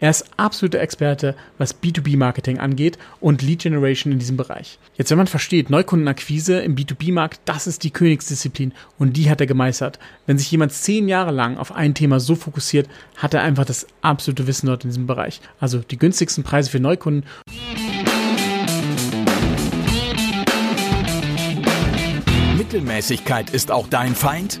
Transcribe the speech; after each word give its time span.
Er 0.00 0.10
ist 0.10 0.26
absoluter 0.36 0.78
Experte, 0.78 1.34
was 1.58 1.82
B2B-Marketing 1.82 2.60
angeht 2.60 2.98
und 3.18 3.42
Lead 3.42 3.62
Generation 3.62 4.12
in 4.12 4.20
diesem 4.20 4.36
Bereich. 4.36 4.78
Jetzt, 4.96 5.10
wenn 5.10 5.18
man 5.18 5.26
versteht, 5.26 5.70
Neukundenakquise 5.70 6.60
im 6.60 6.76
B2B-Markt, 6.76 7.40
das 7.46 7.66
ist 7.66 7.82
die 7.82 7.90
Königsdisziplin 7.90 8.72
und 8.96 9.16
die 9.16 9.28
hat 9.28 9.40
er 9.40 9.48
gemeistert. 9.48 9.98
Wenn 10.26 10.38
sich 10.38 10.52
jemand 10.52 10.70
zehn 10.70 11.08
Jahre 11.08 11.32
lang 11.32 11.56
auf 11.56 11.72
ein 11.72 11.96
Thema 11.96 12.20
so 12.20 12.36
fokussiert, 12.36 12.88
hat 13.16 13.34
er 13.34 13.42
einfach 13.42 13.64
das 13.64 13.88
absolute 14.00 14.46
Wissen 14.46 14.68
dort 14.68 14.84
in 14.84 14.90
diesem 14.90 15.08
Bereich. 15.08 15.40
Also 15.58 15.78
die 15.78 15.98
günstigsten 15.98 16.44
Preise 16.44 16.70
für 16.70 16.78
Neukunden. 16.78 17.24
Mittelmäßigkeit 22.56 23.50
ist 23.50 23.72
auch 23.72 23.88
dein 23.88 24.14
Feind? 24.14 24.60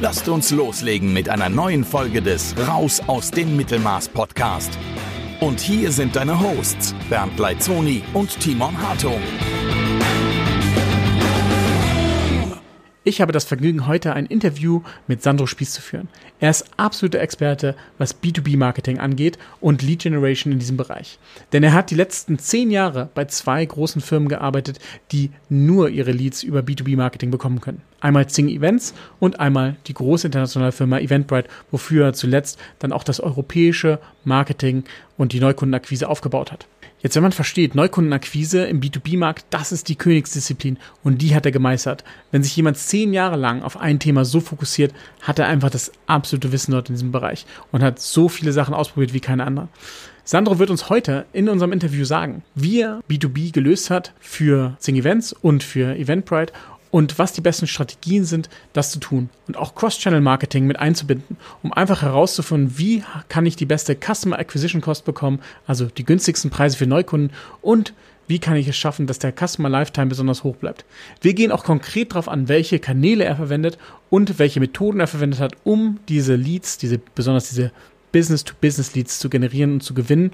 Lasst 0.00 0.28
uns 0.28 0.52
loslegen 0.52 1.12
mit 1.12 1.28
einer 1.28 1.48
neuen 1.48 1.82
Folge 1.82 2.22
des 2.22 2.54
Raus 2.68 3.02
aus 3.08 3.32
dem 3.32 3.56
Mittelmaß 3.56 4.10
Podcast. 4.10 4.78
Und 5.40 5.58
hier 5.58 5.90
sind 5.90 6.14
deine 6.14 6.38
Hosts 6.38 6.94
Bernd 7.10 7.36
Leitzoni 7.36 8.04
und 8.14 8.38
Timon 8.38 8.80
Hartung. 8.80 9.20
Ich 13.08 13.22
habe 13.22 13.32
das 13.32 13.46
Vergnügen, 13.46 13.86
heute 13.86 14.12
ein 14.12 14.26
Interview 14.26 14.82
mit 15.06 15.22
Sandro 15.22 15.46
Spieß 15.46 15.72
zu 15.72 15.80
führen. 15.80 16.10
Er 16.40 16.50
ist 16.50 16.66
absoluter 16.76 17.20
Experte, 17.20 17.74
was 17.96 18.22
B2B-Marketing 18.22 18.98
angeht 18.98 19.38
und 19.62 19.80
Lead 19.80 20.02
Generation 20.02 20.52
in 20.52 20.58
diesem 20.58 20.76
Bereich. 20.76 21.18
Denn 21.54 21.62
er 21.62 21.72
hat 21.72 21.90
die 21.90 21.94
letzten 21.94 22.38
zehn 22.38 22.70
Jahre 22.70 23.08
bei 23.14 23.24
zwei 23.24 23.64
großen 23.64 24.02
Firmen 24.02 24.28
gearbeitet, 24.28 24.78
die 25.10 25.30
nur 25.48 25.88
ihre 25.88 26.12
Leads 26.12 26.42
über 26.42 26.60
B2B-Marketing 26.60 27.30
bekommen 27.30 27.62
können. 27.62 27.80
Einmal 28.02 28.28
Zing 28.28 28.50
Events 28.50 28.92
und 29.20 29.40
einmal 29.40 29.76
die 29.86 29.94
große 29.94 30.26
internationale 30.26 30.72
Firma 30.72 30.98
Eventbrite, 30.98 31.48
wofür 31.70 32.08
er 32.08 32.12
zuletzt 32.12 32.58
dann 32.78 32.92
auch 32.92 33.04
das 33.04 33.20
europäische 33.20 34.00
Marketing 34.24 34.84
und 35.16 35.32
die 35.32 35.40
Neukundenakquise 35.40 36.10
aufgebaut 36.10 36.52
hat. 36.52 36.66
Jetzt, 37.00 37.14
wenn 37.14 37.22
man 37.22 37.30
versteht, 37.30 37.76
Neukundenakquise 37.76 38.64
im 38.64 38.80
B2B-Markt, 38.80 39.46
das 39.50 39.70
ist 39.70 39.88
die 39.88 39.94
Königsdisziplin 39.94 40.78
und 41.04 41.22
die 41.22 41.32
hat 41.32 41.46
er 41.46 41.52
gemeistert. 41.52 42.02
Wenn 42.32 42.42
sich 42.42 42.56
jemand 42.56 42.76
zehn 42.76 43.12
Jahre 43.12 43.36
lang 43.36 43.62
auf 43.62 43.76
ein 43.76 44.00
Thema 44.00 44.24
so 44.24 44.40
fokussiert, 44.40 44.92
hat 45.22 45.38
er 45.38 45.46
einfach 45.46 45.70
das 45.70 45.92
absolute 46.06 46.50
Wissen 46.50 46.72
dort 46.72 46.88
in 46.88 46.96
diesem 46.96 47.12
Bereich 47.12 47.46
und 47.70 47.84
hat 47.84 48.00
so 48.00 48.28
viele 48.28 48.52
Sachen 48.52 48.74
ausprobiert 48.74 49.12
wie 49.12 49.20
keine 49.20 49.44
andere. 49.44 49.68
Sandro 50.24 50.58
wird 50.58 50.70
uns 50.70 50.90
heute 50.90 51.24
in 51.32 51.48
unserem 51.48 51.72
Interview 51.72 52.04
sagen, 52.04 52.42
wie 52.54 52.80
er 52.80 53.00
B2B 53.08 53.52
gelöst 53.52 53.90
hat 53.90 54.12
für 54.18 54.76
Zing 54.80 54.96
Events 54.96 55.32
und 55.32 55.62
für 55.62 55.96
Eventbrite 55.96 56.52
und 56.98 57.16
was 57.16 57.32
die 57.32 57.40
besten 57.40 57.68
Strategien 57.68 58.24
sind, 58.24 58.48
das 58.72 58.90
zu 58.90 58.98
tun 58.98 59.30
und 59.46 59.56
auch 59.56 59.76
Cross-Channel-Marketing 59.76 60.66
mit 60.66 60.80
einzubinden, 60.80 61.36
um 61.62 61.72
einfach 61.72 62.02
herauszufinden, 62.02 62.76
wie 62.76 63.04
kann 63.28 63.46
ich 63.46 63.54
die 63.54 63.66
beste 63.66 63.94
Customer 63.94 64.36
Acquisition 64.36 64.80
Cost 64.80 65.04
bekommen, 65.04 65.38
also 65.64 65.86
die 65.86 66.04
günstigsten 66.04 66.50
Preise 66.50 66.76
für 66.76 66.88
Neukunden 66.88 67.30
und 67.62 67.94
wie 68.26 68.40
kann 68.40 68.56
ich 68.56 68.66
es 68.66 68.76
schaffen, 68.76 69.06
dass 69.06 69.20
der 69.20 69.32
Customer 69.32 69.68
Lifetime 69.68 70.08
besonders 70.08 70.42
hoch 70.42 70.56
bleibt. 70.56 70.84
Wir 71.20 71.34
gehen 71.34 71.52
auch 71.52 71.62
konkret 71.62 72.10
darauf 72.10 72.28
an, 72.28 72.48
welche 72.48 72.80
Kanäle 72.80 73.22
er 73.22 73.36
verwendet 73.36 73.78
und 74.10 74.40
welche 74.40 74.58
Methoden 74.58 74.98
er 74.98 75.06
verwendet 75.06 75.38
hat, 75.38 75.52
um 75.62 76.00
diese 76.08 76.34
Leads, 76.34 76.78
diese 76.78 76.98
besonders 76.98 77.48
diese 77.48 77.70
Business-to-Business-Leads 78.10 79.20
zu 79.20 79.30
generieren 79.30 79.74
und 79.74 79.82
zu 79.84 79.94
gewinnen 79.94 80.32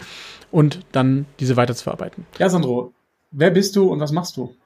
und 0.51 0.81
dann 0.93 1.27
diese 1.41 1.59
weiterzuverarbeiten. 1.59 2.25
Ja, 2.39 2.49
Sandro, 2.49 2.95
wer 3.33 3.51
bist 3.51 3.77
du 3.77 3.93
und 3.93 4.01
was 4.01 4.13
machst 4.13 4.39
du? 4.39 4.57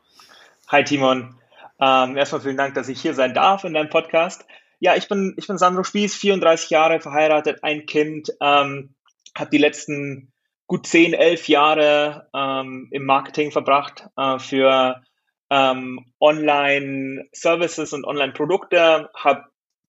Hi 0.69 0.85
Timon, 0.85 1.35
ähm, 1.81 2.17
erstmal 2.17 2.41
vielen 2.41 2.57
Dank, 2.57 2.75
dass 2.75 2.89
ich 2.89 3.01
hier 3.01 3.15
sein 3.15 3.35
darf 3.35 3.65
in 3.65 3.75
deinem 3.75 3.91
Podcast. 3.91 4.47
Ja, 4.81 4.95
ich 4.97 5.09
bin, 5.09 5.35
ich 5.37 5.47
bin 5.47 5.59
Sandro 5.59 5.83
Spieß, 5.83 6.15
34 6.15 6.71
Jahre, 6.71 7.01
verheiratet, 7.01 7.63
ein 7.63 7.87
Kind, 7.87 8.31
ähm, 8.41 8.95
habe 9.37 9.51
die 9.51 9.59
letzten 9.59 10.33
gut 10.67 10.87
10, 10.87 11.15
11 11.15 11.49
Jahre 11.49 12.29
ähm, 12.35 12.89
im 12.91 13.05
Marketing 13.05 13.51
verbracht 13.51 14.07
äh, 14.17 14.39
für 14.39 15.03
ähm, 15.51 16.13
Online-Services 16.21 17.93
und 17.93 18.05
Online-Produkte, 18.05 19.11
habe 19.15 19.45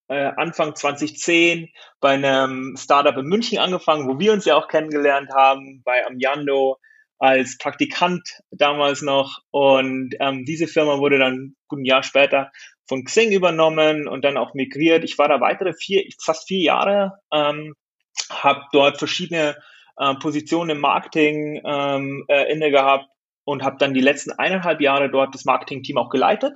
äh, 0.08 0.32
Anfang 0.38 0.76
2010 0.76 1.70
bei 2.00 2.12
einem 2.12 2.76
Startup 2.78 3.16
in 3.18 3.26
München 3.26 3.60
angefangen, 3.60 4.08
wo 4.08 4.20
wir 4.20 4.34
uns 4.34 4.46
ja 4.46 4.56
auch 4.56 4.68
kennengelernt 4.68 5.30
haben, 5.34 5.84
bei 5.84 6.06
Amyando, 6.06 6.78
als 7.19 7.57
Praktikant 7.57 8.28
damals 8.52 9.02
noch. 9.02 9.40
Und 9.52 10.16
ähm, 10.19 10.46
diese 10.46 10.68
Firma 10.68 10.97
wurde 11.00 11.19
dann 11.19 11.56
gut 11.68 11.80
ein 11.80 11.85
Jahr 11.85 12.03
später 12.03 12.52
von 12.88 13.03
Xing 13.03 13.31
übernommen 13.31 14.07
und 14.07 14.25
dann 14.25 14.38
auch 14.38 14.53
migriert. 14.53 15.03
Ich 15.03 15.18
war 15.18 15.28
da 15.28 15.40
weitere 15.40 15.74
vier, 15.74 16.03
fast 16.24 16.47
vier 16.47 16.62
Jahre, 16.62 17.19
ähm, 17.31 17.75
habe 18.31 18.63
dort 18.72 18.97
verschiedene 18.97 19.58
äh, 19.97 20.16
Positionen 20.16 20.72
im 20.72 20.79
Marketing 20.79 21.62
ähm, 21.63 22.25
äh, 22.28 22.52
inne 22.52 22.72
gehabt 22.72 23.06
und 23.44 23.63
habe 23.63 23.78
dann 23.78 23.94
die 23.94 24.02
letzten 24.02 24.31
eineinhalb 24.31 24.81
Jahre 24.81 25.09
dort 25.09 25.35
das 25.35 25.46
Marketing-Team 25.46 25.97
auch 25.97 26.09
geleitet 26.09 26.53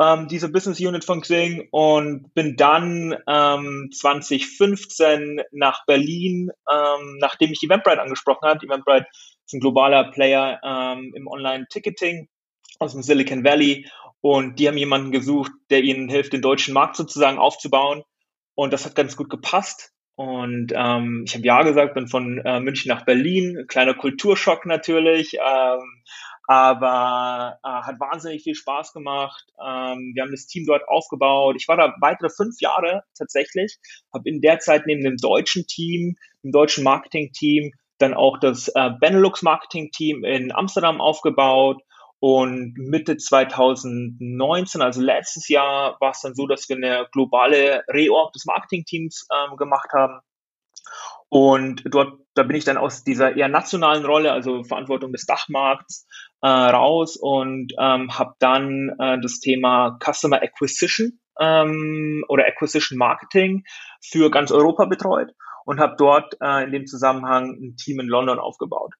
ähm, 0.00 0.28
diese 0.28 0.50
Business 0.50 0.80
Unit 0.80 1.04
von 1.04 1.20
Xing 1.20 1.68
und 1.70 2.34
bin 2.34 2.56
dann 2.56 3.16
ähm, 3.26 3.90
2015 3.92 5.42
nach 5.52 5.86
Berlin, 5.86 6.50
ähm, 6.70 7.18
nachdem 7.18 7.52
ich 7.52 7.62
Eventbrite 7.62 8.02
angesprochen 8.02 8.48
habe. 8.48 8.64
Eventbrite 8.64 9.06
ist 9.46 9.54
ein 9.54 9.60
globaler 9.60 10.10
Player 10.10 10.60
ähm, 10.64 11.12
im 11.14 11.26
Online-Ticketing 11.26 12.28
aus 12.78 12.92
dem 12.92 13.02
Silicon 13.02 13.44
Valley 13.44 13.88
und 14.20 14.58
die 14.58 14.68
haben 14.68 14.78
jemanden 14.78 15.12
gesucht, 15.12 15.52
der 15.70 15.82
ihnen 15.82 16.08
hilft, 16.08 16.32
den 16.32 16.42
deutschen 16.42 16.74
Markt 16.74 16.96
sozusagen 16.96 17.38
aufzubauen 17.38 18.02
und 18.54 18.72
das 18.72 18.84
hat 18.84 18.94
ganz 18.94 19.16
gut 19.16 19.30
gepasst. 19.30 19.90
Und 20.16 20.72
ähm, 20.74 21.24
ich 21.26 21.34
habe 21.34 21.44
ja 21.44 21.62
gesagt, 21.62 21.94
bin 21.94 22.06
von 22.06 22.38
äh, 22.38 22.60
München 22.60 22.88
nach 22.88 23.04
Berlin, 23.04 23.64
kleiner 23.66 23.94
Kulturschock 23.94 24.64
natürlich, 24.64 25.34
ähm, 25.34 26.04
aber 26.46 27.58
äh, 27.62 27.68
hat 27.68 28.00
wahnsinnig 28.00 28.42
viel 28.42 28.54
Spaß 28.54 28.92
gemacht. 28.92 29.44
Ähm, 29.58 30.12
wir 30.14 30.22
haben 30.22 30.30
das 30.30 30.46
Team 30.46 30.66
dort 30.66 30.86
aufgebaut. 30.88 31.56
Ich 31.58 31.68
war 31.68 31.76
da 31.76 31.94
weitere 32.00 32.28
fünf 32.28 32.60
Jahre 32.60 33.04
tatsächlich, 33.16 33.78
habe 34.12 34.28
in 34.28 34.40
der 34.40 34.58
Zeit 34.58 34.86
neben 34.86 35.02
dem 35.02 35.16
deutschen 35.16 35.66
Team, 35.66 36.16
dem 36.42 36.52
deutschen 36.52 36.84
Marketing-Team, 36.84 37.72
dann 37.98 38.14
auch 38.14 38.38
das 38.38 38.68
äh, 38.68 38.90
Benelux-Marketing-Team 39.00 40.24
in 40.24 40.54
Amsterdam 40.54 41.00
aufgebaut. 41.00 41.82
Und 42.20 42.78
Mitte 42.78 43.18
2019, 43.18 44.80
also 44.80 45.02
letztes 45.02 45.48
Jahr, 45.48 45.98
war 46.00 46.12
es 46.12 46.22
dann 46.22 46.34
so, 46.34 46.46
dass 46.46 46.68
wir 46.70 46.76
eine 46.76 47.06
globale 47.12 47.84
Reorg 47.88 48.32
des 48.32 48.46
Marketing-Teams 48.46 49.26
ähm, 49.30 49.56
gemacht 49.56 49.90
haben. 49.92 50.20
Und 51.28 51.82
dort, 51.86 52.20
da 52.34 52.42
bin 52.42 52.56
ich 52.56 52.64
dann 52.64 52.76
aus 52.76 53.04
dieser 53.04 53.36
eher 53.36 53.48
nationalen 53.48 54.04
Rolle, 54.04 54.32
also 54.32 54.62
Verantwortung 54.62 55.12
des 55.12 55.26
Dachmarkts, 55.26 56.06
äh, 56.42 56.46
raus 56.46 57.16
und 57.16 57.72
ähm, 57.78 58.16
habe 58.16 58.34
dann 58.38 58.94
äh, 58.98 59.18
das 59.20 59.40
Thema 59.40 59.98
Customer 60.00 60.42
Acquisition 60.42 61.18
ähm, 61.40 62.24
oder 62.28 62.46
Acquisition 62.46 62.98
Marketing 62.98 63.64
für 64.00 64.30
ganz 64.30 64.52
Europa 64.52 64.84
betreut 64.84 65.32
und 65.64 65.80
habe 65.80 65.94
dort 65.96 66.36
äh, 66.40 66.64
in 66.64 66.72
dem 66.72 66.86
Zusammenhang 66.86 67.50
ein 67.50 67.76
Team 67.76 68.00
in 68.00 68.06
London 68.06 68.38
aufgebaut. 68.38 68.92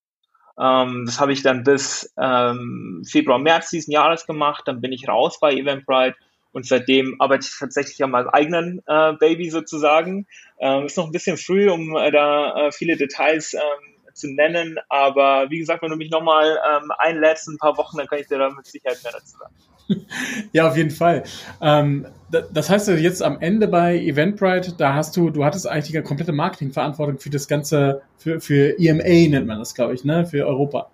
Ähm, 0.59 1.05
das 1.07 1.21
habe 1.21 1.33
ich 1.33 1.43
dann 1.43 1.65
bis 1.65 2.13
ähm, 2.19 3.03
Februar, 3.09 3.39
März 3.39 3.71
diesen 3.71 3.93
Jahres 3.93 4.27
gemacht. 4.27 4.65
Dann 4.67 4.81
bin 4.81 4.93
ich 4.93 5.09
raus 5.09 5.39
bei 5.41 5.53
Eventbrite 5.53 6.17
und 6.55 6.67
seitdem 6.67 7.17
arbeite 7.19 7.47
ich 7.51 7.59
tatsächlich 7.59 8.03
an 8.03 8.13
meinem 8.13 8.29
eigenen 8.29 8.81
äh, 8.87 9.13
Baby 9.15 9.51
sozusagen. 9.51 10.27
Ähm, 10.61 10.87
ist 10.87 10.97
noch 10.97 11.07
ein 11.07 11.13
bisschen 11.13 11.37
früh, 11.37 11.69
um 11.69 11.97
äh, 11.97 12.13
da 12.13 12.69
äh, 12.69 12.73
viele 12.73 12.97
Details 12.97 13.55
ähm, 13.55 14.15
zu 14.15 14.29
nennen. 14.29 14.79
Aber 14.89 15.51
wie 15.51 15.59
gesagt, 15.59 15.83
wenn 15.83 15.91
du 15.91 15.97
mich 15.97 16.11
nochmal 16.11 16.47
ähm, 16.47 16.93
einlädst 16.97 17.49
in 17.49 17.55
ein 17.55 17.59
paar 17.59 17.77
Wochen, 17.77 17.99
dann 17.99 18.07
kann 18.07 18.21
ich 18.21 18.29
dir 18.29 18.39
da 18.39 18.51
mit 18.51 18.67
Sicherheit 18.67 19.03
mehr 19.03 19.13
dazu 19.13 19.37
sagen. 19.37 19.55
Ja, 20.53 20.69
auf 20.69 20.79
jeden 20.79 20.93
Fall. 20.93 21.25
Ähm, 21.61 22.07
das 22.31 22.71
heißt 22.71 22.89
jetzt 22.89 23.23
am 23.23 23.41
Ende 23.41 23.69
bei 23.69 23.99
Eventbrite, 23.99 24.73
da 24.79 24.95
hast 24.95 25.15
du, 25.15 25.29
du 25.29 25.45
hattest 25.45 25.67
eigentlich 25.69 25.93
die 25.93 26.01
komplette 26.01 26.33
Marketingverantwortung 26.33 27.19
für 27.19 27.29
das 27.29 27.49
ganze, 27.49 28.01
für, 28.17 28.41
für 28.41 28.79
EMA 28.79 29.29
nennt 29.29 29.47
man 29.47 29.59
das, 29.59 29.75
glaube 29.75 29.93
ich, 29.93 30.05
ne, 30.05 30.25
für 30.25 30.47
Europa. 30.47 30.91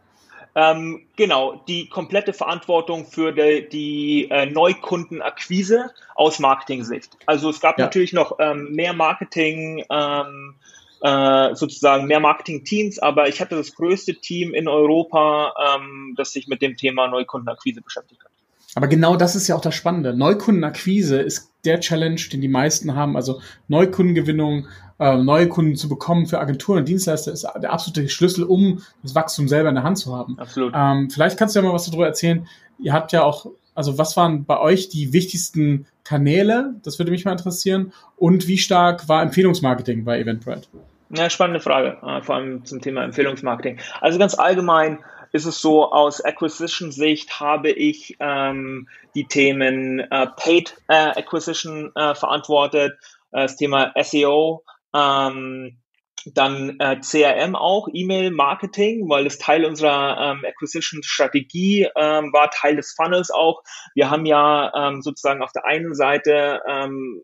Ähm, 0.55 1.07
genau, 1.17 1.63
die 1.69 1.89
komplette 1.89 2.33
Verantwortung 2.33 3.07
für 3.07 3.33
die, 3.33 3.69
die 3.69 4.31
äh, 4.31 4.47
Neukundenakquise 4.47 5.93
aus 6.15 6.39
Marketing-Sicht. 6.39 7.17
Also 7.27 7.51
es 7.51 7.61
gab 7.61 7.79
ja. 7.79 7.85
natürlich 7.85 8.13
noch 8.13 8.39
ähm, 8.41 8.73
mehr 8.73 8.93
Marketing, 8.93 9.85
ähm, 9.91 10.57
äh, 11.03 11.55
sozusagen 11.55 12.07
mehr 12.07 12.21
Marketing-Teams, 12.21 12.99
aber 12.99 13.29
ich 13.29 13.41
hatte 13.41 13.57
das 13.57 13.75
größte 13.75 14.17
Team 14.17 14.53
in 14.53 14.69
Europa, 14.69 15.55
ähm, 15.77 16.15
das 16.17 16.33
sich 16.33 16.49
mit 16.49 16.63
dem 16.63 16.77
Thema 16.77 17.09
Neukundenakquise 17.09 17.81
beschäftigt 17.81 18.23
hat. 18.25 18.30
Aber 18.75 18.87
genau 18.87 19.17
das 19.17 19.35
ist 19.35 19.49
ja 19.49 19.57
auch 19.57 19.61
das 19.61 19.75
Spannende. 19.75 20.15
Neukundenakquise 20.15 21.21
ist 21.21 21.51
der 21.65 21.81
Challenge, 21.81 22.21
den 22.33 22.41
die 22.41 22.49
meisten 22.49 22.95
haben. 22.95 23.17
Also 23.17 23.41
Neukundengewinnung, 23.69 24.67
äh, 24.99 25.17
neue 25.17 25.49
Kunden 25.49 25.77
zu 25.77 25.89
bekommen 25.89 26.27
für 26.27 26.39
Agenturen 26.39 26.79
und 26.79 26.89
Dienstleister 26.89 27.33
ist 27.33 27.47
der 27.61 27.73
absolute 27.73 28.09
Schlüssel, 28.09 28.45
um 28.45 28.83
das 29.03 29.15
Wachstum 29.15 29.49
selber 29.49 29.69
in 29.71 29.75
der 29.75 29.85
Hand 29.85 29.99
zu 29.99 30.17
haben. 30.17 30.39
Absolut. 30.39 30.73
Ähm, 30.77 31.11
vielleicht 31.11 31.39
kannst 31.39 31.55
du 31.55 31.61
ja 31.61 31.67
mal 31.67 31.75
was 31.75 31.87
darüber 31.87 32.07
erzählen. 32.07 32.47
Ihr 32.79 32.93
habt 32.93 33.13
ja 33.13 33.23
auch, 33.25 33.47
also 33.75 33.99
was 33.99 34.17
waren 34.17 34.45
bei 34.45 34.59
euch 34.59 34.89
die 34.89 35.13
wichtigsten 35.13 35.87
Kanäle? 36.05 36.75
Das 36.83 36.99
würde 36.99 37.11
mich 37.11 37.25
mal 37.25 37.33
interessieren. 37.33 37.93
Und 38.17 38.47
wie 38.47 38.59
stark 38.59 39.09
war 39.09 39.23
Empfehlungsmarketing 39.23 40.05
bei 40.05 40.21
Eventbrite? 40.21 40.69
Ja, 41.11 41.29
spannende 41.29 41.61
Frage, 41.61 41.99
äh, 42.07 42.23
vor 42.23 42.37
allem 42.37 42.65
zum 42.65 42.81
Thema 42.81 43.03
Empfehlungsmarketing. 43.03 43.79
Also 44.01 44.19
ganz 44.19 44.35
allgemein 44.35 45.01
ist 45.33 45.45
es 45.45 45.61
so, 45.61 45.91
aus 45.91 46.25
Acquisition-Sicht 46.25 47.41
habe 47.41 47.71
ich 47.71 48.17
ähm, 48.21 48.89
die 49.15 49.27
Themen 49.27 50.01
äh, 50.01 50.27
Paid 50.37 50.77
äh, 50.89 50.95
Acquisition 51.19 51.93
äh, 51.95 52.15
verantwortet, 52.15 52.93
äh, 53.33 53.43
das 53.43 53.57
Thema 53.57 53.93
SEO, 54.03 54.65
ähm, 54.95 55.79
dann 56.27 56.79
äh, 56.81 57.01
CRM 57.01 57.55
auch, 57.55 57.89
E-Mail-Marketing, 57.93 59.09
weil 59.09 59.25
das 59.25 59.39
Teil 59.39 59.65
unserer 59.65 60.33
ähm, 60.33 60.45
Acquisition-Strategie 60.45 61.89
ähm, 61.97 62.33
war, 62.33 62.51
Teil 62.51 62.77
des 62.77 62.93
Funnels 62.93 63.31
auch. 63.31 63.63
Wir 63.95 64.11
haben 64.11 64.27
ja 64.27 64.73
ähm, 64.77 65.03
sozusagen 65.03 65.43
auf 65.43 65.53
der 65.53 65.65
einen 65.65 65.95
Seite 65.95 66.61
ähm, 66.69 67.23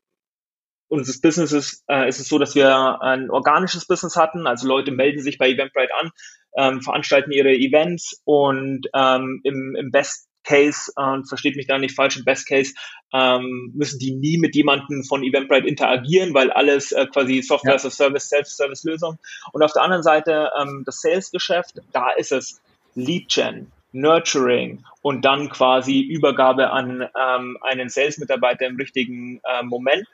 unseres 0.88 1.20
Businesses 1.20 1.84
äh, 1.88 2.08
ist 2.08 2.20
es 2.20 2.28
so, 2.28 2.38
dass 2.38 2.54
wir 2.54 3.00
ein 3.02 3.30
organisches 3.30 3.86
Business 3.86 4.16
hatten, 4.16 4.46
also 4.46 4.68
Leute 4.68 4.92
melden 4.92 5.20
sich 5.20 5.38
bei 5.38 5.50
Eventbrite 5.50 5.94
an, 6.00 6.10
ähm, 6.56 6.80
veranstalten 6.80 7.32
ihre 7.32 7.52
Events 7.52 8.20
und 8.24 8.86
ähm, 8.94 9.40
im, 9.44 9.76
im 9.76 9.90
Best 9.90 10.28
Case, 10.46 10.92
äh, 10.96 11.22
versteht 11.28 11.56
mich 11.56 11.66
da 11.66 11.78
nicht 11.78 11.94
falsch, 11.94 12.16
im 12.16 12.24
Best 12.24 12.48
Case 12.48 12.72
ähm, 13.12 13.72
müssen 13.74 13.98
die 13.98 14.14
nie 14.14 14.38
mit 14.38 14.54
jemandem 14.54 15.02
von 15.04 15.22
Eventbrite 15.22 15.66
interagieren, 15.66 16.32
weil 16.34 16.50
alles 16.50 16.92
äh, 16.92 17.06
quasi 17.06 17.42
Software 17.42 17.72
ja. 17.72 17.76
as 17.76 17.84
a 17.84 17.90
Service, 17.90 18.28
Self-Service-Lösung. 18.28 19.18
Und 19.52 19.62
auf 19.62 19.72
der 19.72 19.82
anderen 19.82 20.02
Seite 20.02 20.50
ähm, 20.58 20.84
das 20.86 21.00
Sales-Geschäft, 21.00 21.82
da 21.92 22.10
ist 22.12 22.32
es 22.32 22.62
Lead-Gen, 22.94 23.72
Nurturing 23.92 24.84
und 25.02 25.24
dann 25.24 25.48
quasi 25.48 26.00
Übergabe 26.00 26.70
an 26.70 27.02
ähm, 27.02 27.58
einen 27.62 27.88
Sales-Mitarbeiter 27.88 28.66
im 28.66 28.76
richtigen 28.76 29.40
äh, 29.44 29.62
Moment. 29.64 30.06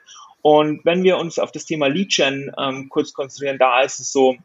Und 0.43 0.83
wenn 0.83 1.03
wir 1.03 1.17
uns 1.17 1.39
auf 1.39 1.53
das 1.53 1.65
Thema 1.65 1.87
Lead-Gen 1.87 2.51
ähm, 2.59 2.89
kurz 2.89 3.13
konzentrieren, 3.13 3.57
da 3.57 3.81
ist 3.81 3.99
es 4.01 4.11
so, 4.11 4.35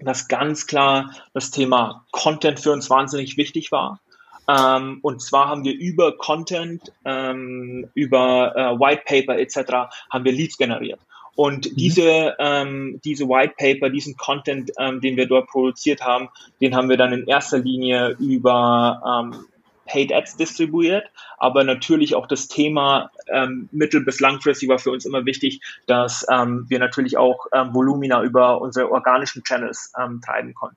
dass 0.00 0.26
ganz 0.26 0.66
klar 0.66 1.14
das 1.32 1.52
Thema 1.52 2.04
Content 2.10 2.58
für 2.58 2.72
uns 2.72 2.90
wahnsinnig 2.90 3.36
wichtig 3.36 3.70
war. 3.70 4.00
Ähm, 4.48 4.98
und 5.02 5.22
zwar 5.22 5.48
haben 5.48 5.64
wir 5.64 5.74
über 5.74 6.16
Content, 6.16 6.92
ähm, 7.04 7.88
über 7.94 8.56
äh, 8.56 8.80
White 8.80 9.02
Paper 9.06 9.38
etc. 9.38 9.90
haben 10.10 10.24
wir 10.24 10.32
Leads 10.32 10.58
generiert. 10.58 10.98
Und 11.36 11.70
mhm. 11.70 11.76
diese, 11.76 12.34
ähm, 12.40 13.00
diese 13.04 13.28
White 13.28 13.54
Paper, 13.56 13.90
diesen 13.90 14.16
Content, 14.16 14.72
ähm, 14.76 15.00
den 15.00 15.16
wir 15.16 15.26
dort 15.26 15.46
produziert 15.46 16.02
haben, 16.02 16.30
den 16.60 16.74
haben 16.74 16.88
wir 16.88 16.96
dann 16.96 17.12
in 17.12 17.28
erster 17.28 17.58
Linie 17.58 18.16
über 18.18 19.00
ähm, 19.06 19.44
Paid 19.88 20.12
Ads 20.12 20.36
distribuiert, 20.36 21.10
aber 21.38 21.64
natürlich 21.64 22.14
auch 22.14 22.26
das 22.26 22.46
Thema 22.48 23.10
ähm, 23.26 23.68
mittel- 23.72 24.04
bis 24.04 24.20
langfristig 24.20 24.68
war 24.68 24.78
für 24.78 24.90
uns 24.90 25.04
immer 25.04 25.24
wichtig, 25.24 25.60
dass 25.86 26.24
ähm, 26.30 26.66
wir 26.68 26.78
natürlich 26.78 27.16
auch 27.16 27.46
ähm, 27.52 27.74
Volumina 27.74 28.22
über 28.22 28.60
unsere 28.60 28.90
organischen 28.90 29.42
Channels 29.42 29.92
ähm, 29.98 30.20
treiben 30.24 30.54
konnten. 30.54 30.76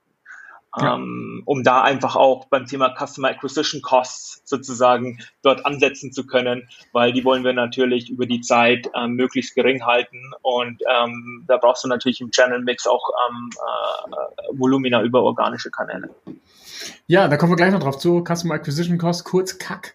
Ja. 0.80 0.94
Ähm, 0.94 1.42
um 1.44 1.62
da 1.62 1.82
einfach 1.82 2.16
auch 2.16 2.46
beim 2.46 2.64
Thema 2.64 2.94
Customer 2.98 3.28
Acquisition 3.28 3.82
Costs 3.82 4.40
sozusagen 4.46 5.18
dort 5.42 5.66
ansetzen 5.66 6.12
zu 6.12 6.26
können, 6.26 6.66
weil 6.92 7.12
die 7.12 7.26
wollen 7.26 7.44
wir 7.44 7.52
natürlich 7.52 8.08
über 8.08 8.24
die 8.24 8.40
Zeit 8.40 8.90
ähm, 8.94 9.12
möglichst 9.12 9.54
gering 9.54 9.84
halten 9.84 10.30
und 10.40 10.82
ähm, 10.88 11.44
da 11.46 11.58
brauchst 11.58 11.84
du 11.84 11.88
natürlich 11.88 12.22
im 12.22 12.30
Channel 12.30 12.62
Mix 12.62 12.86
auch 12.86 13.10
ähm, 13.28 13.50
äh, 13.52 14.58
Volumina 14.58 15.02
über 15.02 15.22
organische 15.22 15.70
Kanäle. 15.70 16.08
Ja, 17.06 17.28
da 17.28 17.36
kommen 17.36 17.52
wir 17.52 17.56
gleich 17.56 17.72
noch 17.72 17.80
drauf 17.80 17.98
zu. 17.98 18.24
Customer 18.24 18.54
Acquisition 18.54 18.98
Cost, 18.98 19.24
kurz 19.24 19.58
CAC. 19.58 19.94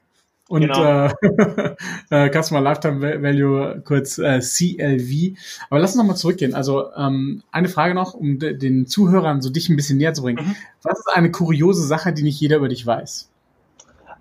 Und 0.50 0.62
genau. 0.62 1.08
äh, 1.08 1.76
äh, 2.10 2.30
Customer 2.32 2.62
Lifetime 2.62 3.22
Value, 3.22 3.82
kurz 3.84 4.18
äh, 4.18 4.40
CLV. 4.40 5.38
Aber 5.70 5.80
lass 5.80 5.92
uns 5.92 5.98
nochmal 5.98 6.16
zurückgehen. 6.16 6.54
Also 6.54 6.94
ähm, 6.94 7.44
eine 7.52 7.68
Frage 7.68 7.94
noch, 7.94 8.14
um 8.14 8.40
den 8.40 8.88
Zuhörern 8.88 9.42
so 9.42 9.50
dich 9.50 9.70
ein 9.70 9.76
bisschen 9.76 9.98
näher 9.98 10.14
zu 10.14 10.22
bringen. 10.22 10.46
Mhm. 10.46 10.56
Was 10.84 11.00
ist 11.00 11.10
eine 11.14 11.32
kuriose 11.32 11.86
Sache, 11.86 12.14
die 12.14 12.24
nicht 12.24 12.40
jeder 12.40 12.58
über 12.58 12.70
dich 12.70 12.86
weiß? 12.86 13.30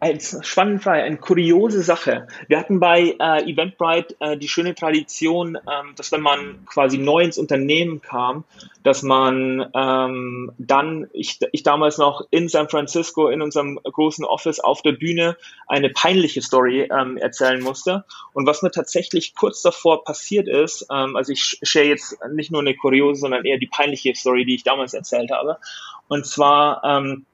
Als 0.00 0.38
spannende 0.43 0.82
Frage, 0.82 1.02
eine 1.02 1.16
kuriose 1.16 1.82
Sache. 1.82 2.26
Wir 2.48 2.58
hatten 2.58 2.81
bei 2.81 3.16
äh, 3.19 3.50
Eventbrite 3.50 4.16
äh, 4.20 4.37
die 4.37 4.48
schöne 4.48 4.75
Tradition, 4.75 5.56
ähm, 5.56 5.94
dass 5.96 6.12
wenn 6.12 6.20
man 6.20 6.64
quasi 6.66 6.98
neu 6.98 7.22
ins 7.22 7.38
Unternehmen 7.38 8.02
kam, 8.02 8.44
dass 8.82 9.02
man 9.02 9.70
ähm, 9.75 10.52
dann, 10.58 11.08
ich, 11.12 11.38
ich 11.52 11.62
damals 11.62 11.98
noch 11.98 12.26
in 12.31 12.48
San 12.48 12.69
Francisco 12.69 13.28
in 13.28 13.43
unserem 13.43 13.78
großen 13.82 14.25
Office 14.25 14.60
auf 14.60 14.82
der 14.82 14.93
Bühne 14.93 15.37
eine 15.66 15.90
peinliche 15.90 16.43
Story 16.43 16.88
ähm, 16.90 17.16
erzählen 17.16 17.62
musste. 17.62 18.04
Und 18.32 18.46
was 18.46 18.62
mir 18.62 18.70
tatsächlich 18.70 19.34
kurz 19.34 19.62
davor 19.62 20.04
passiert 20.04 20.48
ist, 20.48 20.87
ähm, 20.93 21.16
also 21.16 21.32
ich 21.32 21.58
share 21.62 21.87
jetzt 21.87 22.19
nicht 22.32 22.52
nur 22.52 22.60
eine 22.60 22.76
kuriose, 22.76 23.20
sondern 23.20 23.44
eher 23.44 23.58
die 23.58 23.66
peinliche 23.66 24.14
Story, 24.14 24.44
die 24.44 24.56
ich 24.56 24.64
damals 24.64 24.94
erzählt 24.94 25.31
habe. 25.31 25.58
Und 26.08 26.26
zwar 26.26 26.82
ähm, 26.84 27.26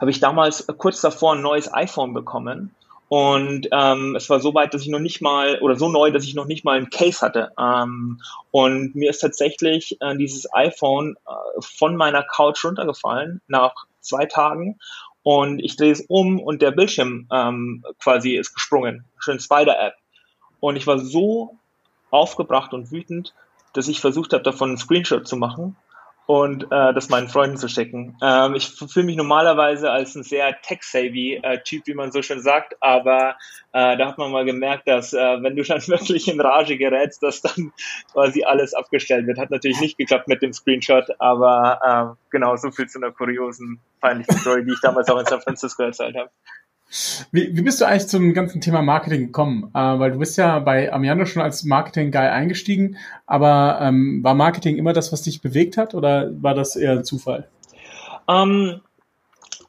habe 0.00 0.10
ich 0.10 0.20
damals 0.20 0.66
kurz 0.78 1.00
davor 1.00 1.34
ein 1.34 1.42
neues 1.42 1.72
iPhone 1.72 2.14
bekommen. 2.14 2.74
Und 3.08 3.68
ähm, 3.70 4.16
es 4.16 4.28
war 4.30 4.40
so 4.40 4.52
weit, 4.54 4.74
dass 4.74 4.82
ich 4.82 4.88
noch 4.88 4.98
nicht 4.98 5.20
mal, 5.20 5.60
oder 5.60 5.76
so 5.76 5.88
neu, 5.88 6.10
dass 6.10 6.24
ich 6.24 6.34
noch 6.34 6.46
nicht 6.46 6.64
mal 6.64 6.76
ein 6.76 6.90
Case 6.90 7.20
hatte. 7.20 7.52
Ähm, 7.58 8.20
und 8.50 8.96
mir 8.96 9.10
ist 9.10 9.20
tatsächlich 9.20 10.00
äh, 10.00 10.16
dieses 10.16 10.52
iPhone 10.52 11.16
äh, 11.26 11.60
von 11.60 11.96
meiner 11.96 12.24
Couch 12.24 12.64
runtergefallen 12.64 13.40
nach 13.46 13.74
zwei 14.00 14.26
Tagen. 14.26 14.78
Und 15.22 15.60
ich 15.60 15.76
drehe 15.76 15.92
es 15.92 16.02
um 16.08 16.40
und 16.40 16.62
der 16.62 16.72
Bildschirm 16.72 17.28
ähm, 17.32 17.84
quasi 18.00 18.36
ist 18.36 18.54
gesprungen. 18.54 19.04
Schön 19.18 19.38
Spider-App. 19.38 19.94
Und 20.58 20.76
ich 20.76 20.86
war 20.86 20.98
so 20.98 21.56
aufgebracht 22.10 22.74
und 22.74 22.90
wütend, 22.90 23.34
dass 23.72 23.88
ich 23.88 24.00
versucht 24.00 24.32
habe, 24.32 24.42
davon 24.42 24.70
einen 24.70 24.78
Screenshot 24.78 25.28
zu 25.28 25.36
machen 25.36 25.76
und 26.26 26.64
äh, 26.64 26.92
das 26.92 27.08
meinen 27.08 27.28
Freunden 27.28 27.56
zu 27.56 27.68
schicken. 27.68 28.16
Ähm, 28.20 28.54
ich 28.54 28.68
fühle 28.68 29.06
mich 29.06 29.16
normalerweise 29.16 29.90
als 29.90 30.14
ein 30.16 30.24
sehr 30.24 30.60
tech-savvy 30.60 31.40
äh, 31.42 31.62
Typ, 31.62 31.86
wie 31.86 31.94
man 31.94 32.10
so 32.10 32.20
schön 32.20 32.40
sagt, 32.40 32.74
aber 32.80 33.36
äh, 33.72 33.96
da 33.96 34.08
hat 34.08 34.18
man 34.18 34.32
mal 34.32 34.44
gemerkt, 34.44 34.88
dass 34.88 35.12
äh, 35.12 35.42
wenn 35.42 35.54
du 35.54 35.62
dann 35.62 35.80
wirklich 35.88 36.28
in 36.28 36.40
Rage 36.40 36.76
gerätst, 36.76 37.22
dass 37.22 37.42
dann 37.42 37.72
quasi 38.12 38.42
alles 38.42 38.74
abgestellt 38.74 39.26
wird. 39.26 39.38
Hat 39.38 39.50
natürlich 39.50 39.80
nicht 39.80 39.98
geklappt 39.98 40.26
mit 40.26 40.42
dem 40.42 40.52
Screenshot, 40.52 41.04
aber 41.20 42.16
äh, 42.16 42.30
genau 42.30 42.56
so 42.56 42.70
viel 42.70 42.88
zu 42.88 42.98
einer 42.98 43.12
kuriosen, 43.12 43.80
peinlichen 44.00 44.36
Story, 44.38 44.64
die 44.64 44.72
ich 44.72 44.80
damals 44.80 45.08
auch 45.08 45.20
in 45.20 45.26
San 45.26 45.40
Francisco 45.40 45.84
erzählt 45.84 46.16
habe. 46.16 46.30
Wie, 47.32 47.56
wie 47.56 47.62
bist 47.62 47.80
du 47.80 47.84
eigentlich 47.84 48.08
zum 48.08 48.32
ganzen 48.34 48.60
Thema 48.60 48.82
Marketing 48.82 49.26
gekommen? 49.26 49.70
Äh, 49.74 49.78
weil 49.78 50.12
du 50.12 50.18
bist 50.18 50.36
ja 50.36 50.58
bei 50.58 50.92
Amiano 50.92 51.24
schon 51.26 51.42
als 51.42 51.64
Marketing-Guy 51.64 52.28
eingestiegen, 52.28 52.96
aber 53.26 53.78
ähm, 53.82 54.20
war 54.22 54.34
Marketing 54.34 54.76
immer 54.76 54.92
das, 54.92 55.12
was 55.12 55.22
dich 55.22 55.42
bewegt 55.42 55.76
hat 55.76 55.94
oder 55.94 56.30
war 56.42 56.54
das 56.54 56.76
eher 56.76 57.02
Zufall? 57.02 57.48
Um, 58.26 58.36
ähm, 58.36 58.80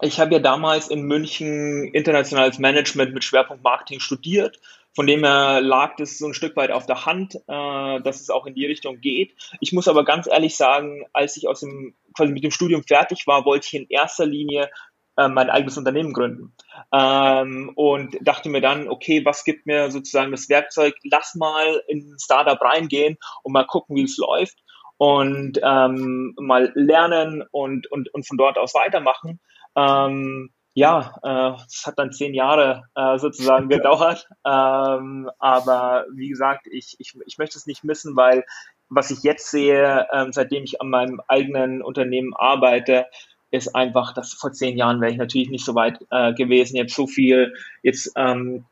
ich 0.01 0.19
habe 0.19 0.34
ja 0.34 0.39
damals 0.39 0.89
in 0.89 1.03
München 1.03 1.86
internationales 1.86 2.60
Management 2.60 3.13
mit 3.13 3.24
Schwerpunkt 3.24 3.63
Marketing 3.63 4.00
studiert. 4.00 4.60
Von 4.96 5.05
dem 5.05 5.24
her 5.24 5.62
lag 5.62 6.00
es 6.00 6.17
so 6.17 6.27
ein 6.27 6.34
Stück 6.34 6.55
weit 6.55 6.72
auf 6.72 6.86
der 6.86 7.05
Hand, 7.05 7.36
äh, 7.36 8.01
dass 8.01 8.22
es 8.22 8.29
auch 8.29 8.46
in 8.46 8.55
die 8.55 8.65
Richtung 8.65 9.00
geht. 9.00 9.36
Ich 9.60 9.74
muss 9.74 9.88
aber 9.88 10.03
ganz 10.05 10.27
ehrlich 10.27 10.55
sagen, 10.55 11.03
als 11.13 11.38
ich 11.38 11.48
aus 11.48 11.60
dem 11.60 11.96
quasi 12.15 12.31
mit 12.31 12.43
dem 12.43 12.51
Studium 12.51 12.84
fertig 12.84 13.27
war, 13.27 13.46
wollte 13.46 13.67
ich 13.67 13.74
in 13.75 13.88
erster 13.89 14.25
Linie 14.25 14.69
äh, 15.17 15.27
mein 15.27 15.50
eigenes 15.50 15.77
Unternehmen 15.77 16.13
gründen. 16.13 16.53
Ähm, 16.91 17.72
und 17.75 18.17
dachte 18.22 18.50
mir 18.50 18.62
dann, 18.62 18.88
okay, 18.88 19.24
was 19.25 19.43
gibt 19.43 19.65
mir 19.65 19.91
sozusagen 19.91 20.31
das 20.31 20.50
Werkzeug? 20.50 20.96
Lass 21.03 21.36
mal 21.36 21.81
in 21.88 22.13
ein 22.13 22.19
Startup 22.19 22.60
reingehen 22.62 23.17
und 23.43 23.53
mal 23.53 23.65
gucken, 23.65 23.96
wie 23.96 24.03
es 24.03 24.17
läuft 24.17 24.57
und 24.98 25.60
ähm, 25.63 26.34
mal 26.39 26.72
lernen 26.75 27.43
und, 27.51 27.89
und, 27.91 28.13
und 28.13 28.27
von 28.27 28.38
dort 28.38 28.57
aus 28.57 28.74
weitermachen. 28.74 29.39
Ähm, 29.75 30.51
ja, 30.74 31.15
äh, 31.24 31.63
es 31.67 31.88
hat 31.88 31.98
dann 31.98 32.12
zehn 32.12 32.34
Jahre 32.34 32.84
äh, 32.96 33.17
sozusagen 33.17 33.69
gedauert. 33.69 34.27
Ähm, 34.46 35.29
aber 35.39 36.05
wie 36.13 36.29
gesagt, 36.29 36.67
ich, 36.69 36.96
ich, 37.00 37.13
ich 37.25 37.38
möchte 37.38 37.57
es 37.57 37.65
nicht 37.65 37.84
missen, 37.84 38.15
weil 38.15 38.43
was 38.89 39.12
ich 39.12 39.24
jetzt 39.24 39.50
sehe, 39.51 40.07
ähm, 40.13 40.31
seitdem 40.31 40.63
ich 40.63 40.79
an 40.81 40.89
meinem 40.89 41.22
eigenen 41.27 41.81
Unternehmen 41.81 42.34
arbeite, 42.36 43.07
ist 43.51 43.75
einfach, 43.75 44.13
dass 44.13 44.34
vor 44.34 44.51
zehn 44.51 44.77
Jahren 44.77 45.01
wäre 45.01 45.12
ich 45.12 45.18
natürlich 45.18 45.50
nicht 45.50 45.66
so 45.66 45.75
weit 45.75 46.00
äh, 46.12 46.34
gewesen. 46.34 46.75
Jetzt 46.75 46.96
so 46.96 47.08
viel, 47.08 47.54
jetzt 47.82 48.12
ähm, 48.16 48.66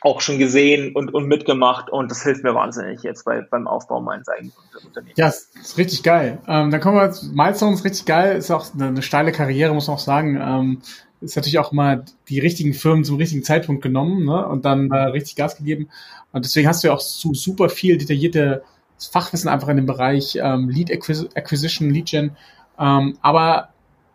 auch 0.00 0.20
schon 0.20 0.38
gesehen 0.38 0.94
und, 0.94 1.14
und 1.14 1.26
mitgemacht 1.26 1.90
und 1.90 2.10
das 2.10 2.22
hilft 2.22 2.42
mir 2.42 2.54
wahnsinnig 2.54 3.02
jetzt 3.02 3.24
bei, 3.24 3.40
beim 3.42 3.68
Aufbau 3.68 4.00
meines 4.00 4.28
eigenen 4.28 4.52
Unternehmens. 4.84 5.16
Ja, 5.16 5.28
ist 5.28 5.78
richtig 5.78 6.02
geil. 6.02 6.38
Ähm, 6.48 6.70
dann 6.70 6.80
kommen 6.80 6.96
wir, 6.96 7.14
Milestone 7.32 7.74
ist 7.74 7.84
richtig 7.84 8.06
geil, 8.06 8.36
ist 8.36 8.50
auch 8.50 8.72
eine, 8.74 8.86
eine 8.86 9.02
steile 9.02 9.32
Karriere, 9.32 9.72
muss 9.74 9.86
man 9.86 9.96
auch 9.96 10.00
sagen. 10.00 10.36
Ähm, 10.40 10.82
ist 11.20 11.36
natürlich 11.36 11.60
auch 11.60 11.70
mal 11.70 12.04
die 12.28 12.40
richtigen 12.40 12.74
Firmen 12.74 13.04
zum 13.04 13.16
richtigen 13.16 13.44
Zeitpunkt 13.44 13.82
genommen 13.82 14.24
ne? 14.24 14.46
und 14.48 14.64
dann 14.64 14.90
äh, 14.90 14.96
richtig 14.96 15.36
Gas 15.36 15.56
gegeben. 15.56 15.88
Und 16.32 16.44
deswegen 16.44 16.66
hast 16.66 16.82
du 16.82 16.88
ja 16.88 16.94
auch 16.94 17.00
so 17.00 17.32
super 17.32 17.68
viel 17.68 17.96
detaillierte 17.96 18.64
Fachwissen 18.98 19.48
einfach 19.48 19.68
in 19.68 19.76
dem 19.76 19.86
Bereich 19.86 20.36
ähm, 20.40 20.68
Lead 20.68 20.90
Acquisition, 20.90 21.90
Lead 21.90 22.06
Gen. 22.06 22.36
Ähm, 22.78 23.16
aber 23.22 23.71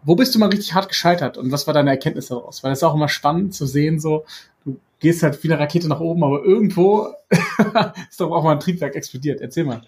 wo 0.08 0.16
bist 0.16 0.34
du 0.34 0.40
mal 0.40 0.48
richtig 0.48 0.74
hart 0.74 0.88
gescheitert 0.88 1.38
und 1.38 1.52
was 1.52 1.68
war 1.68 1.74
deine 1.74 1.90
Erkenntnis 1.90 2.30
daraus? 2.30 2.64
Weil 2.64 2.72
das 2.72 2.80
ist 2.80 2.84
auch 2.84 2.96
immer 2.96 3.10
spannend 3.10 3.54
zu 3.54 3.66
sehen, 3.66 4.00
so, 4.00 4.26
du 4.64 4.80
gehst 5.02 5.22
halt 5.22 5.44
wie 5.44 5.52
eine 5.52 5.60
Rakete 5.60 5.90
nach 5.90 6.00
oben, 6.00 6.24
aber 6.24 6.44
irgendwo 6.46 7.14
ist 8.10 8.22
doch 8.22 8.32
auch 8.32 8.44
mal 8.44 8.54
ein 8.54 8.62
Triebwerk 8.62 8.96
explodiert. 8.96 9.42
Erzähl 9.42 9.66
mal. 9.66 9.82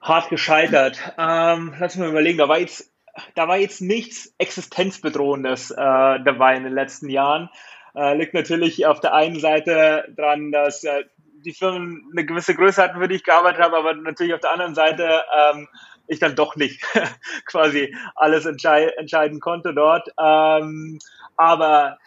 Hart 0.00 0.28
gescheitert. 0.28 0.98
Ähm, 1.16 1.72
lass 1.78 1.94
mich 1.94 2.02
mal 2.02 2.10
überlegen, 2.10 2.38
da 2.38 2.48
war 2.48 2.58
jetzt, 2.58 2.90
da 3.36 3.46
war 3.46 3.58
jetzt 3.58 3.80
nichts 3.80 4.34
Existenzbedrohendes 4.38 5.70
äh, 5.70 5.76
dabei 5.76 6.56
in 6.56 6.64
den 6.64 6.74
letzten 6.74 7.08
Jahren. 7.08 7.48
Äh, 7.94 8.16
liegt 8.16 8.34
natürlich 8.34 8.86
auf 8.86 8.98
der 8.98 9.14
einen 9.14 9.38
Seite 9.38 10.12
dran, 10.16 10.50
dass 10.50 10.82
äh, 10.82 11.04
die 11.44 11.52
Firmen 11.52 12.10
eine 12.10 12.26
gewisse 12.26 12.56
Größe 12.56 12.82
hatten, 12.82 12.98
für 12.98 13.06
die 13.06 13.14
ich 13.14 13.24
gearbeitet 13.24 13.62
habe, 13.62 13.76
aber 13.76 13.94
natürlich 13.94 14.34
auf 14.34 14.40
der 14.40 14.52
anderen 14.52 14.74
Seite 14.74 15.22
ähm, 15.52 15.68
ich 16.08 16.18
dann 16.18 16.36
doch 16.36 16.56
nicht 16.56 16.82
quasi 17.46 17.94
alles 18.14 18.46
entschei 18.46 18.86
entscheiden 18.96 19.40
konnte 19.40 19.74
dort. 19.74 20.08
Ähm, 20.18 20.98
aber 21.36 21.98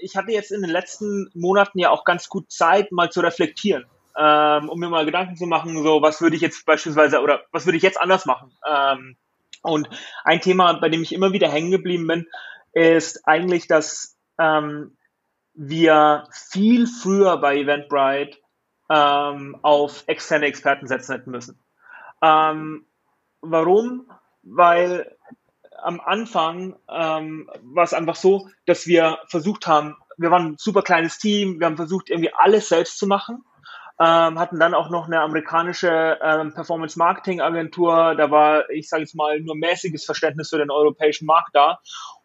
ich 0.00 0.16
hatte 0.16 0.32
jetzt 0.32 0.52
in 0.52 0.60
den 0.60 0.70
letzten 0.70 1.30
Monaten 1.34 1.78
ja 1.78 1.90
auch 1.90 2.04
ganz 2.04 2.28
gut 2.28 2.50
Zeit, 2.50 2.92
mal 2.92 3.10
zu 3.10 3.20
reflektieren, 3.20 3.86
ähm, 4.16 4.68
um 4.68 4.78
mir 4.78 4.88
mal 4.88 5.06
Gedanken 5.06 5.36
zu 5.36 5.46
machen, 5.46 5.82
so 5.82 6.02
was 6.02 6.20
würde 6.20 6.36
ich 6.36 6.42
jetzt 6.42 6.64
beispielsweise 6.66 7.20
oder 7.20 7.42
was 7.52 7.66
würde 7.66 7.76
ich 7.76 7.82
jetzt 7.82 8.00
anders 8.00 8.26
machen. 8.26 8.52
Ähm, 8.68 9.16
und 9.62 9.88
ein 10.24 10.40
Thema, 10.40 10.74
bei 10.74 10.88
dem 10.88 11.02
ich 11.02 11.12
immer 11.12 11.32
wieder 11.32 11.48
hängen 11.48 11.70
geblieben 11.70 12.06
bin, 12.06 12.26
ist 12.74 13.26
eigentlich, 13.26 13.66
dass 13.66 14.16
ähm, 14.38 14.96
wir 15.54 16.28
viel 16.32 16.86
früher 16.86 17.38
bei 17.38 17.56
Eventbrite 17.56 18.38
ähm, 18.90 19.56
auf 19.62 20.04
externe 20.06 20.46
Experten 20.46 20.86
setzen 20.86 21.12
hätten 21.12 21.30
müssen. 21.30 21.58
Ähm, 22.20 22.86
warum? 23.44 24.10
Weil 24.42 25.16
am 25.82 26.00
Anfang 26.00 26.76
ähm, 26.88 27.50
war 27.62 27.84
es 27.84 27.92
einfach 27.92 28.16
so, 28.16 28.48
dass 28.66 28.86
wir 28.86 29.18
versucht 29.28 29.66
haben, 29.66 29.96
wir 30.16 30.30
waren 30.30 30.52
ein 30.52 30.56
super 30.58 30.82
kleines 30.82 31.18
Team, 31.18 31.60
wir 31.60 31.66
haben 31.66 31.76
versucht, 31.76 32.10
irgendwie 32.10 32.32
alles 32.32 32.68
selbst 32.68 32.98
zu 32.98 33.06
machen. 33.06 33.44
Ähm, 34.00 34.40
hatten 34.40 34.58
dann 34.58 34.74
auch 34.74 34.90
noch 34.90 35.06
eine 35.06 35.20
amerikanische 35.20 36.18
ähm, 36.20 36.52
Performance 36.52 36.98
Marketing 36.98 37.40
Agentur. 37.40 38.16
Da 38.16 38.30
war, 38.30 38.68
ich 38.70 38.88
sage 38.88 39.02
jetzt 39.02 39.14
mal, 39.14 39.40
nur 39.40 39.54
mäßiges 39.56 40.04
Verständnis 40.04 40.48
für 40.50 40.58
den 40.58 40.70
europäischen 40.70 41.26
Markt 41.26 41.50
da. 41.52 41.78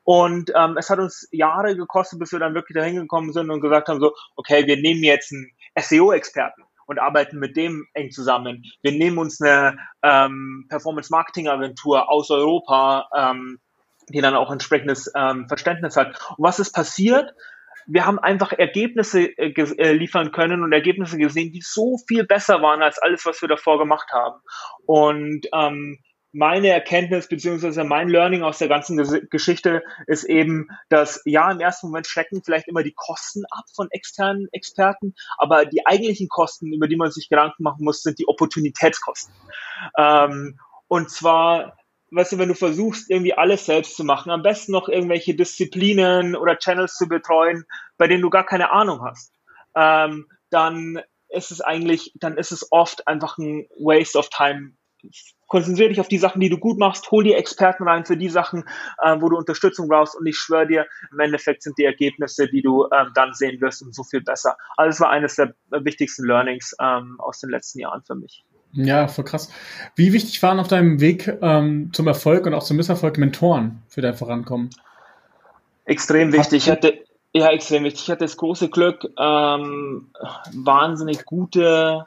Und 0.03 0.51
ähm, 0.55 0.77
es 0.77 0.89
hat 0.89 0.97
uns 0.97 1.27
Jahre 1.31 1.75
gekostet, 1.75 2.17
bis 2.19 2.31
wir 2.31 2.39
dann 2.39 2.55
wirklich 2.55 2.75
dahin 2.75 2.95
gekommen 2.95 3.33
sind 3.33 3.51
und 3.51 3.61
gesagt 3.61 3.87
haben, 3.87 3.99
so, 3.99 4.15
okay, 4.35 4.65
wir 4.65 4.77
nehmen 4.77 5.03
jetzt 5.03 5.31
einen 5.31 5.51
SEO-Experten 5.77 6.63
und 6.89 6.99
arbeiten 6.99 7.37
mit 7.37 7.55
dem 7.55 7.87
eng 7.93 8.11
zusammen. 8.11 8.63
Wir 8.81 8.91
nehmen 8.91 9.19
uns 9.19 9.39
eine 9.39 9.77
ähm, 10.01 10.65
Performance-Marketing-Agentur 10.69 12.09
aus 12.09 12.31
Europa, 12.31 13.07
ähm, 13.15 13.59
die 14.09 14.21
dann 14.21 14.35
auch 14.35 14.51
entsprechendes 14.51 15.11
ähm, 15.15 15.47
Verständnis 15.47 15.95
hat. 15.95 16.19
Und 16.35 16.43
was 16.43 16.59
ist 16.59 16.73
passiert? 16.73 17.33
wir 17.91 18.05
haben 18.05 18.19
einfach 18.19 18.53
Ergebnisse 18.53 19.21
äh, 19.37 19.51
äh, 19.51 19.93
liefern 19.93 20.31
können 20.31 20.61
und 20.61 20.71
Ergebnisse 20.71 21.17
gesehen, 21.17 21.51
die 21.51 21.61
so 21.61 21.97
viel 22.07 22.23
besser 22.23 22.61
waren 22.61 22.83
als 22.83 22.99
alles, 22.99 23.25
was 23.25 23.41
wir 23.41 23.49
davor 23.49 23.79
gemacht 23.79 24.11
haben. 24.11 24.39
Und 24.85 25.47
ähm, 25.53 25.97
meine 26.31 26.69
Erkenntnis 26.69 27.27
beziehungsweise 27.27 27.83
mein 27.83 28.09
Learning 28.09 28.43
aus 28.43 28.59
der 28.59 28.67
ganzen 28.67 28.97
Geschichte 29.29 29.83
ist 30.05 30.23
eben, 30.25 30.67
dass 30.89 31.21
ja, 31.25 31.51
im 31.51 31.59
ersten 31.59 31.87
Moment 31.87 32.07
schrecken 32.07 32.43
vielleicht 32.43 32.67
immer 32.67 32.83
die 32.83 32.93
Kosten 32.93 33.43
ab 33.49 33.65
von 33.75 33.87
externen 33.91 34.47
Experten, 34.51 35.15
aber 35.37 35.65
die 35.65 35.85
eigentlichen 35.85 36.27
Kosten, 36.27 36.71
über 36.71 36.87
die 36.87 36.97
man 36.97 37.11
sich 37.11 37.29
Gedanken 37.29 37.63
machen 37.63 37.83
muss, 37.83 38.03
sind 38.03 38.19
die 38.19 38.27
Opportunitätskosten. 38.27 39.33
Ähm, 39.97 40.59
und 40.87 41.09
zwar, 41.09 41.77
weißt 42.11 42.33
du, 42.33 42.37
wenn 42.37 42.49
du 42.49 42.55
versuchst, 42.55 43.09
irgendwie 43.09 43.33
alles 43.33 43.65
selbst 43.65 43.95
zu 43.95 44.03
machen, 44.03 44.31
am 44.31 44.43
besten 44.43 44.71
noch 44.71 44.87
irgendwelche 44.87 45.35
Disziplinen 45.35 46.35
oder 46.35 46.57
Channels 46.57 46.95
zu 46.95 47.07
betreuen, 47.07 47.65
bei 47.97 48.07
denen 48.07 48.21
du 48.21 48.29
gar 48.29 48.45
keine 48.45 48.71
Ahnung 48.71 49.01
hast, 49.03 49.33
ähm, 49.75 50.27
dann 50.51 51.01
ist 51.29 51.51
es 51.51 51.61
eigentlich, 51.61 52.11
dann 52.15 52.37
ist 52.37 52.51
es 52.51 52.71
oft 52.71 53.07
einfach 53.07 53.37
ein 53.37 53.67
Waste 53.77 54.17
of 54.17 54.29
Time 54.29 54.73
konzentriere 55.49 55.89
dich 55.89 55.99
auf 55.99 56.07
die 56.07 56.17
Sachen, 56.17 56.39
die 56.39 56.49
du 56.49 56.57
gut 56.57 56.77
machst, 56.77 57.11
hol 57.11 57.23
dir 57.23 57.37
Experten 57.37 57.83
rein 57.83 58.05
für 58.05 58.15
die 58.15 58.29
Sachen, 58.29 58.63
äh, 59.03 59.17
wo 59.19 59.27
du 59.27 59.35
Unterstützung 59.35 59.89
brauchst 59.89 60.15
und 60.15 60.25
ich 60.25 60.37
schwöre 60.37 60.67
dir, 60.67 60.85
im 61.11 61.19
Endeffekt 61.19 61.63
sind 61.63 61.77
die 61.77 61.83
Ergebnisse, 61.83 62.47
die 62.47 62.61
du 62.61 62.85
ähm, 62.85 63.11
dann 63.15 63.33
sehen 63.33 63.59
wirst, 63.59 63.83
so 63.93 64.03
viel 64.03 64.21
besser. 64.21 64.55
Also 64.77 64.89
das 64.89 65.01
war 65.01 65.09
eines 65.09 65.35
der 65.35 65.53
wichtigsten 65.71 66.25
Learnings 66.25 66.75
ähm, 66.79 67.19
aus 67.19 67.39
den 67.39 67.49
letzten 67.49 67.79
Jahren 67.79 68.03
für 68.03 68.15
mich. 68.15 68.45
Ja, 68.71 69.07
voll 69.07 69.25
krass. 69.25 69.51
Wie 69.95 70.13
wichtig 70.13 70.41
waren 70.43 70.59
auf 70.59 70.67
deinem 70.67 71.01
Weg 71.01 71.31
ähm, 71.41 71.89
zum 71.91 72.07
Erfolg 72.07 72.45
und 72.45 72.53
auch 72.53 72.63
zum 72.63 72.77
Misserfolg 72.77 73.17
Mentoren 73.17 73.81
für 73.87 74.01
dein 74.01 74.13
Vorankommen? 74.13 74.69
Extrem 75.85 76.31
wichtig. 76.31 76.67
Ich 76.67 76.69
hatte, 76.69 77.03
ja, 77.33 77.49
extrem 77.49 77.83
wichtig. 77.83 78.03
Ich 78.03 78.11
hatte 78.11 78.25
das 78.25 78.37
große 78.37 78.69
Glück, 78.69 79.07
ähm, 79.17 80.11
wahnsinnig 80.53 81.25
gute 81.25 82.05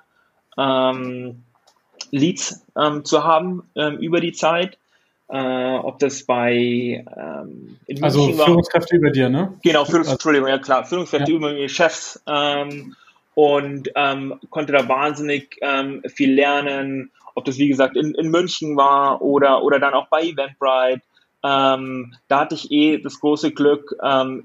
ähm, 0.57 1.43
Leads 2.11 2.65
ähm, 2.77 3.05
zu 3.05 3.25
haben 3.25 3.63
ähm, 3.75 3.99
über 3.99 4.21
die 4.21 4.33
Zeit. 4.33 4.79
Äh, 5.33 5.79
ob 5.79 5.99
das 5.99 6.25
bei 6.25 6.53
ähm, 7.17 7.79
also 8.03 8.31
Führungskräfte 8.35 8.97
war. 8.97 8.99
über 8.99 9.11
dir, 9.11 9.31
ne? 9.31 9.55
Genau, 9.63 9.87
Führungs 9.87 10.09
also, 10.09 10.13
Entschuldigung, 10.13 10.49
ja 10.49 10.59
klar, 10.59 10.85
Führungskräfte 10.85 11.31
ja. 11.31 11.39
über 11.39 11.55
mir, 11.55 11.71
Chefs 11.71 12.23
ähm, 12.27 12.95
und 13.35 13.89
ähm, 13.95 14.39
konnte 14.51 14.75
da 14.75 14.87
wahnsinnig 14.87 15.57
ähm, 15.63 16.03
viel 16.07 16.35
lernen, 16.35 17.13
ob 17.35 17.47
das 17.47 17.57
wie 17.57 17.69
gesagt 17.69 17.97
in, 17.97 18.15
in 18.15 18.31
München 18.31 18.77
war 18.77 19.23
oder 19.23 19.63
oder 19.63 19.79
dann 19.79 19.95
auch 19.95 20.09
bei 20.09 20.23
Eventbrite. 20.23 21.01
Da 21.41 21.79
hatte 22.31 22.55
ich 22.55 22.71
eh 22.71 22.99
das 22.99 23.19
große 23.19 23.53
Glück, 23.53 23.97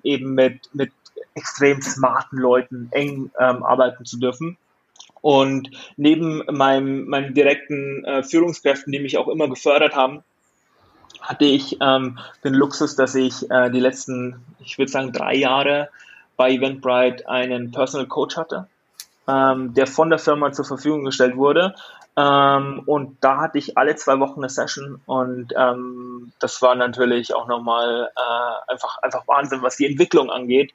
eben 0.03 0.33
mit 0.33 0.69
mit 0.73 0.91
extrem 1.35 1.81
smarten 1.81 2.39
Leuten 2.39 2.87
eng 2.91 3.29
arbeiten 3.35 4.05
zu 4.05 4.17
dürfen. 4.17 4.57
Und 5.27 5.71
neben 5.97 6.41
meinem, 6.49 7.05
meinen 7.09 7.33
direkten 7.33 8.05
äh, 8.05 8.23
Führungskräften, 8.23 8.93
die 8.93 8.99
mich 8.99 9.17
auch 9.17 9.27
immer 9.27 9.49
gefördert 9.49 9.93
haben, 9.93 10.23
hatte 11.19 11.43
ich 11.43 11.75
ähm, 11.81 12.17
den 12.45 12.53
Luxus, 12.53 12.95
dass 12.95 13.13
ich 13.13 13.51
äh, 13.51 13.69
die 13.69 13.81
letzten, 13.81 14.39
ich 14.63 14.77
würde 14.77 14.89
sagen, 14.89 15.11
drei 15.11 15.35
Jahre 15.35 15.89
bei 16.37 16.51
Eventbrite 16.51 17.27
einen 17.27 17.73
Personal 17.73 18.07
Coach 18.07 18.37
hatte, 18.37 18.69
ähm, 19.27 19.73
der 19.73 19.85
von 19.85 20.09
der 20.09 20.19
Firma 20.19 20.53
zur 20.53 20.63
Verfügung 20.63 21.03
gestellt 21.03 21.35
wurde. 21.35 21.75
Ähm, 22.15 22.83
und 22.85 23.17
da 23.19 23.41
hatte 23.41 23.57
ich 23.57 23.77
alle 23.77 23.97
zwei 23.97 24.21
Wochen 24.21 24.39
eine 24.39 24.49
Session 24.49 25.01
und 25.07 25.53
ähm, 25.57 26.31
das 26.39 26.61
war 26.61 26.75
natürlich 26.75 27.35
auch 27.35 27.49
nochmal 27.49 28.09
äh, 28.15 28.71
einfach, 28.71 28.97
einfach 28.99 29.27
Wahnsinn, 29.27 29.61
was 29.61 29.75
die 29.75 29.87
Entwicklung 29.87 30.29
angeht. 30.29 30.71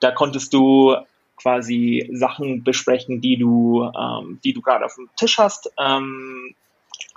Da 0.00 0.10
konntest 0.10 0.52
du 0.52 0.94
quasi 1.36 2.08
Sachen 2.12 2.64
besprechen, 2.64 3.20
die 3.20 3.36
du, 3.36 3.84
ähm, 3.84 4.40
die 4.44 4.52
du 4.52 4.60
gerade 4.60 4.84
auf 4.84 4.94
dem 4.94 5.08
Tisch 5.16 5.38
hast, 5.38 5.70
ähm, 5.78 6.54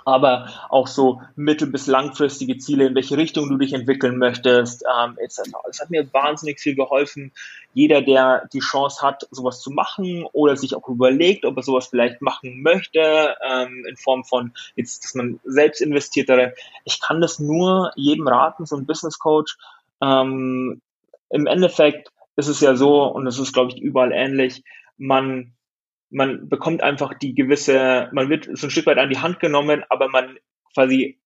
aber 0.08 0.48
auch 0.70 0.86
so 0.86 1.20
mittel- 1.36 1.70
bis 1.70 1.86
langfristige 1.86 2.56
Ziele, 2.56 2.86
in 2.86 2.94
welche 2.94 3.18
Richtung 3.18 3.48
du 3.50 3.58
dich 3.58 3.74
entwickeln 3.74 4.16
möchtest, 4.16 4.82
ähm, 4.82 5.18
etc. 5.18 5.50
Es 5.68 5.80
hat 5.80 5.90
mir 5.90 6.10
wahnsinnig 6.14 6.60
viel 6.60 6.74
geholfen. 6.74 7.32
Jeder, 7.74 8.00
der 8.00 8.48
die 8.52 8.60
Chance 8.60 9.02
hat, 9.02 9.28
sowas 9.30 9.60
zu 9.60 9.70
machen 9.70 10.24
oder 10.32 10.56
sich 10.56 10.74
auch 10.74 10.88
überlegt, 10.88 11.44
ob 11.44 11.58
er 11.58 11.62
sowas 11.62 11.88
vielleicht 11.88 12.22
machen 12.22 12.62
möchte, 12.62 13.36
ähm, 13.46 13.84
in 13.86 13.96
Form 13.96 14.24
von 14.24 14.52
jetzt, 14.76 15.04
dass 15.04 15.14
man 15.14 15.40
selbst 15.44 15.82
investiert. 15.82 16.30
Ich 16.84 17.00
kann 17.02 17.20
das 17.20 17.38
nur 17.38 17.92
jedem 17.94 18.28
raten, 18.28 18.64
so 18.64 18.76
ein 18.76 18.86
Business 18.86 19.18
Coach. 19.18 19.58
Ähm, 20.00 20.80
Im 21.28 21.46
Endeffekt 21.46 22.10
ist 22.38 22.48
es 22.48 22.60
ja 22.60 22.76
so, 22.76 23.04
und 23.04 23.26
es 23.26 23.38
ist, 23.38 23.52
glaube 23.52 23.72
ich, 23.72 23.82
überall 23.82 24.12
ähnlich, 24.12 24.62
man, 24.96 25.54
man 26.08 26.48
bekommt 26.48 26.82
einfach 26.82 27.14
die 27.14 27.34
gewisse, 27.34 28.08
man 28.12 28.30
wird 28.30 28.48
so 28.52 28.68
ein 28.68 28.70
Stück 28.70 28.86
weit 28.86 28.98
an 28.98 29.10
die 29.10 29.18
Hand 29.18 29.40
genommen, 29.40 29.84
aber 29.88 30.08
man 30.08 30.38
quasi 30.72 31.20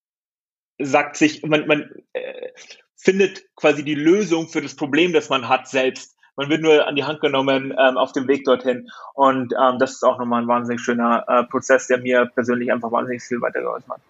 sagt 0.81 1.17
sich, 1.17 1.43
man, 1.43 1.67
man 1.67 1.91
äh, 2.15 2.49
findet 2.97 3.45
quasi 3.57 3.85
die 3.85 3.95
Lösung 3.95 4.49
für 4.49 4.63
das 4.63 4.75
Problem, 4.75 5.13
das 5.13 5.29
man 5.29 5.49
hat, 5.49 5.69
selbst. 5.69 6.17
Man 6.35 6.49
wird 6.49 6.63
nur 6.63 6.87
an 6.87 6.97
die 6.97 7.05
Hand 7.05 7.21
genommen 7.21 7.75
ähm, 7.79 7.99
auf 7.99 8.13
dem 8.13 8.27
Weg 8.27 8.45
dorthin. 8.45 8.89
Und 9.13 9.53
ähm, 9.61 9.79
das 9.79 9.93
ist 9.93 10.03
auch 10.03 10.19
nochmal 10.19 10.43
ein 10.43 10.49
wahnsinnig 10.49 10.81
schöner 10.81 11.25
äh, 11.29 11.45
Prozess, 11.45 11.89
der 11.89 11.99
mir 11.99 12.25
persönlich 12.25 12.73
einfach 12.73 12.91
wahnsinnig 12.91 13.23
viel 13.23 13.43
weitergeholfen 13.43 13.93
hat. 13.93 14.01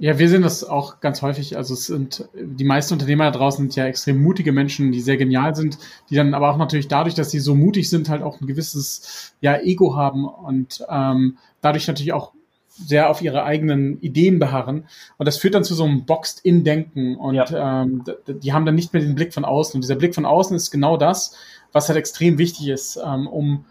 Ja, 0.00 0.18
wir 0.18 0.30
sehen 0.30 0.40
das 0.40 0.64
auch 0.64 1.00
ganz 1.00 1.20
häufig. 1.20 1.58
Also 1.58 1.74
es 1.74 1.84
sind 1.84 2.26
die 2.34 2.64
meisten 2.64 2.94
Unternehmer 2.94 3.24
da 3.24 3.36
draußen 3.36 3.64
sind 3.64 3.76
ja 3.76 3.84
extrem 3.84 4.22
mutige 4.22 4.50
Menschen, 4.50 4.92
die 4.92 5.00
sehr 5.02 5.18
genial 5.18 5.54
sind, 5.54 5.76
die 6.08 6.14
dann 6.14 6.32
aber 6.32 6.50
auch 6.50 6.56
natürlich 6.56 6.88
dadurch, 6.88 7.14
dass 7.14 7.30
sie 7.30 7.38
so 7.38 7.54
mutig 7.54 7.90
sind, 7.90 8.08
halt 8.08 8.22
auch 8.22 8.40
ein 8.40 8.46
gewisses 8.46 9.34
ja 9.42 9.58
Ego 9.60 9.96
haben 9.96 10.24
und 10.24 10.82
ähm, 10.88 11.36
dadurch 11.60 11.86
natürlich 11.86 12.14
auch 12.14 12.32
sehr 12.70 13.10
auf 13.10 13.20
ihre 13.20 13.44
eigenen 13.44 14.00
Ideen 14.00 14.38
beharren. 14.38 14.86
Und 15.18 15.26
das 15.26 15.36
führt 15.36 15.54
dann 15.54 15.64
zu 15.64 15.74
so 15.74 15.84
einem 15.84 16.06
Boxed-in-Denken. 16.06 17.16
Und 17.16 17.34
ja. 17.34 17.82
ähm, 17.82 18.02
die 18.26 18.54
haben 18.54 18.64
dann 18.64 18.76
nicht 18.76 18.94
mehr 18.94 19.02
den 19.02 19.14
Blick 19.14 19.34
von 19.34 19.44
außen. 19.44 19.74
Und 19.76 19.82
dieser 19.82 19.96
Blick 19.96 20.14
von 20.14 20.24
außen 20.24 20.56
ist 20.56 20.70
genau 20.70 20.96
das, 20.96 21.36
was 21.72 21.90
halt 21.90 21.98
extrem 21.98 22.38
wichtig 22.38 22.68
ist, 22.68 22.98
ähm, 23.04 23.26
um 23.26 23.66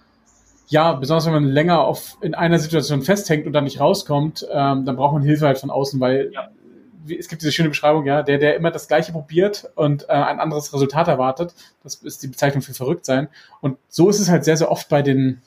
ja, 0.70 0.94
besonders 0.94 1.26
wenn 1.26 1.34
man 1.34 1.46
länger 1.46 1.82
auf, 1.82 2.18
in 2.22 2.36
einer 2.36 2.60
Situation 2.60 3.02
festhängt 3.02 3.48
und 3.48 3.54
dann 3.54 3.64
nicht 3.64 3.80
rauskommt, 3.80 4.48
ähm, 4.52 4.86
dann 4.86 4.96
braucht 4.96 5.14
man 5.14 5.24
Hilfe 5.24 5.48
halt 5.48 5.58
von 5.58 5.72
außen, 5.72 6.00
weil 6.00 6.32
ja. 6.32 6.50
es 7.18 7.28
gibt 7.28 7.42
diese 7.42 7.52
schöne 7.52 7.70
Beschreibung, 7.70 8.06
ja, 8.06 8.22
der, 8.22 8.38
der 8.38 8.56
immer 8.56 8.70
das 8.70 8.88
Gleiche 8.88 9.12
probiert 9.12 9.70
und 9.76 10.04
äh, 10.04 10.14
ein 10.14 10.40
anderes 10.40 10.72
Resultat 10.72 11.08
erwartet, 11.08 11.56
das 11.84 11.96
ist 11.96 12.22
die 12.22 12.28
Bezeichnung 12.28 12.62
für 12.62 12.76
verrückt 12.76 13.06
sein. 13.06 13.30
Und 13.62 13.78
so 13.90 14.10
ist 14.10 14.20
es 14.20 14.30
halt 14.30 14.46
sehr, 14.46 14.58
sehr 14.58 14.70
oft 14.70 14.90
bei 14.90 15.02
den, 15.02 15.42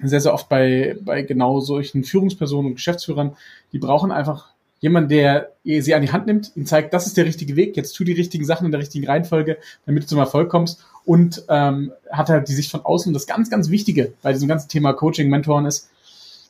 sehr, 0.00 0.20
sehr 0.20 0.32
oft 0.32 0.48
bei, 0.48 0.96
bei 1.00 1.22
genau 1.22 1.58
solchen 1.58 2.04
Führungspersonen 2.04 2.70
und 2.70 2.74
Geschäftsführern, 2.76 3.36
die 3.72 3.78
brauchen 3.78 4.12
einfach 4.12 4.52
jemand, 4.82 5.10
der 5.10 5.52
sie 5.64 5.94
an 5.94 6.02
die 6.02 6.12
Hand 6.12 6.26
nimmt, 6.26 6.52
ihnen 6.56 6.66
zeigt, 6.66 6.92
das 6.92 7.06
ist 7.06 7.16
der 7.16 7.24
richtige 7.24 7.56
Weg, 7.56 7.76
jetzt 7.76 7.94
tu 7.94 8.04
die 8.04 8.12
richtigen 8.12 8.44
Sachen 8.44 8.66
in 8.66 8.72
der 8.72 8.80
richtigen 8.80 9.06
Reihenfolge, 9.06 9.56
damit 9.86 10.02
du 10.02 10.08
zum 10.08 10.18
Erfolg 10.18 10.50
kommst 10.50 10.84
und 11.04 11.44
ähm, 11.48 11.92
hat 12.10 12.28
halt 12.28 12.48
die 12.48 12.52
Sicht 12.52 12.70
von 12.70 12.84
außen. 12.84 13.08
Und 13.08 13.14
das 13.14 13.28
ganz, 13.28 13.48
ganz 13.48 13.70
Wichtige 13.70 14.12
bei 14.22 14.32
diesem 14.32 14.48
ganzen 14.48 14.68
Thema 14.68 14.92
Coaching, 14.92 15.30
Mentoren 15.30 15.66
ist, 15.66 15.88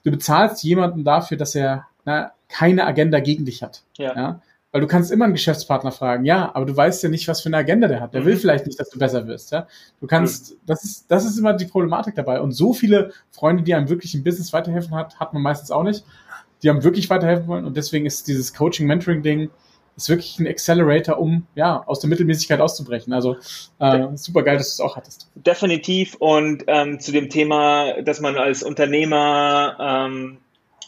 du 0.03 0.11
bezahlst 0.11 0.65
jemanden 0.65 1.05
dafür, 1.05 1.37
dass 1.37 1.55
er 1.55 1.87
na, 2.07 2.33
keine 2.49 2.87
Agenda 2.87 3.21
gegen 3.21 3.45
dich 3.45 3.63
hat. 3.63 3.83
Ja. 3.99 4.17
ja. 4.17 4.41
Weil 4.73 4.81
du 4.81 4.87
kannst 4.87 5.13
immer 5.13 5.27
einen 5.27 5.35
Geschäftspartner 5.35 5.93
fragen, 5.93 6.25
ja, 6.25 6.51
aber 6.55 6.65
du 6.65 6.75
weißt 6.75 7.03
ja 7.03 7.11
nicht, 7.11 7.29
was 7.29 7.43
für 7.43 7.51
eine 7.51 7.59
Agenda 7.59 7.87
der 7.87 8.01
hat. 8.01 8.15
Der 8.15 8.23
mhm. 8.23 8.27
will 8.27 8.37
vielleicht 8.39 8.65
nicht, 8.65 8.81
dass 8.81 8.89
du 8.89 8.99
besser 8.99 9.27
wirst, 9.27 9.53
ja. 9.53 9.67
Du 10.01 10.07
kannst, 10.07 10.53
mhm. 10.53 10.57
das 10.65 10.85
ist, 10.85 11.11
das 11.11 11.27
ist 11.27 11.39
immer 11.39 11.53
die 11.53 11.67
Problematik 11.67 12.15
dabei. 12.15 12.41
Und 12.41 12.53
so 12.53 12.73
viele 12.73 13.13
Freunde, 13.31 13.63
die 13.63 13.75
einem 13.75 13.91
wirklich 13.91 14.15
im 14.15 14.25
Business 14.25 14.55
weiterhelfen 14.55 14.95
hat, 14.95 15.21
hat 15.21 15.35
man 15.35 15.43
meistens 15.43 15.71
auch 15.71 15.83
nicht 15.83 16.03
die 16.63 16.71
haben 16.71 16.85
wirklich 16.85 17.11
weiterhelfen 17.11 17.49
wollen 17.49 17.65
und 17.65 17.77
deswegen 17.77 18.07
ist 18.07 18.29
dieses 18.29 18.55
Coaching-Mentoring-Ding 18.55 19.51
ist 19.97 20.09
wirklich 20.09 20.39
ein 20.39 20.47
Accelerator, 20.47 21.19
um 21.19 21.47
ja 21.55 21.83
aus 21.87 22.01
der 22.01 22.09
Mittelmäßigkeit 22.09 22.61
auszubrechen. 22.61 23.13
Also 23.13 23.37
äh, 23.79 24.09
super 24.15 24.43
geil, 24.43 24.57
dass 24.57 24.77
du 24.77 24.83
es 24.83 24.89
auch 24.89 24.97
hattest. 24.97 25.31
Definitiv 25.35 26.15
und 26.15 26.65
ähm, 26.67 26.99
zu 26.99 27.13
dem 27.13 27.29
Thema, 27.29 28.01
dass 28.03 28.21
man 28.21 28.37
als 28.37 28.63
Unternehmer 28.63 29.77
ähm, 29.79 30.39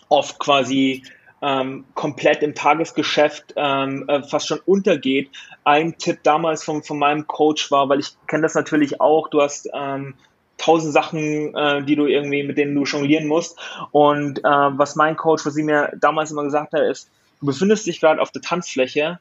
oft 0.08 0.38
quasi 0.38 1.02
ähm, 1.42 1.84
komplett 1.94 2.42
im 2.42 2.54
Tagesgeschäft 2.54 3.52
ähm, 3.56 4.08
äh, 4.08 4.22
fast 4.22 4.48
schon 4.48 4.60
untergeht. 4.64 5.28
Ein 5.64 5.98
Tipp 5.98 6.20
damals 6.22 6.64
von, 6.64 6.82
von 6.82 6.98
meinem 6.98 7.26
Coach 7.26 7.70
war, 7.70 7.88
weil 7.88 8.00
ich 8.00 8.16
kenne 8.26 8.42
das 8.42 8.54
natürlich 8.54 9.00
auch, 9.00 9.28
du 9.28 9.42
hast 9.42 9.68
ähm, 9.74 10.14
tausend 10.58 10.92
Sachen, 10.92 11.54
äh, 11.54 11.82
die 11.84 11.96
du 11.96 12.06
irgendwie, 12.06 12.42
mit 12.42 12.58
denen 12.58 12.75
du 12.75 12.84
jonglieren 12.84 13.26
musst. 13.26 13.58
Und 13.92 14.38
äh, 14.38 14.42
was 14.42 14.96
mein 14.96 15.16
Coach, 15.16 15.44
was 15.46 15.54
sie 15.54 15.62
mir 15.62 15.92
damals 16.00 16.30
immer 16.30 16.44
gesagt 16.44 16.73
hat, 16.73 16.82
ist, 16.82 17.11
du 17.40 17.46
befindest 17.46 17.87
dich 17.87 18.00
gerade 18.00 18.20
auf 18.20 18.30
der 18.30 18.42
Tanzfläche, 18.42 19.18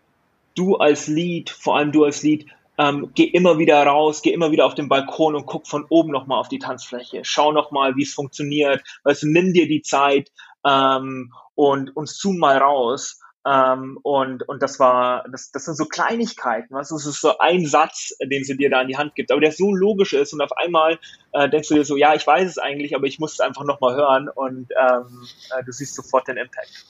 du 0.56 0.75
als 0.78 1.08
Lead, 1.08 1.50
vor 1.50 1.78
allem 1.78 1.92
du 1.92 2.04
als 2.04 2.24
Lead, 2.24 2.46
ähm, 2.78 3.12
geh 3.13 3.25
immer 3.25 3.60
wieder 3.60 3.84
raus, 3.86 4.22
geh 4.22 4.32
immer 4.32 4.52
wieder 4.52 4.66
auf 4.66 4.74
den 4.74 4.90
Balkon 4.90 5.36
und 5.36 5.46
guck 5.46 5.68
von 5.68 5.86
oben 5.90 6.12
nochmal 6.12 6.40
auf 6.40 6.50
die 6.50 6.60
Tanzfläche. 6.60 7.22
Schau 7.24 7.52
nochmal, 7.52 7.96
wie 7.96 8.04
es 8.04 8.13
funktioniert. 8.13 8.84
Weißt 9.04 9.24
du, 9.24 9.28
nimm 9.28 9.54
dir 9.54 9.68
die 9.68 9.82
Zeit 9.82 10.32
ähm, 10.66 11.32
und, 11.56 11.96
und 11.96 12.10
zoom 12.10 12.38
mal 12.38 12.58
raus. 12.58 13.20
Ähm, 13.46 14.00
und, 14.04 14.48
und 14.48 14.62
das 14.64 14.80
war, 14.80 15.26
das, 15.30 15.52
das 15.52 15.66
sind 15.66 15.76
so 15.76 15.86
Kleinigkeiten, 15.86 16.74
was? 16.74 16.90
Das 16.90 17.06
ist 17.06 17.20
so 17.20 17.38
ein 17.40 17.66
Satz, 17.66 18.16
den 18.22 18.44
sie 18.46 18.56
dir 18.56 18.70
da 18.70 18.82
in 18.82 18.88
die 18.88 18.98
Hand 18.98 19.16
gibt, 19.16 19.32
aber 19.32 19.42
der 19.42 19.52
so 19.52 19.74
logisch 19.74 20.14
ist 20.14 20.34
und 20.34 20.42
auf 20.42 20.56
einmal 20.58 20.98
äh, 21.34 21.50
denkst 21.50 21.68
du 21.68 21.76
dir 21.76 21.84
so, 21.84 21.98
ja, 21.98 22.16
ich 22.16 22.26
weiß 22.26 22.50
es 22.50 22.58
eigentlich, 22.58 22.96
aber 22.96 23.06
ich 23.06 23.20
muss 23.20 23.34
es 23.34 23.40
einfach 23.42 23.66
nochmal 23.66 23.96
hören 23.96 24.30
und 24.30 24.72
ähm, 24.72 25.28
äh, 25.58 25.64
du 25.66 25.72
siehst 25.74 25.96
sofort 25.96 26.28
den 26.28 26.38
Impact. 26.38 26.86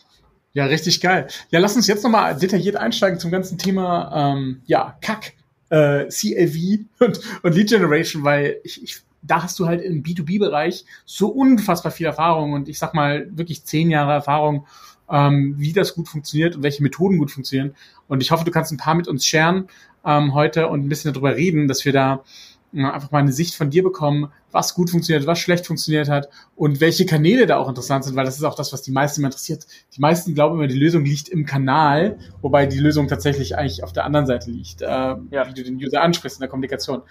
Ja, 0.53 0.65
richtig 0.65 1.01
geil. 1.01 1.27
Ja, 1.49 1.59
lass 1.59 1.75
uns 1.75 1.87
jetzt 1.87 2.03
nochmal 2.03 2.35
detailliert 2.35 2.75
einsteigen 2.75 3.19
zum 3.19 3.31
ganzen 3.31 3.57
Thema, 3.57 4.33
ähm, 4.33 4.61
ja, 4.65 4.95
Kack, 5.01 5.33
äh, 5.69 6.07
CLV 6.07 6.85
und, 6.99 7.19
und 7.41 7.55
Lead 7.55 7.69
Generation, 7.69 8.23
weil 8.23 8.59
ich, 8.63 8.83
ich 8.83 9.01
da 9.23 9.41
hast 9.41 9.57
du 9.57 9.65
halt 9.65 9.81
im 9.81 10.03
B2B-Bereich 10.03 10.85
so 11.05 11.29
unfassbar 11.29 11.91
viel 11.91 12.05
Erfahrung 12.05 12.53
und 12.53 12.69
ich 12.69 12.77
sag 12.77 12.93
mal 12.93 13.25
wirklich 13.31 13.63
zehn 13.63 13.89
Jahre 13.89 14.11
Erfahrung 14.11 14.67
ähm, 15.13 15.53
wie 15.57 15.71
das 15.71 15.93
gut 15.93 16.09
funktioniert 16.09 16.55
und 16.55 16.63
welche 16.63 16.81
Methoden 16.81 17.19
gut 17.19 17.31
funktionieren. 17.31 17.75
Und 18.07 18.21
ich 18.21 18.31
hoffe, 18.31 18.43
du 18.43 18.51
kannst 18.51 18.71
ein 18.71 18.77
paar 18.77 18.95
mit 18.95 19.07
uns 19.07 19.25
scheren 19.25 19.67
ähm, 20.03 20.33
heute 20.33 20.67
und 20.67 20.83
ein 20.83 20.89
bisschen 20.89 21.13
darüber 21.13 21.35
reden, 21.35 21.67
dass 21.67 21.85
wir 21.85 21.93
da 21.93 22.23
äh, 22.73 22.83
einfach 22.83 23.11
mal 23.11 23.19
eine 23.19 23.31
Sicht 23.31 23.53
von 23.53 23.69
dir 23.69 23.83
bekommen, 23.83 24.31
was 24.51 24.73
gut 24.73 24.89
funktioniert, 24.89 25.27
was 25.27 25.39
schlecht 25.39 25.67
funktioniert 25.67 26.09
hat 26.09 26.29
und 26.55 26.81
welche 26.81 27.05
Kanäle 27.05 27.45
da 27.45 27.57
auch 27.57 27.69
interessant 27.69 28.05
sind, 28.05 28.15
weil 28.15 28.25
das 28.25 28.37
ist 28.37 28.43
auch 28.43 28.55
das, 28.55 28.73
was 28.73 28.81
die 28.81 28.91
meisten 28.91 29.21
immer 29.21 29.27
interessiert. 29.27 29.67
Die 29.95 30.01
meisten 30.01 30.33
glauben 30.33 30.55
immer, 30.55 30.67
die 30.67 30.79
Lösung 30.79 31.05
liegt 31.05 31.29
im 31.29 31.45
Kanal, 31.45 32.17
wobei 32.41 32.65
die 32.65 32.79
Lösung 32.79 33.07
tatsächlich 33.07 33.55
eigentlich 33.55 33.83
auf 33.83 33.93
der 33.93 34.05
anderen 34.05 34.25
Seite 34.25 34.49
liegt, 34.49 34.81
äh, 34.81 34.85
ja. 34.87 35.47
wie 35.47 35.53
du 35.53 35.63
den 35.63 35.75
User 35.75 36.01
ansprichst 36.01 36.39
in 36.39 36.41
der 36.41 36.49
Kommunikation. 36.49 37.03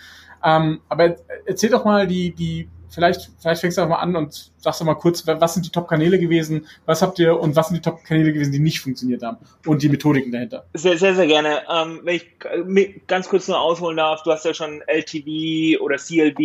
Ähm, 0.44 0.80
aber 0.88 1.16
erzähl 1.46 1.70
doch 1.70 1.84
mal 1.84 2.08
die, 2.08 2.34
die 2.34 2.68
vielleicht, 2.92 3.30
vielleicht 3.40 3.60
fängst 3.60 3.78
du 3.78 3.82
einfach 3.82 3.96
mal 3.96 4.02
an 4.02 4.16
und 4.16 4.52
sagst 4.58 4.80
doch 4.80 4.86
mal 4.86 4.94
kurz, 4.94 5.26
was 5.26 5.54
sind 5.54 5.66
die 5.66 5.70
Top-Kanäle 5.70 6.18
gewesen, 6.18 6.66
was 6.86 7.02
habt 7.02 7.18
ihr 7.18 7.38
und 7.38 7.56
was 7.56 7.68
sind 7.68 7.76
die 7.76 7.82
Top-Kanäle 7.82 8.32
gewesen, 8.32 8.52
die 8.52 8.58
nicht 8.58 8.80
funktioniert 8.80 9.22
haben 9.22 9.38
und 9.66 9.82
die 9.82 9.88
Methodiken 9.88 10.32
dahinter. 10.32 10.64
Sehr, 10.74 10.98
sehr, 10.98 11.14
sehr 11.14 11.26
gerne. 11.26 11.62
Ähm, 11.70 12.00
wenn 12.04 12.16
ich 12.16 13.06
ganz 13.06 13.28
kurz 13.28 13.48
nur 13.48 13.60
ausholen 13.60 13.96
darf, 13.96 14.22
du 14.22 14.30
hast 14.30 14.44
ja 14.44 14.54
schon 14.54 14.82
LTV 14.86 15.80
oder 15.80 15.96
CLV 15.96 16.38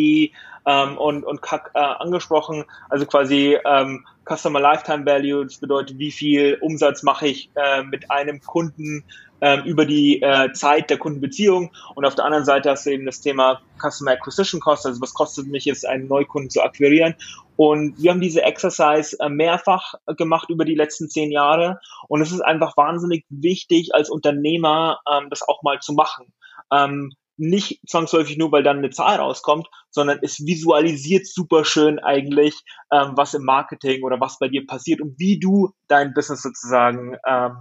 ähm, 0.65 0.97
und, 0.97 1.23
und 1.23 1.41
CAC 1.41 1.71
äh, 1.73 1.79
angesprochen, 1.79 2.65
also 2.89 3.05
quasi 3.05 3.57
ähm, 3.65 4.05
Customer 4.27 4.59
Lifetime 4.59 5.05
Value, 5.05 5.45
das 5.45 5.57
bedeutet, 5.57 5.97
wie 5.99 6.11
viel 6.11 6.57
Umsatz 6.61 7.03
mache 7.03 7.27
ich 7.27 7.49
äh, 7.55 7.83
mit 7.83 8.11
einem 8.11 8.41
Kunden 8.41 9.03
ähm, 9.41 9.63
über 9.65 9.85
die 9.85 10.21
äh, 10.21 10.51
Zeit 10.53 10.89
der 10.89 10.97
Kundenbeziehung. 10.97 11.71
Und 11.95 12.05
auf 12.05 12.15
der 12.15 12.25
anderen 12.25 12.45
Seite 12.45 12.69
hast 12.69 12.85
du 12.85 12.91
eben 12.91 13.05
das 13.05 13.21
Thema 13.21 13.61
Customer 13.79 14.11
Acquisition 14.11 14.61
Cost, 14.61 14.85
also 14.85 15.01
was 15.01 15.13
kostet 15.13 15.47
mich 15.47 15.65
jetzt, 15.65 15.85
einen 15.85 16.07
Neukunden 16.07 16.49
zu 16.49 16.61
akquirieren. 16.61 17.15
Und 17.55 18.01
wir 18.01 18.11
haben 18.11 18.21
diese 18.21 18.43
Exercise 18.43 19.17
äh, 19.19 19.29
mehrfach 19.29 19.95
gemacht 20.17 20.49
über 20.49 20.65
die 20.65 20.75
letzten 20.75 21.09
zehn 21.09 21.31
Jahre. 21.31 21.79
Und 22.07 22.21
es 22.21 22.31
ist 22.31 22.41
einfach 22.41 22.77
wahnsinnig 22.77 23.25
wichtig, 23.29 23.93
als 23.93 24.09
Unternehmer 24.09 24.99
ähm, 25.11 25.29
das 25.29 25.41
auch 25.41 25.63
mal 25.63 25.79
zu 25.79 25.93
machen. 25.93 26.33
Ähm, 26.71 27.11
nicht 27.37 27.79
zwangsläufig 27.87 28.37
nur, 28.37 28.51
weil 28.51 28.63
dann 28.63 28.79
eine 28.79 28.89
Zahl 28.89 29.17
rauskommt, 29.17 29.67
sondern 29.91 30.19
es 30.21 30.45
visualisiert 30.45 31.27
super 31.27 31.65
schön 31.65 31.99
eigentlich, 31.99 32.63
ähm, 32.91 33.13
was 33.15 33.35
im 33.35 33.43
Marketing 33.43 34.03
oder 34.03 34.19
was 34.19 34.39
bei 34.39 34.47
dir 34.47 34.65
passiert 34.65 35.01
und 35.01 35.19
wie 35.19 35.39
du 35.39 35.71
dein 35.87 36.13
Business 36.13 36.41
sozusagen 36.41 37.15
ähm, 37.27 37.57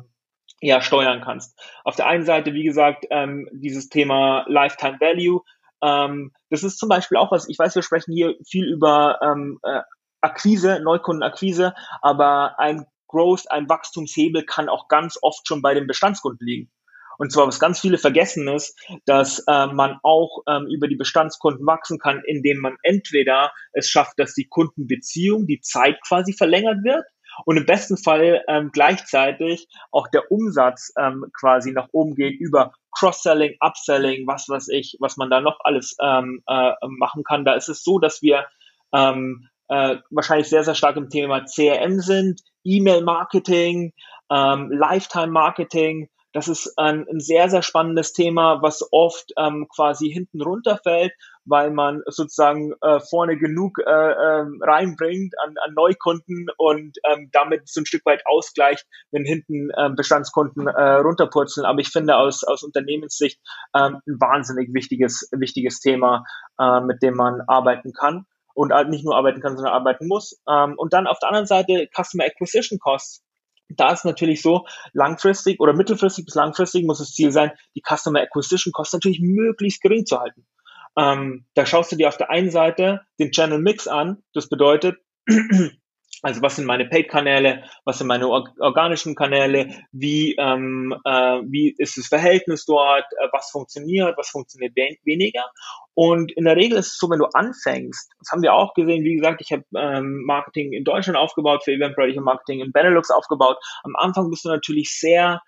ja, 0.60 0.80
steuern 0.80 1.20
kannst. 1.20 1.58
Auf 1.84 1.96
der 1.96 2.06
einen 2.06 2.24
Seite, 2.24 2.54
wie 2.54 2.64
gesagt, 2.64 3.06
ähm, 3.10 3.48
dieses 3.52 3.88
Thema 3.88 4.44
Lifetime 4.48 4.98
Value. 5.00 5.42
Ähm, 5.82 6.32
das 6.50 6.62
ist 6.62 6.78
zum 6.78 6.88
Beispiel 6.88 7.18
auch 7.18 7.30
was, 7.30 7.48
ich 7.48 7.58
weiß, 7.58 7.74
wir 7.74 7.82
sprechen 7.82 8.12
hier 8.12 8.34
viel 8.46 8.64
über 8.66 9.18
ähm, 9.22 9.58
äh, 9.62 9.82
Akquise, 10.22 10.80
Neukundenakquise, 10.82 11.74
aber 12.00 12.58
ein 12.58 12.86
Growth, 13.06 13.50
ein 13.50 13.68
Wachstumshebel 13.68 14.44
kann 14.44 14.68
auch 14.68 14.88
ganz 14.88 15.18
oft 15.22 15.46
schon 15.46 15.62
bei 15.62 15.74
den 15.74 15.86
Bestandskunden 15.86 16.46
liegen. 16.46 16.70
Und 17.18 17.32
zwar, 17.32 17.46
was 17.46 17.60
ganz 17.60 17.80
viele 17.80 17.98
vergessen 17.98 18.48
ist, 18.48 18.78
dass 19.06 19.38
äh, 19.46 19.66
man 19.68 19.98
auch 20.02 20.42
ähm, 20.48 20.66
über 20.66 20.86
die 20.88 20.96
Bestandskunden 20.96 21.66
wachsen 21.66 21.98
kann, 21.98 22.22
indem 22.26 22.58
man 22.58 22.76
entweder 22.82 23.52
es 23.72 23.88
schafft, 23.88 24.18
dass 24.18 24.34
die 24.34 24.48
Kundenbeziehung, 24.48 25.46
die 25.46 25.60
Zeit 25.60 25.98
quasi 26.06 26.34
verlängert 26.34 26.84
wird, 26.84 27.04
und 27.44 27.56
im 27.56 27.66
besten 27.66 27.96
Fall 27.96 28.42
ähm, 28.48 28.70
gleichzeitig 28.72 29.68
auch 29.90 30.08
der 30.08 30.30
Umsatz 30.30 30.92
ähm, 30.98 31.26
quasi 31.38 31.72
nach 31.72 31.88
oben 31.92 32.14
geht 32.14 32.40
über 32.40 32.72
Cross-Selling, 32.92 33.56
Upselling, 33.60 34.26
was 34.26 34.48
weiß 34.48 34.68
ich, 34.68 34.96
was 35.00 35.16
man 35.16 35.30
da 35.30 35.40
noch 35.40 35.58
alles 35.64 35.96
ähm, 36.00 36.42
äh, 36.46 36.72
machen 36.88 37.24
kann. 37.24 37.44
Da 37.44 37.54
ist 37.54 37.68
es 37.68 37.82
so, 37.82 37.98
dass 37.98 38.22
wir 38.22 38.46
ähm, 38.94 39.48
äh, 39.68 39.96
wahrscheinlich 40.10 40.48
sehr, 40.48 40.64
sehr 40.64 40.74
stark 40.74 40.96
im 40.96 41.10
Thema 41.10 41.44
CRM 41.44 42.00
sind, 42.00 42.40
E-Mail-Marketing, 42.64 43.92
ähm, 44.30 44.70
Lifetime-Marketing, 44.70 46.08
das 46.36 46.48
ist 46.48 46.78
ein, 46.78 47.06
ein 47.08 47.18
sehr, 47.18 47.48
sehr 47.48 47.62
spannendes 47.62 48.12
Thema, 48.12 48.60
was 48.60 48.86
oft 48.92 49.32
ähm, 49.38 49.68
quasi 49.74 50.10
hinten 50.10 50.42
runterfällt, 50.42 51.14
weil 51.46 51.70
man 51.70 52.02
sozusagen 52.04 52.74
äh, 52.82 53.00
vorne 53.00 53.38
genug 53.38 53.78
äh, 53.78 53.90
äh, 53.90 54.44
reinbringt 54.60 55.32
an, 55.42 55.54
an 55.64 55.72
Neukunden 55.72 56.48
und 56.58 56.98
ähm, 57.10 57.30
damit 57.32 57.66
so 57.70 57.80
ein 57.80 57.86
Stück 57.86 58.04
weit 58.04 58.20
ausgleicht, 58.26 58.84
wenn 59.12 59.24
hinten 59.24 59.70
ähm, 59.78 59.94
Bestandskunden 59.94 60.66
äh, 60.66 60.96
runterpurzeln. 60.96 61.64
Aber 61.64 61.80
ich 61.80 61.88
finde 61.88 62.16
aus, 62.16 62.44
aus 62.44 62.62
Unternehmenssicht 62.62 63.40
ähm, 63.74 64.02
ein 64.06 64.20
wahnsinnig 64.20 64.74
wichtiges, 64.74 65.30
wichtiges 65.32 65.80
Thema, 65.80 66.26
äh, 66.60 66.82
mit 66.82 67.02
dem 67.02 67.14
man 67.14 67.40
arbeiten 67.46 67.94
kann 67.94 68.26
und 68.52 68.74
halt 68.74 68.90
nicht 68.90 69.06
nur 69.06 69.16
arbeiten 69.16 69.40
kann, 69.40 69.56
sondern 69.56 69.72
arbeiten 69.72 70.06
muss. 70.06 70.38
Ähm, 70.46 70.74
und 70.76 70.92
dann 70.92 71.06
auf 71.06 71.18
der 71.18 71.30
anderen 71.30 71.46
Seite 71.46 71.88
Customer 71.94 72.24
Acquisition 72.24 72.78
Costs 72.78 73.25
da 73.68 73.92
ist 73.92 74.04
natürlich 74.04 74.42
so, 74.42 74.66
langfristig 74.92 75.60
oder 75.60 75.72
mittelfristig 75.72 76.24
bis 76.24 76.34
langfristig 76.34 76.84
muss 76.84 76.98
das 76.98 77.12
Ziel 77.12 77.32
sein, 77.32 77.52
die 77.74 77.82
Customer 77.82 78.20
Acquisition 78.20 78.72
Kosten 78.72 78.96
natürlich 78.96 79.20
möglichst 79.20 79.82
gering 79.82 80.06
zu 80.06 80.18
halten. 80.18 80.46
Ähm, 80.96 81.44
da 81.54 81.66
schaust 81.66 81.92
du 81.92 81.96
dir 81.96 82.08
auf 82.08 82.16
der 82.16 82.30
einen 82.30 82.50
Seite 82.50 83.02
den 83.18 83.30
Channel 83.30 83.58
Mix 83.58 83.86
an. 83.86 84.22
Das 84.32 84.48
bedeutet, 84.48 84.98
also 86.26 86.42
was 86.42 86.56
sind 86.56 86.64
meine 86.64 86.86
Paid-Kanäle, 86.86 87.62
was 87.84 87.98
sind 87.98 88.08
meine 88.08 88.26
or 88.26 88.52
organischen 88.58 89.14
Kanäle, 89.14 89.68
wie, 89.92 90.34
ähm, 90.40 90.92
äh, 91.04 91.40
wie 91.44 91.72
ist 91.78 91.96
das 91.98 92.08
Verhältnis 92.08 92.64
dort, 92.64 93.04
äh, 93.12 93.28
was 93.30 93.52
funktioniert, 93.52 94.18
was 94.18 94.30
funktioniert 94.30 94.74
weniger. 94.74 95.44
Und 95.94 96.32
in 96.32 96.46
der 96.46 96.56
Regel 96.56 96.78
ist 96.78 96.88
es 96.88 96.98
so, 96.98 97.08
wenn 97.10 97.20
du 97.20 97.26
anfängst, 97.26 98.10
das 98.18 98.32
haben 98.32 98.42
wir 98.42 98.54
auch 98.54 98.74
gesehen, 98.74 99.04
wie 99.04 99.14
gesagt, 99.14 99.40
ich 99.40 99.52
habe 99.52 99.62
ähm, 99.76 100.24
Marketing 100.26 100.72
in 100.72 100.82
Deutschland 100.82 101.16
aufgebaut, 101.16 101.62
für 101.62 101.70
Eventbrite, 101.70 102.10
ich 102.10 102.18
Marketing 102.18 102.58
in 102.58 102.72
Benelux 102.72 103.12
aufgebaut. 103.12 103.58
Am 103.84 103.94
Anfang 103.94 104.28
bist 104.28 104.44
du 104.44 104.48
natürlich 104.48 104.98
sehr 104.98 105.42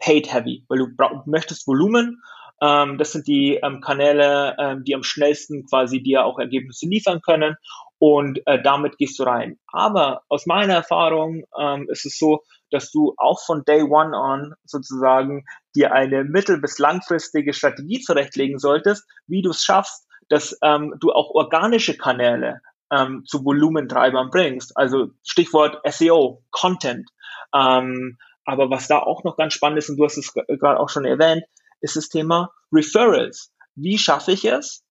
paid-heavy, 0.00 0.64
weil 0.68 0.78
du 0.78 0.88
möchtest 1.26 1.68
Volumen. 1.68 2.20
Ähm, 2.60 2.98
das 2.98 3.12
sind 3.12 3.28
die 3.28 3.60
ähm, 3.62 3.80
Kanäle, 3.80 4.56
ähm, 4.58 4.82
die 4.82 4.96
am 4.96 5.04
schnellsten 5.04 5.66
quasi 5.66 6.02
dir 6.02 6.24
auch 6.24 6.40
Ergebnisse 6.40 6.88
liefern 6.88 7.20
können 7.20 7.56
und 7.98 8.40
äh, 8.46 8.62
damit 8.62 8.98
gehst 8.98 9.18
du 9.18 9.24
rein. 9.24 9.58
Aber 9.68 10.22
aus 10.28 10.46
meiner 10.46 10.74
Erfahrung 10.74 11.44
ähm, 11.58 11.86
ist 11.90 12.04
es 12.06 12.18
so, 12.18 12.42
dass 12.70 12.90
du 12.90 13.14
auch 13.16 13.40
von 13.44 13.64
Day 13.64 13.82
One 13.82 14.16
on 14.16 14.54
sozusagen 14.64 15.44
dir 15.74 15.92
eine 15.92 16.24
mittel- 16.24 16.60
bis 16.60 16.78
langfristige 16.78 17.52
Strategie 17.52 18.00
zurechtlegen 18.00 18.58
solltest, 18.58 19.06
wie 19.26 19.42
du 19.42 19.50
es 19.50 19.62
schaffst, 19.62 20.06
dass 20.28 20.58
ähm, 20.62 20.94
du 21.00 21.12
auch 21.12 21.30
organische 21.30 21.96
Kanäle 21.96 22.60
ähm, 22.90 23.24
zu 23.26 23.44
Volumentreibern 23.44 24.30
bringst. 24.30 24.76
Also 24.76 25.10
Stichwort 25.24 25.80
SEO, 25.88 26.42
Content. 26.50 27.08
Ähm, 27.54 28.18
aber 28.44 28.70
was 28.70 28.88
da 28.88 28.98
auch 28.98 29.24
noch 29.24 29.36
ganz 29.36 29.54
spannend 29.54 29.78
ist, 29.78 29.90
und 29.90 29.96
du 29.96 30.04
hast 30.04 30.16
es 30.16 30.32
gerade 30.32 30.78
auch 30.78 30.88
schon 30.88 31.04
erwähnt, 31.04 31.44
ist 31.80 31.96
das 31.96 32.08
Thema 32.08 32.52
Referrals. 32.72 33.52
Wie 33.74 33.98
schaffe 33.98 34.32
ich 34.32 34.44
es, 34.44 34.84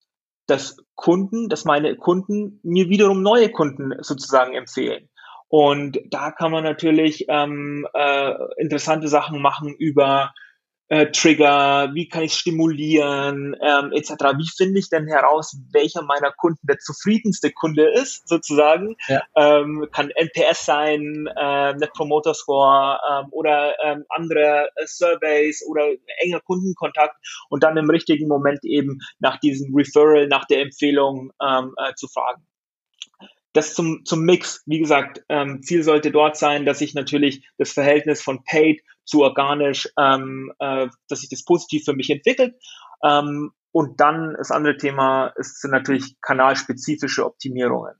dass 0.46 0.76
Kunden, 0.94 1.48
dass 1.48 1.64
meine 1.64 1.96
Kunden 1.96 2.60
mir 2.62 2.88
wiederum 2.88 3.22
neue 3.22 3.50
Kunden 3.50 3.92
sozusagen 4.00 4.54
empfehlen? 4.54 5.08
Und 5.48 5.98
da 6.10 6.32
kann 6.32 6.50
man 6.50 6.64
natürlich 6.64 7.26
ähm, 7.28 7.86
äh, 7.94 8.34
interessante 8.58 9.08
Sachen 9.08 9.40
machen 9.40 9.74
über 9.78 10.32
äh, 10.88 11.10
Trigger, 11.10 11.90
wie 11.94 12.08
kann 12.08 12.22
ich 12.22 12.34
stimulieren, 12.34 13.56
ähm, 13.60 13.92
etc. 13.92 14.10
Wie 14.36 14.48
finde 14.56 14.78
ich 14.78 14.88
denn 14.88 15.06
heraus, 15.06 15.56
welcher 15.72 16.02
meiner 16.02 16.32
Kunden 16.32 16.64
der 16.66 16.78
zufriedenste 16.78 17.50
Kunde 17.52 17.90
ist, 17.90 18.28
sozusagen? 18.28 18.96
Ja. 19.08 19.22
Ähm, 19.34 19.88
kann 19.92 20.10
NPS 20.10 20.64
sein, 20.64 21.28
äh, 21.36 21.74
Net 21.74 21.92
Promoter 21.92 22.34
Score 22.34 22.98
ähm, 23.10 23.26
oder 23.30 23.74
ähm, 23.82 24.04
andere 24.10 24.68
äh, 24.76 24.86
Surveys 24.86 25.64
oder 25.68 25.88
enger 26.18 26.40
Kundenkontakt 26.40 27.16
und 27.48 27.62
dann 27.62 27.76
im 27.76 27.90
richtigen 27.90 28.28
Moment 28.28 28.64
eben 28.64 29.00
nach 29.18 29.38
diesem 29.38 29.74
Referral, 29.74 30.28
nach 30.28 30.44
der 30.46 30.62
Empfehlung 30.62 31.32
ähm, 31.42 31.74
äh, 31.78 31.94
zu 31.94 32.06
fragen 32.08 32.46
das 33.56 33.74
zum, 33.74 34.04
zum 34.04 34.22
Mix, 34.22 34.62
wie 34.66 34.78
gesagt, 34.78 35.24
ähm, 35.28 35.62
Ziel 35.62 35.82
sollte 35.82 36.10
dort 36.10 36.36
sein, 36.36 36.64
dass 36.64 36.80
ich 36.80 36.94
natürlich 36.94 37.48
das 37.58 37.72
Verhältnis 37.72 38.22
von 38.22 38.44
Paid 38.44 38.82
zu 39.04 39.22
organisch, 39.22 39.88
ähm, 39.98 40.52
äh, 40.58 40.88
dass 41.08 41.20
sich 41.20 41.30
das 41.30 41.44
positiv 41.44 41.84
für 41.84 41.94
mich 41.94 42.10
entwickelt. 42.10 42.54
Ähm, 43.02 43.52
und 43.72 44.00
dann 44.00 44.34
das 44.38 44.50
andere 44.50 44.76
Thema 44.76 45.28
ist, 45.36 45.60
sind 45.60 45.70
natürlich 45.70 46.20
kanalspezifische 46.20 47.24
Optimierungen. 47.24 47.94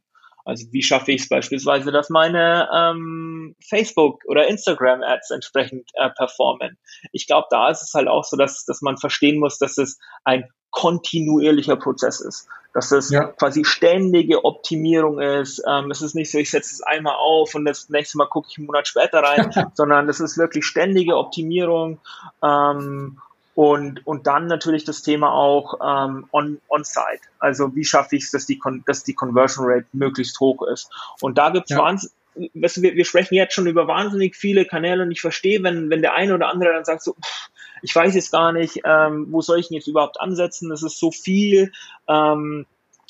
Also 0.45 0.67
wie 0.71 0.83
schaffe 0.83 1.11
ich 1.11 1.23
es 1.23 1.29
beispielsweise, 1.29 1.91
dass 1.91 2.09
meine 2.09 2.69
ähm, 2.73 3.57
Facebook- 3.69 4.25
oder 4.27 4.47
Instagram-Ads 4.47 5.33
entsprechend 5.33 5.91
äh, 5.95 6.11
performen? 6.11 6.79
Ich 7.11 7.27
glaube, 7.27 7.49
da 7.51 7.69
ist 7.69 7.83
es 7.83 7.93
halt 7.95 8.07
auch 8.07 8.25
so, 8.25 8.37
dass, 8.37 8.65
dass 8.65 8.81
man 8.81 8.97
verstehen 8.97 9.41
muss, 9.41 9.59
dass 9.59 9.77
es 9.77 9.99
ein 10.25 10.49
kontinuierlicher 10.71 11.77
Prozess 11.77 12.21
ist. 12.21 12.49
Dass 12.77 12.93
es 12.93 13.09
ja. 13.09 13.25
quasi 13.25 13.65
ständige 13.65 14.45
Optimierung 14.45 15.19
ist. 15.19 15.63
Ähm, 15.67 15.91
es 15.91 16.03
ist 16.03 16.15
nicht 16.15 16.31
so, 16.31 16.37
ich 16.37 16.51
setze 16.51 16.75
es 16.75 16.83
einmal 16.83 17.15
auf 17.15 17.55
und 17.55 17.65
das 17.65 17.89
nächste 17.89 18.19
Mal 18.19 18.27
gucke 18.27 18.49
ich 18.51 18.59
einen 18.59 18.67
Monat 18.67 18.87
später 18.87 19.21
rein, 19.21 19.51
sondern 19.75 20.11
es 20.11 20.21
ist 20.21 20.37
wirklich 20.37 20.67
ständige 20.67 21.17
Optimierung. 21.17 22.01
Ähm, 22.43 23.17
und, 23.55 24.07
und 24.07 24.27
dann 24.27 24.47
natürlich 24.47 24.85
das 24.85 25.01
Thema 25.01 25.33
auch 25.33 25.79
ähm, 25.83 26.27
on, 26.33 26.61
on-site. 26.69 27.23
Also 27.39 27.75
wie 27.75 27.87
schaffe 27.87 28.17
ich 28.17 28.25
es, 28.25 28.31
dass 28.31 28.45
die, 28.45 28.61
dass 28.85 29.05
die 29.05 29.15
Conversion 29.15 29.65
Rate 29.67 29.87
möglichst 29.95 30.39
hoch 30.41 30.61
ist. 30.71 30.91
Und 31.23 31.39
da 31.39 31.49
gibt 31.49 31.71
es 31.71 31.77
ja. 31.79 31.97
wir, 32.35 32.95
wir 32.95 33.05
sprechen 33.07 33.37
jetzt 33.37 33.55
schon 33.55 33.67
über 33.67 33.89
wahnsinnig 33.89 34.37
viele 34.37 34.67
Kanäle 34.67 35.03
und 35.03 35.11
ich 35.11 35.23
verstehe, 35.23 35.63
wenn, 35.63 35.89
wenn 35.89 36.03
der 36.03 36.13
eine 36.13 36.35
oder 36.35 36.51
andere 36.51 36.75
dann 36.75 36.85
sagt 36.85 37.03
so, 37.03 37.15
pff, 37.15 37.49
ich 37.83 37.95
weiß 37.95 38.15
jetzt 38.15 38.33
gar 38.33 38.53
nicht, 38.53 38.81
ähm, 38.85 39.27
wo 39.31 39.41
soll 39.41 39.59
ich 39.59 39.69
denn 39.69 39.77
jetzt 39.77 39.89
überhaupt 39.89 40.21
ansetzen, 40.21 40.69
das 40.69 40.83
ist 40.83 40.99
so 40.99 41.11
viel. 41.11 41.73
Ähm, 42.09 42.67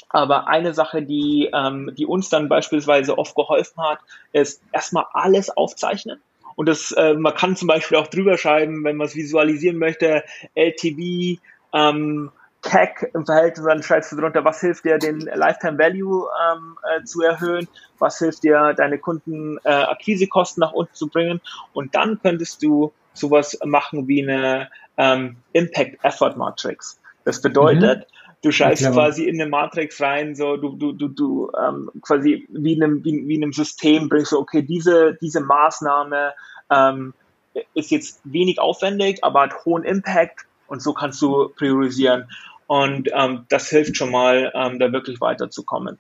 aber 0.09 0.49
eine 0.49 0.75
Sache, 0.75 1.03
die, 1.03 1.51
ähm, 1.53 1.93
die 1.97 2.07
uns 2.07 2.29
dann 2.29 2.49
beispielsweise 2.49 3.19
oft 3.19 3.35
geholfen 3.35 3.83
hat, 3.83 3.99
ist 4.33 4.63
erstmal 4.73 5.07
alles 5.13 5.51
aufzeichnen. 5.51 6.21
Und 6.55 6.69
das, 6.69 6.93
äh, 6.93 7.15
man 7.15 7.35
kann 7.35 7.57
zum 7.57 7.69
Beispiel 7.69 7.99
auch 7.99 8.07
drüber 8.07 8.39
schreiben, 8.39 8.85
wenn 8.85 8.97
man 8.97 9.07
es 9.07 9.15
visualisieren 9.15 9.79
möchte, 9.79 10.25
LTV, 10.55 11.41
ähm, 11.73 12.31
CAC 12.63 13.11
im 13.15 13.27
Verhältnis, 13.27 13.67
dann 13.67 13.83
schreibst 13.83 14.11
du 14.11 14.17
drunter, 14.17 14.45
was 14.45 14.61
hilft 14.61 14.85
dir, 14.85 14.99
den 14.99 15.21
Lifetime 15.21 15.79
Value 15.79 16.29
ähm, 16.51 16.79
äh, 16.83 17.05
zu 17.05 17.23
erhöhen, 17.23 17.69
was 17.99 18.19
hilft 18.19 18.43
dir, 18.43 18.75
deine 18.75 18.99
Kunden 18.99 19.59
äh, 19.65 19.71
Akquisekosten 19.71 20.63
nach 20.63 20.73
unten 20.73 20.95
zu 20.95 21.09
bringen. 21.09 21.41
Und 21.75 21.95
dann 21.95 22.19
könntest 22.21 22.63
du 22.63 22.93
sowas 23.19 23.59
machen 23.65 24.09
wie 24.09 24.23
eine 24.23 24.69
ähm, 24.97 25.37
Impact 25.53 26.05
Effort 26.05 26.37
Matrix. 26.37 27.01
Das 27.25 27.43
bedeutet, 27.43 28.01
mhm. 28.01 28.37
du 28.43 28.53
schreibst 28.53 28.83
ja, 28.83 28.91
quasi 28.93 29.25
in 29.25 29.41
eine 29.41 29.51
Matrix 29.51 30.01
rein, 30.01 30.35
so 30.35 30.57
du, 30.57 30.77
du, 30.77 30.93
du, 30.93 31.09
du 31.09 31.51
ähm, 31.61 31.91
quasi 32.03 32.47
wie 32.51 32.75
in 32.75 32.83
einem, 32.83 33.05
wie, 33.05 33.27
wie 33.27 33.35
in 33.35 33.43
einem 33.43 33.53
System 33.53 34.09
bringst 34.09 34.33
du, 34.33 34.39
okay, 34.39 34.63
diese, 34.63 35.19
diese 35.21 35.41
Maßnahme 35.41 36.35
ähm, 36.71 37.15
ist 37.75 37.91
jetzt 37.91 38.21
wenig 38.25 38.61
aufwendig, 38.61 39.23
aber 39.23 39.43
hat 39.43 39.65
hohen 39.65 39.85
Impact 39.85 40.47
und 40.69 40.83
so 40.83 40.93
kannst 40.93 41.21
du 41.23 41.49
priorisieren. 41.49 42.29
Und 42.67 43.09
ähm, 43.15 43.47
das 43.49 43.69
hilft 43.69 43.97
schon 43.97 44.11
mal, 44.11 44.53
ähm, 44.55 44.79
da 44.79 44.93
wirklich 44.93 45.21
weiterzukommen. 45.21 45.99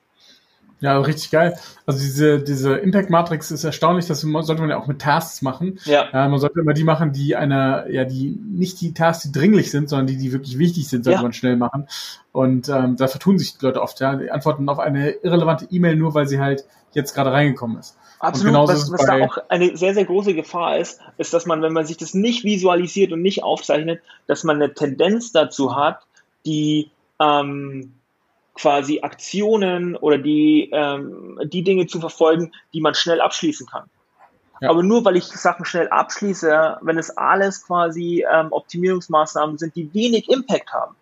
Ja, 0.80 0.98
richtig 0.98 1.30
geil. 1.30 1.58
Also 1.86 2.00
diese, 2.00 2.42
diese 2.42 2.76
Impact 2.76 3.08
Matrix 3.08 3.50
ist 3.50 3.64
erstaunlich, 3.64 4.06
das 4.06 4.20
sollte 4.20 4.60
man 4.60 4.68
ja 4.68 4.78
auch 4.78 4.86
mit 4.86 5.00
Tasks 5.00 5.40
machen. 5.40 5.78
Ja. 5.84 6.08
ja. 6.12 6.28
Man 6.28 6.38
sollte 6.38 6.60
immer 6.60 6.74
die 6.74 6.84
machen, 6.84 7.12
die 7.12 7.34
einer, 7.34 7.88
ja, 7.90 8.04
die 8.04 8.38
nicht 8.46 8.80
die 8.82 8.92
Tasks, 8.92 9.24
die 9.24 9.32
dringlich 9.32 9.70
sind, 9.70 9.88
sondern 9.88 10.06
die, 10.06 10.18
die 10.18 10.32
wirklich 10.32 10.58
wichtig 10.58 10.88
sind, 10.88 11.04
sollte 11.04 11.18
ja. 11.18 11.22
man 11.22 11.32
schnell 11.32 11.56
machen. 11.56 11.88
Und 12.32 12.68
ähm, 12.68 12.96
da 12.96 13.08
vertun 13.08 13.38
sich 13.38 13.56
die 13.56 13.64
Leute 13.64 13.80
oft, 13.80 14.00
ja. 14.00 14.16
Die 14.16 14.30
antworten 14.30 14.68
auf 14.68 14.78
eine 14.78 15.10
irrelevante 15.10 15.66
E-Mail 15.70 15.96
nur, 15.96 16.12
weil 16.14 16.26
sie 16.26 16.40
halt 16.40 16.66
jetzt 16.92 17.14
gerade 17.14 17.32
reingekommen 17.32 17.78
ist. 17.78 17.96
Absolut. 18.18 18.68
Was, 18.68 18.90
was 18.90 19.06
da 19.06 19.24
auch 19.24 19.38
eine 19.48 19.76
sehr, 19.76 19.94
sehr 19.94 20.04
große 20.04 20.34
Gefahr 20.34 20.78
ist, 20.78 21.00
ist, 21.18 21.32
dass 21.32 21.46
man, 21.46 21.62
wenn 21.62 21.72
man 21.72 21.86
sich 21.86 21.96
das 21.96 22.14
nicht 22.14 22.44
visualisiert 22.44 23.12
und 23.12 23.22
nicht 23.22 23.42
aufzeichnet, 23.42 24.02
dass 24.26 24.44
man 24.44 24.56
eine 24.56 24.74
Tendenz 24.74 25.32
dazu 25.32 25.76
hat, 25.76 26.00
die 26.44 26.90
ähm, 27.20 27.92
quasi 28.56 29.00
Aktionen 29.00 29.96
oder 29.96 30.18
die, 30.18 30.70
ähm, 30.72 31.38
die 31.44 31.62
Dinge 31.62 31.86
zu 31.86 32.00
verfolgen, 32.00 32.52
die 32.72 32.80
man 32.80 32.94
schnell 32.94 33.20
abschließen 33.20 33.66
kann. 33.66 33.88
Ja. 34.60 34.70
Aber 34.70 34.82
nur 34.82 35.04
weil 35.04 35.16
ich 35.16 35.26
Sachen 35.26 35.66
schnell 35.66 35.88
abschließe, 35.88 36.78
wenn 36.80 36.98
es 36.98 37.16
alles 37.16 37.66
quasi 37.66 38.24
ähm, 38.30 38.48
Optimierungsmaßnahmen 38.50 39.58
sind, 39.58 39.76
die 39.76 39.92
wenig 39.92 40.30
Impact 40.30 40.72
haben, 40.72 40.96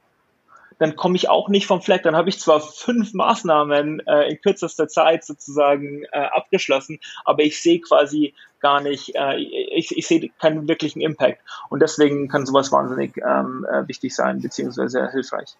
dann 0.79 0.97
komme 0.97 1.15
ich 1.15 1.29
auch 1.29 1.49
nicht 1.49 1.67
vom 1.67 1.81
Fleck. 1.81 2.03
Dann 2.03 2.17
habe 2.17 2.29
ich 2.29 2.41
zwar 2.41 2.61
fünf 2.61 3.15
Maßnahmen 3.15 4.01
äh, 4.07 4.31
in 4.31 4.41
kürzester 4.41 4.89
Zeit 4.89 5.25
sozusagen 5.25 6.05
äh, 6.11 6.19
abgeschlossen, 6.19 6.99
aber 7.25 7.45
ich 7.45 7.63
sehe 7.63 7.81
quasi 7.81 8.35
gar 8.61 8.81
nicht, 8.81 9.15
äh, 9.15 9.37
ich, 9.37 9.97
ich 9.97 10.07
sehe 10.07 10.31
keinen 10.41 10.67
wirklichen 10.67 11.01
Impact. 11.01 11.41
Und 11.69 11.81
deswegen 11.81 12.29
kann 12.29 12.47
sowas 12.47 12.73
wahnsinnig 12.73 13.17
ähm, 13.19 13.65
äh, 13.71 13.87
wichtig 13.87 14.15
sein, 14.17 14.41
beziehungsweise 14.41 15.11
hilfreich. 15.13 15.55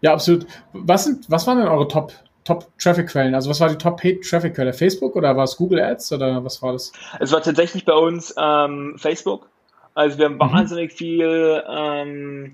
Ja, 0.00 0.12
absolut. 0.12 0.46
Was, 0.72 1.04
sind, 1.04 1.30
was 1.30 1.46
waren 1.46 1.58
denn 1.58 1.68
eure 1.68 1.88
Top, 1.88 2.12
Top-Traffic-Quellen? 2.44 3.34
Also 3.34 3.50
was 3.50 3.60
war 3.60 3.68
die 3.68 3.78
Top-Paid-Traffic-Quelle? 3.78 4.72
Facebook 4.72 5.16
oder 5.16 5.36
war 5.36 5.44
es 5.44 5.56
Google 5.56 5.80
Ads 5.80 6.12
oder 6.12 6.44
was 6.44 6.62
war 6.62 6.72
das? 6.72 6.92
Es 7.20 7.32
war 7.32 7.42
tatsächlich 7.42 7.84
bei 7.84 7.94
uns 7.94 8.34
ähm, 8.38 8.96
Facebook. 8.98 9.48
Also 9.94 10.18
wir 10.18 10.26
haben 10.26 10.34
mhm. 10.34 10.40
wahnsinnig 10.40 10.92
viel 10.92 11.62
ähm, 11.68 12.52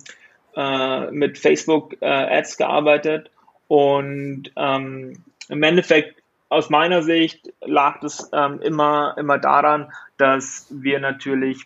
äh, 0.56 1.10
mit 1.10 1.38
Facebook 1.38 1.96
äh, 2.00 2.06
Ads 2.06 2.56
gearbeitet 2.56 3.30
und 3.68 4.50
ähm, 4.56 5.24
im 5.48 5.62
Endeffekt 5.62 6.22
aus 6.48 6.70
meiner 6.70 7.02
Sicht 7.02 7.52
lag 7.60 8.02
es 8.02 8.30
ähm, 8.32 8.60
immer, 8.60 9.14
immer 9.18 9.38
daran, 9.38 9.92
dass 10.16 10.66
wir 10.70 10.98
natürlich 10.98 11.64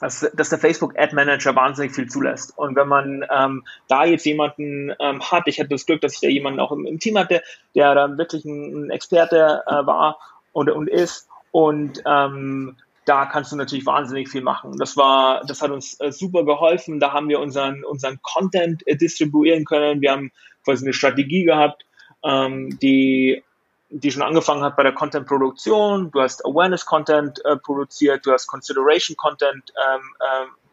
dass, 0.00 0.30
dass 0.34 0.50
der 0.50 0.58
Facebook 0.58 0.98
Ad 0.98 1.14
Manager 1.14 1.54
wahnsinnig 1.54 1.94
viel 1.94 2.08
zulässt. 2.08 2.56
Und 2.56 2.76
wenn 2.76 2.88
man 2.88 3.24
ähm, 3.34 3.64
da 3.88 4.04
jetzt 4.04 4.24
jemanden 4.24 4.92
ähm, 5.00 5.22
hat, 5.22 5.44
ich 5.46 5.58
hatte 5.58 5.70
das 5.70 5.86
Glück, 5.86 6.00
dass 6.00 6.14
ich 6.14 6.20
da 6.20 6.28
jemanden 6.28 6.60
auch 6.60 6.72
im, 6.72 6.86
im 6.86 6.98
Team 6.98 7.18
hatte, 7.18 7.42
der 7.74 7.94
da 7.94 8.16
wirklich 8.16 8.44
ein, 8.44 8.86
ein 8.86 8.90
Experte 8.90 9.62
äh, 9.66 9.86
war 9.86 10.18
und, 10.52 10.70
und 10.70 10.88
ist 10.88 11.28
und 11.50 12.02
ähm, 12.06 12.76
da 13.04 13.24
kannst 13.24 13.52
du 13.52 13.56
natürlich 13.56 13.86
wahnsinnig 13.86 14.28
viel 14.28 14.42
machen. 14.42 14.76
Das 14.78 14.96
war, 14.96 15.42
das 15.46 15.62
hat 15.62 15.70
uns 15.70 15.98
äh, 15.98 16.12
super 16.12 16.44
geholfen. 16.44 17.00
Da 17.00 17.12
haben 17.12 17.28
wir 17.28 17.40
unseren, 17.40 17.82
unseren 17.84 18.20
Content 18.22 18.86
äh, 18.86 18.96
distribuieren 18.96 19.64
können. 19.64 20.02
Wir 20.02 20.12
haben 20.12 20.30
quasi 20.64 20.84
eine 20.84 20.92
Strategie 20.92 21.44
gehabt, 21.44 21.86
ähm, 22.22 22.78
die, 22.80 23.42
die 23.90 24.10
schon 24.10 24.22
angefangen 24.22 24.62
hat 24.62 24.76
bei 24.76 24.82
der 24.82 24.92
Content-Produktion. 24.92 26.10
Du 26.10 26.20
hast 26.20 26.44
Awareness-Content 26.44 27.44
äh, 27.44 27.56
produziert, 27.56 28.26
du 28.26 28.32
hast 28.32 28.46
Consideration-Content 28.46 29.72
ähm, 29.76 30.00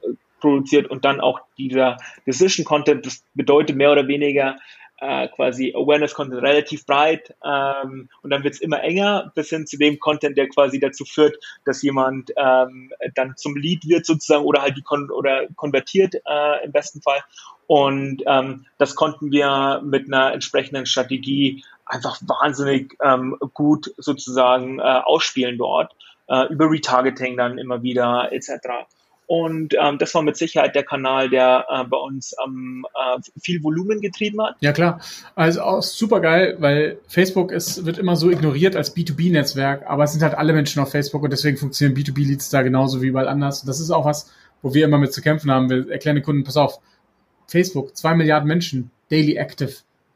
ähm, 0.04 0.17
produziert 0.41 0.89
und 0.89 1.06
dann 1.06 1.21
auch 1.21 1.39
dieser 1.58 1.97
Decision-Content. 2.28 3.06
Das 3.06 3.23
bedeutet 3.34 3.75
mehr 3.75 3.91
oder 3.91 4.08
weniger, 4.08 4.58
äh, 4.99 5.27
quasi 5.29 5.73
Awareness-Content 5.75 6.41
relativ 6.41 6.86
breit 6.86 7.36
ähm, 7.43 8.10
und 8.21 8.29
dann 8.29 8.43
wird 8.43 8.55
es 8.55 8.62
immer 8.62 8.81
enger 8.81 9.31
bis 9.36 9.49
hin 9.49 9.67
zu 9.67 9.77
dem 9.77 9.99
Content, 9.99 10.38
der 10.38 10.47
quasi 10.47 10.79
dazu 10.79 11.05
führt, 11.05 11.38
dass 11.65 11.81
jemand 11.81 12.31
ähm, 12.38 12.91
dann 13.15 13.36
zum 13.36 13.55
Lead 13.55 13.88
wird 13.88 14.05
sozusagen 14.05 14.45
oder 14.45 14.62
halt 14.62 14.77
die 14.77 14.81
kon 14.81 15.12
oder 15.12 15.47
konvertiert 15.55 16.15
äh, 16.15 16.65
im 16.65 16.71
besten 16.71 17.01
Fall. 17.01 17.19
Und 17.67 18.23
ähm, 18.27 18.65
das 18.77 18.95
konnten 18.95 19.31
wir 19.31 19.81
mit 19.84 20.08
einer 20.08 20.34
entsprechenden 20.34 20.86
Strategie 20.86 21.63
einfach 21.86 22.19
wahnsinnig 22.21 22.95
ähm, 23.01 23.38
gut 23.53 23.93
sozusagen 23.97 24.79
äh, 24.79 24.81
ausspielen 24.81 25.58
dort, 25.58 25.95
äh, 26.27 26.45
über 26.51 26.69
Retargeting 26.69 27.38
dann 27.38 27.58
immer 27.58 27.84
wieder 27.84 28.31
etc. 28.31 28.88
Und 29.28 29.74
ähm, 29.80 29.98
das 29.98 30.14
war 30.14 30.22
mit 30.22 30.38
Sicherheit 30.38 30.76
der 30.76 30.84
Kanal, 30.84 31.30
der 31.30 31.66
äh, 31.70 31.84
bei 31.86 31.98
uns 31.98 32.36
ähm, 32.46 32.86
äh, 32.94 33.20
viel 33.42 33.64
Volumen 33.64 34.02
getrieben 34.02 34.42
hat. 34.42 34.56
Ja 34.60 34.72
klar, 34.72 35.00
also 35.36 35.62
auch 35.62 35.82
super 35.82 36.20
geil, 36.20 36.58
weil 36.60 37.00
Facebook 37.08 37.52
ist, 37.52 37.86
wird 37.86 37.98
immer 37.98 38.16
so 38.16 38.30
ignoriert 38.30 38.76
als 38.76 38.96
B2B-Netzwerk, 38.96 39.86
aber 39.88 40.04
es 40.04 40.12
sind 40.12 40.22
halt 40.22 40.36
alle 40.36 40.54
Menschen 40.54 40.82
auf 40.82 40.92
Facebook 40.92 41.24
und 41.24 41.32
deswegen 41.32 41.58
funktionieren 41.58 41.98
B2B-Leads 41.98 42.50
da 42.50 42.62
genauso 42.62 43.02
wie 43.02 43.08
überall 43.08 43.28
anders. 43.28 43.62
Und 43.62 43.68
das 43.68 43.80
ist 43.80 43.92
auch 43.92 44.06
was, 44.06 44.32
wo 44.62 44.74
wir 44.74 44.86
immer 44.86 44.98
mit 44.98 45.14
zu 45.14 45.22
kämpfen 45.22 45.52
haben. 45.52 45.70
Wir 45.70 45.90
erklären 45.90 46.16
den 46.16 46.24
Kunden, 46.24 46.44
pass 46.44 46.58
auf, 46.58 46.80
Facebook, 47.48 47.96
zwei 47.96 48.16
Milliarden 48.16 48.48
Menschen, 48.48 48.92
daily 49.10 49.36
active. 49.38 49.74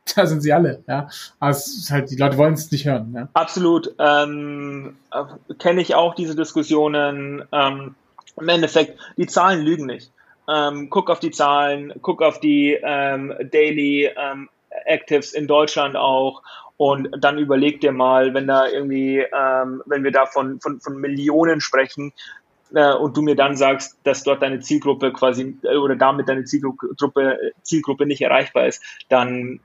Da 0.16 0.26
sind 0.26 0.42
sie 0.42 0.52
alle, 0.52 0.84
ja. 0.88 1.08
Aber 1.40 1.52
es 1.52 1.68
ist 1.68 1.92
halt, 1.92 2.10
die 2.10 2.16
Leute 2.16 2.36
wollen 2.38 2.56
es 2.56 2.72
nicht 2.72 2.88
hören. 2.88 3.14
Ja? 3.14 3.30
Absolut. 3.34 3.94
Ähm, 4.00 4.98
äh, 5.12 5.54
Kenne 5.60 5.82
ich 5.82 5.94
auch 5.94 6.16
diese 6.16 6.36
Diskussionen. 6.36 7.44
Ähm, 7.52 7.94
im 8.40 8.50
Endeffekt, 8.50 9.00
die 9.18 9.28
Zahlen 9.28 9.64
lügen 9.64 9.86
nicht. 9.86 10.12
Ähm, 10.48 10.90
guck 10.90 11.10
auf 11.10 11.20
die 11.20 11.32
Zahlen, 11.32 11.94
guck 12.02 12.22
auf 12.22 12.40
die 12.40 12.78
ähm, 12.82 13.34
Daily 13.52 14.10
ähm, 14.18 14.50
Actives 14.86 15.34
in 15.34 15.48
Deutschland 15.48 15.96
auch 15.96 16.42
und 16.78 17.10
dann 17.20 17.38
überleg 17.38 17.82
dir 17.82 17.92
mal, 17.92 18.34
wenn 18.34 18.48
da 18.48 18.68
irgendwie, 18.68 19.20
ähm, 19.20 19.84
wenn 19.86 20.04
wir 20.04 20.12
da 20.12 20.26
von, 20.26 20.60
von, 20.62 20.80
von 20.80 20.98
Millionen 20.98 21.62
sprechen, 21.62 22.14
äh, 22.74 22.94
und 22.94 23.18
du 23.18 23.22
mir 23.22 23.36
dann 23.36 23.56
sagst, 23.56 23.98
dass 24.04 24.24
dort 24.24 24.42
deine 24.42 24.60
Zielgruppe 24.60 25.12
quasi 25.12 25.58
äh, 25.64 25.76
oder 25.76 25.96
damit 25.96 26.30
deine 26.30 26.46
Zielgruppe, 26.46 27.54
Zielgruppe 27.64 28.06
nicht 28.06 28.22
erreichbar 28.22 28.68
ist, 28.68 28.84
dann 29.10 29.60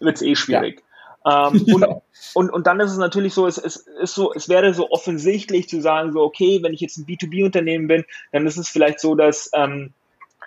wird 0.00 0.16
es 0.16 0.22
eh 0.22 0.34
schwierig. 0.34 0.82
Ähm, 1.26 1.64
und, 1.74 1.86
und, 2.34 2.50
und 2.50 2.66
dann 2.66 2.80
ist 2.80 2.92
es 2.92 2.98
natürlich 2.98 3.34
so, 3.34 3.46
es, 3.46 3.58
es 3.58 3.76
ist 3.76 4.14
so, 4.14 4.32
es 4.32 4.48
wäre 4.48 4.72
so 4.74 4.90
offensichtlich 4.90 5.68
zu 5.68 5.80
sagen, 5.80 6.12
so, 6.12 6.22
okay, 6.22 6.60
wenn 6.62 6.72
ich 6.72 6.80
jetzt 6.80 6.98
ein 6.98 7.06
B2B-Unternehmen 7.06 7.88
bin, 7.88 8.04
dann 8.32 8.46
ist 8.46 8.56
es 8.56 8.68
vielleicht 8.68 9.00
so, 9.00 9.14
dass 9.14 9.50
ähm, 9.54 9.92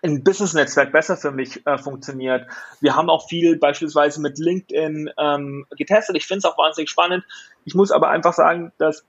ein 0.04 0.24
Business-Netzwerk 0.24 0.92
besser 0.92 1.16
für 1.16 1.32
mich 1.32 1.66
äh, 1.66 1.78
funktioniert. 1.78 2.48
Wir 2.82 2.96
haben 2.96 3.10
auch 3.10 3.28
viel 3.28 3.58
beispielsweise 3.58 4.20
mit 4.22 4.38
LinkedIn 4.38 5.12
ähm, 5.18 5.66
getestet. 5.78 6.18
Ich 6.18 6.26
finde 6.26 6.40
es 6.40 6.46
auch 6.46 6.58
wahnsinnig 6.58 6.90
spannend. 6.90 7.24
Ich 7.64 7.74
muss 7.74 7.92
aber 7.92 8.10
einfach 8.10 8.34
sagen, 8.34 8.74
dass 8.78 9.06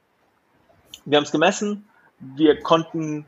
wir 1.04 1.16
haben 1.16 1.24
es 1.24 1.32
gemessen, 1.32 1.88
wir 2.18 2.60
konnten 2.60 3.26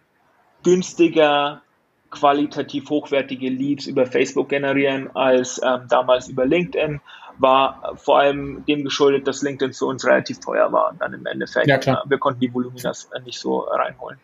günstiger 0.62 1.62
qualitativ 2.10 2.88
hochwertige 2.88 3.48
Leads 3.48 3.86
über 3.86 4.06
Facebook 4.06 4.48
generieren 4.48 5.14
als 5.14 5.60
ähm, 5.62 5.86
damals 5.88 6.28
über 6.28 6.46
LinkedIn 6.46 7.00
war 7.38 7.94
vor 7.96 8.18
allem 8.18 8.64
dem 8.66 8.84
geschuldet, 8.84 9.26
dass 9.26 9.42
LinkedIn 9.42 9.72
für 9.72 9.86
uns 9.86 10.06
relativ 10.06 10.40
teuer 10.40 10.72
war 10.72 10.94
dann 10.98 11.12
im 11.12 11.26
Endeffekt. 11.26 11.66
Ja, 11.66 11.78
klar. 11.78 12.04
Wir 12.08 12.18
konnten 12.18 12.40
die 12.40 12.52
Voluminas 12.52 13.08
nicht 13.24 13.38
so 13.38 13.60
reinholen. 13.60 14.18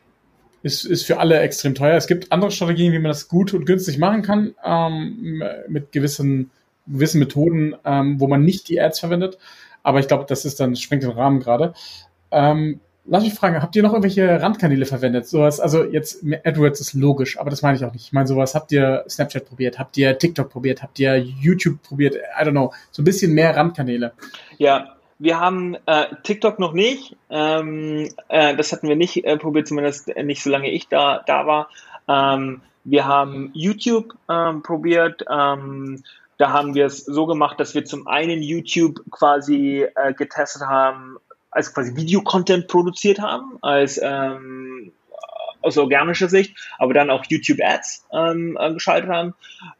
Ist, 0.62 0.84
ist 0.84 1.04
für 1.04 1.18
alle 1.18 1.40
extrem 1.40 1.74
teuer. 1.74 1.96
Es 1.96 2.06
gibt 2.06 2.30
andere 2.30 2.52
Strategien, 2.52 2.92
wie 2.92 2.98
man 2.98 3.10
das 3.10 3.28
gut 3.28 3.52
und 3.52 3.66
günstig 3.66 3.98
machen 3.98 4.22
kann, 4.22 4.54
ähm, 4.64 5.42
mit 5.68 5.90
gewissen, 5.90 6.50
gewissen 6.86 7.18
Methoden, 7.18 7.74
ähm, 7.84 8.20
wo 8.20 8.28
man 8.28 8.44
nicht 8.44 8.68
die 8.68 8.80
Ads 8.80 9.00
verwendet. 9.00 9.38
Aber 9.82 9.98
ich 9.98 10.06
glaube, 10.06 10.24
das 10.28 10.44
ist 10.44 10.60
dann, 10.60 10.76
sprengt 10.76 11.02
den 11.02 11.10
Rahmen 11.10 11.40
gerade. 11.40 11.74
Ähm, 12.30 12.80
Lass 13.04 13.24
mich 13.24 13.34
fragen, 13.34 13.60
habt 13.60 13.74
ihr 13.74 13.82
noch 13.82 13.92
irgendwelche 13.92 14.40
Randkanäle 14.40 14.86
verwendet? 14.86 15.26
Sowas, 15.26 15.58
also 15.58 15.82
jetzt 15.82 16.24
AdWords 16.44 16.80
ist 16.80 16.94
logisch, 16.94 17.38
aber 17.38 17.50
das 17.50 17.62
meine 17.62 17.76
ich 17.76 17.84
auch 17.84 17.92
nicht. 17.92 18.06
Ich 18.06 18.12
meine 18.12 18.28
sowas, 18.28 18.54
habt 18.54 18.70
ihr 18.70 19.04
Snapchat 19.08 19.44
probiert, 19.48 19.78
habt 19.78 19.96
ihr 19.96 20.16
TikTok 20.16 20.48
probiert, 20.48 20.82
habt 20.82 21.00
ihr 21.00 21.16
YouTube 21.18 21.82
probiert, 21.82 22.14
I 22.14 22.44
don't 22.44 22.52
know, 22.52 22.72
so 22.92 23.02
ein 23.02 23.04
bisschen 23.04 23.32
mehr 23.32 23.56
Randkanäle. 23.56 24.12
Ja, 24.58 24.94
wir 25.18 25.40
haben 25.40 25.76
äh, 25.86 26.06
TikTok 26.22 26.60
noch 26.60 26.72
nicht. 26.72 27.16
Ähm, 27.28 28.08
äh, 28.28 28.56
das 28.56 28.72
hatten 28.72 28.88
wir 28.88 28.96
nicht 28.96 29.24
äh, 29.24 29.36
probiert, 29.36 29.66
zumindest 29.66 30.08
nicht 30.16 30.42
solange 30.42 30.70
ich 30.70 30.88
da, 30.88 31.22
da 31.26 31.46
war. 31.46 31.70
Ähm, 32.08 32.60
wir 32.84 33.06
haben 33.06 33.50
YouTube 33.52 34.14
ähm, 34.28 34.62
probiert. 34.62 35.24
Ähm, 35.28 36.02
da 36.38 36.52
haben 36.52 36.74
wir 36.74 36.86
es 36.86 37.04
so 37.04 37.26
gemacht, 37.26 37.60
dass 37.60 37.74
wir 37.74 37.84
zum 37.84 38.08
einen 38.08 38.42
YouTube 38.42 39.00
quasi 39.10 39.86
äh, 39.94 40.12
getestet 40.12 40.62
haben, 40.62 41.18
als 41.52 41.72
quasi 41.72 41.94
Videocontent 41.94 42.66
produziert 42.66 43.20
haben, 43.20 43.58
als 43.62 44.00
ähm, 44.02 44.92
aus 45.60 45.78
organischer 45.78 46.28
Sicht, 46.28 46.56
aber 46.78 46.92
dann 46.92 47.10
auch 47.10 47.24
YouTube 47.28 47.60
Ads 47.62 48.04
ähm, 48.12 48.58
äh, 48.60 48.72
geschaltet 48.72 49.10
haben. 49.10 49.34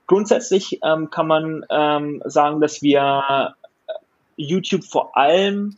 Grundsätzlich 0.06 0.78
ähm, 0.84 1.10
kann 1.10 1.26
man 1.26 1.66
ähm, 1.70 2.22
sagen, 2.24 2.60
dass 2.60 2.82
wir 2.82 3.54
äh, 3.88 3.92
YouTube 4.36 4.84
vor 4.84 5.16
allem 5.16 5.76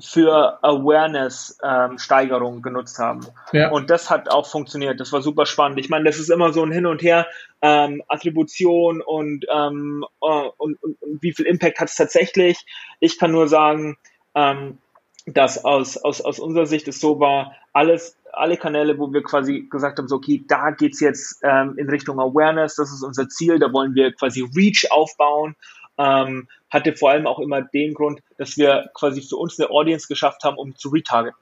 für 0.00 0.62
Awareness-Steigerung 0.62 2.56
ähm, 2.56 2.62
genutzt 2.62 2.98
haben. 3.00 3.26
Ja. 3.52 3.70
Und 3.70 3.90
das 3.90 4.10
hat 4.10 4.30
auch 4.30 4.46
funktioniert. 4.46 5.00
Das 5.00 5.12
war 5.12 5.22
super 5.22 5.44
spannend. 5.44 5.80
Ich 5.80 5.88
meine, 5.88 6.04
das 6.04 6.18
ist 6.18 6.30
immer 6.30 6.52
so 6.52 6.62
ein 6.64 6.70
Hin 6.70 6.86
und 6.86 7.02
Her, 7.02 7.26
ähm, 7.62 8.04
Attribution 8.06 9.02
und, 9.02 9.44
ähm, 9.52 10.04
äh, 10.22 10.48
und, 10.56 10.80
und, 10.82 11.02
und 11.02 11.20
wie 11.20 11.32
viel 11.32 11.46
Impact 11.46 11.80
hat 11.80 11.88
es 11.88 11.96
tatsächlich. 11.96 12.64
Ich 13.00 13.18
kann 13.18 13.32
nur 13.32 13.48
sagen, 13.48 13.96
ähm, 14.38 14.78
dass 15.26 15.64
aus, 15.64 15.96
aus, 15.96 16.20
aus 16.20 16.38
unserer 16.38 16.66
Sicht 16.66 16.88
es 16.88 17.00
so 17.00 17.20
war, 17.20 17.54
alles, 17.72 18.16
alle 18.32 18.56
Kanäle, 18.56 18.98
wo 18.98 19.12
wir 19.12 19.22
quasi 19.22 19.66
gesagt 19.68 19.98
haben, 19.98 20.08
so, 20.08 20.16
okay, 20.16 20.44
da 20.46 20.70
geht's 20.70 21.00
jetzt 21.00 21.40
ähm, 21.42 21.74
in 21.76 21.88
Richtung 21.90 22.20
Awareness, 22.20 22.76
das 22.76 22.92
ist 22.92 23.02
unser 23.02 23.28
Ziel, 23.28 23.58
da 23.58 23.72
wollen 23.72 23.94
wir 23.94 24.12
quasi 24.12 24.48
Reach 24.56 24.90
aufbauen, 24.90 25.56
ähm, 25.98 26.48
hatte 26.70 26.94
vor 26.94 27.10
allem 27.10 27.26
auch 27.26 27.40
immer 27.40 27.62
den 27.62 27.94
Grund, 27.94 28.20
dass 28.38 28.56
wir 28.56 28.90
quasi 28.94 29.22
für 29.22 29.36
uns 29.36 29.58
eine 29.58 29.70
Audience 29.70 30.06
geschafft 30.06 30.44
haben, 30.44 30.56
um 30.56 30.76
zu 30.76 30.88
retargeten. 30.90 31.38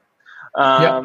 Ähm, 0.56 0.82
ja. 0.82 1.02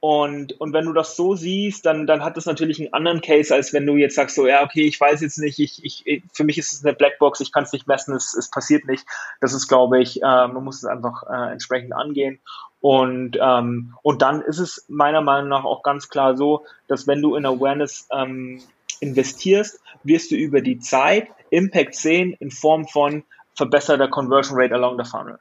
Und, 0.00 0.60
und 0.60 0.72
wenn 0.72 0.84
du 0.84 0.92
das 0.92 1.16
so 1.16 1.34
siehst, 1.34 1.86
dann, 1.86 2.06
dann 2.06 2.22
hat 2.22 2.36
das 2.36 2.46
natürlich 2.46 2.78
einen 2.78 2.92
anderen 2.92 3.22
Case, 3.22 3.54
als 3.54 3.72
wenn 3.72 3.86
du 3.86 3.96
jetzt 3.96 4.14
sagst, 4.14 4.36
so, 4.36 4.46
ja, 4.46 4.62
okay, 4.62 4.82
ich 4.82 5.00
weiß 5.00 5.22
jetzt 5.22 5.38
nicht, 5.38 5.58
ich, 5.58 5.82
ich, 5.84 6.22
für 6.32 6.44
mich 6.44 6.58
ist 6.58 6.72
es 6.72 6.84
eine 6.84 6.94
Blackbox, 6.94 7.40
ich 7.40 7.50
kann 7.50 7.64
es 7.64 7.72
nicht 7.72 7.86
messen, 7.86 8.14
es, 8.14 8.34
es 8.34 8.50
passiert 8.50 8.84
nicht. 8.86 9.06
Das 9.40 9.54
ist, 9.54 9.68
glaube 9.68 10.00
ich, 10.00 10.22
äh, 10.22 10.48
man 10.48 10.62
muss 10.62 10.76
es 10.76 10.84
einfach 10.84 11.22
äh, 11.28 11.52
entsprechend 11.52 11.94
angehen. 11.94 12.40
Und, 12.80 13.38
ähm, 13.40 13.94
und 14.02 14.22
dann 14.22 14.42
ist 14.42 14.58
es 14.58 14.84
meiner 14.88 15.22
Meinung 15.22 15.48
nach 15.48 15.64
auch 15.64 15.82
ganz 15.82 16.08
klar 16.08 16.36
so, 16.36 16.64
dass 16.88 17.06
wenn 17.06 17.22
du 17.22 17.34
in 17.34 17.46
Awareness 17.46 18.06
ähm, 18.12 18.62
investierst, 19.00 19.80
wirst 20.04 20.30
du 20.30 20.36
über 20.36 20.60
die 20.60 20.78
Zeit 20.78 21.28
Impact 21.50 21.94
sehen 21.94 22.36
in 22.38 22.50
Form 22.50 22.86
von 22.86 23.24
verbesserter 23.54 24.08
Conversion 24.08 24.56
Rate 24.56 24.74
along 24.74 25.02
the 25.02 25.10
funnel. 25.10 25.38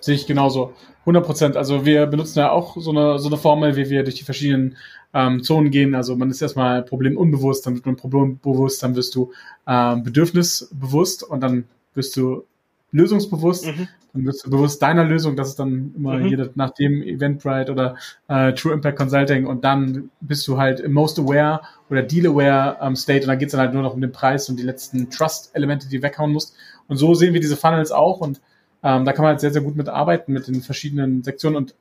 Sehe 0.00 0.14
ich 0.14 0.26
genauso. 0.26 0.72
100 1.00 1.24
Prozent. 1.24 1.56
Also 1.56 1.86
wir 1.86 2.06
benutzen 2.06 2.38
ja 2.38 2.50
auch 2.50 2.76
so 2.78 2.90
eine, 2.90 3.18
so 3.18 3.28
eine 3.28 3.38
Formel, 3.38 3.76
wie 3.76 3.88
wir 3.88 4.04
durch 4.04 4.16
die 4.16 4.24
verschiedenen 4.24 4.76
ähm, 5.14 5.42
Zonen 5.42 5.70
gehen. 5.70 5.94
Also 5.94 6.16
man 6.16 6.30
ist 6.30 6.42
erstmal 6.42 6.82
problemunbewusst, 6.82 7.66
dann 7.66 7.74
wird 7.74 7.86
man 7.86 7.96
problembewusst, 7.96 8.82
dann 8.82 8.94
wirst 8.94 9.14
du 9.14 9.32
ähm, 9.66 10.02
bedürfnisbewusst 10.02 11.22
und 11.22 11.40
dann 11.40 11.64
wirst 11.94 12.16
du 12.16 12.44
lösungsbewusst. 12.92 13.66
Mhm. 13.66 13.88
Dann 14.14 14.24
wirst 14.24 14.44
du 14.44 14.50
bewusst 14.50 14.80
deiner 14.80 15.04
Lösung, 15.04 15.36
das 15.36 15.48
ist 15.48 15.58
dann 15.58 15.92
immer 15.94 16.14
mhm. 16.18 16.26
jede, 16.26 16.50
nach 16.54 16.70
dem 16.70 17.02
Eventbrite 17.02 17.70
oder 17.70 17.96
äh, 18.28 18.54
True 18.54 18.72
Impact 18.72 18.98
Consulting 18.98 19.46
und 19.46 19.64
dann 19.64 20.10
bist 20.20 20.48
du 20.48 20.56
halt 20.56 20.80
im 20.80 20.92
Most 20.92 21.18
Aware 21.18 21.60
oder 21.90 22.02
Deal 22.02 22.26
Aware 22.26 22.78
ähm, 22.80 22.96
State 22.96 23.22
und 23.22 23.28
dann 23.28 23.38
geht's 23.38 23.52
dann 23.52 23.60
halt 23.60 23.74
nur 23.74 23.82
noch 23.82 23.92
um 23.92 24.00
den 24.00 24.10
Preis 24.10 24.48
und 24.48 24.58
die 24.58 24.62
letzten 24.62 25.10
Trust-Elemente, 25.10 25.88
die 25.88 25.98
du 25.98 26.02
weghauen 26.02 26.32
musst. 26.32 26.54
Und 26.88 26.96
so 26.96 27.14
sehen 27.14 27.34
wir 27.34 27.40
diese 27.40 27.56
Funnels 27.56 27.92
auch 27.92 28.20
und 28.20 28.40
ähm, 28.82 29.04
da 29.04 29.12
kann 29.12 29.22
man 29.22 29.30
halt 29.30 29.40
sehr, 29.40 29.52
sehr 29.52 29.62
gut 29.62 29.76
mit 29.76 29.88
arbeiten 29.88 30.32
mit 30.32 30.46
den 30.46 30.62
verschiedenen 30.62 31.22
Sektionen 31.22 31.56
und 31.56 31.74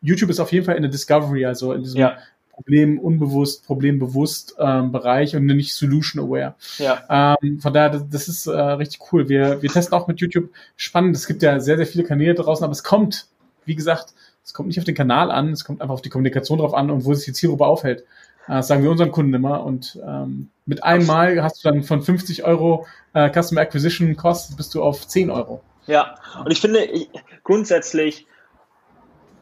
YouTube 0.00 0.30
ist 0.30 0.40
auf 0.40 0.52
jeden 0.52 0.64
Fall 0.64 0.76
in 0.76 0.82
der 0.82 0.90
Discovery, 0.90 1.44
also 1.44 1.72
in 1.72 1.82
diesem 1.82 2.00
ja. 2.00 2.18
Problem 2.50 2.98
unbewusst, 2.98 3.66
problembewusst 3.66 4.56
ähm, 4.58 4.92
Bereich 4.92 5.36
und 5.36 5.46
nicht 5.46 5.74
Solution 5.74 6.24
Aware. 6.24 6.54
Ja. 6.78 7.36
Ähm, 7.42 7.60
von 7.60 7.72
daher, 7.72 7.90
das, 7.90 8.08
das 8.08 8.28
ist 8.28 8.46
äh, 8.46 8.52
richtig 8.52 9.00
cool. 9.12 9.28
Wir, 9.28 9.62
wir 9.62 9.70
testen 9.70 9.96
auch 9.96 10.08
mit 10.08 10.20
YouTube 10.20 10.50
spannend. 10.76 11.16
Es 11.16 11.26
gibt 11.26 11.42
ja 11.42 11.60
sehr, 11.60 11.76
sehr 11.76 11.86
viele 11.86 12.04
Kanäle 12.04 12.34
draußen, 12.34 12.64
aber 12.64 12.72
es 12.72 12.82
kommt, 12.82 13.26
wie 13.64 13.74
gesagt, 13.74 14.14
Es 14.44 14.54
kommt 14.54 14.68
nicht 14.68 14.78
auf 14.78 14.84
den 14.84 14.94
Kanal 14.94 15.30
an, 15.30 15.52
es 15.52 15.64
kommt 15.64 15.82
einfach 15.82 15.94
auf 15.94 16.02
die 16.02 16.08
Kommunikation 16.08 16.58
drauf 16.58 16.74
an 16.74 16.90
und 16.90 17.04
wo 17.04 17.14
sich 17.14 17.26
die 17.26 17.32
Zielgruppe 17.32 17.66
aufhält. 17.66 18.00
Äh, 18.46 18.54
das 18.54 18.68
sagen 18.68 18.82
wir 18.82 18.90
unseren 18.90 19.12
Kunden 19.12 19.34
immer. 19.34 19.64
Und 19.64 19.98
ähm, 20.04 20.48
mit 20.66 20.82
einmal 20.82 21.42
hast 21.42 21.62
du 21.62 21.68
dann 21.68 21.82
von 21.82 22.02
50 22.02 22.44
Euro 22.44 22.86
äh, 23.14 23.30
Customer 23.30 23.60
Acquisition 23.60 24.16
Cost 24.16 24.56
bist 24.56 24.74
du 24.74 24.82
auf 24.82 25.06
10 25.06 25.30
Euro. 25.30 25.62
Ja, 25.88 26.16
und 26.44 26.52
ich 26.52 26.60
finde 26.60 26.84
ich, 26.84 27.08
grundsätzlich 27.44 28.26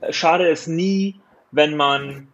äh, 0.01 0.13
schade 0.13 0.49
es 0.49 0.69
nie, 0.69 1.21
wenn 1.51 1.77
man 1.77 2.29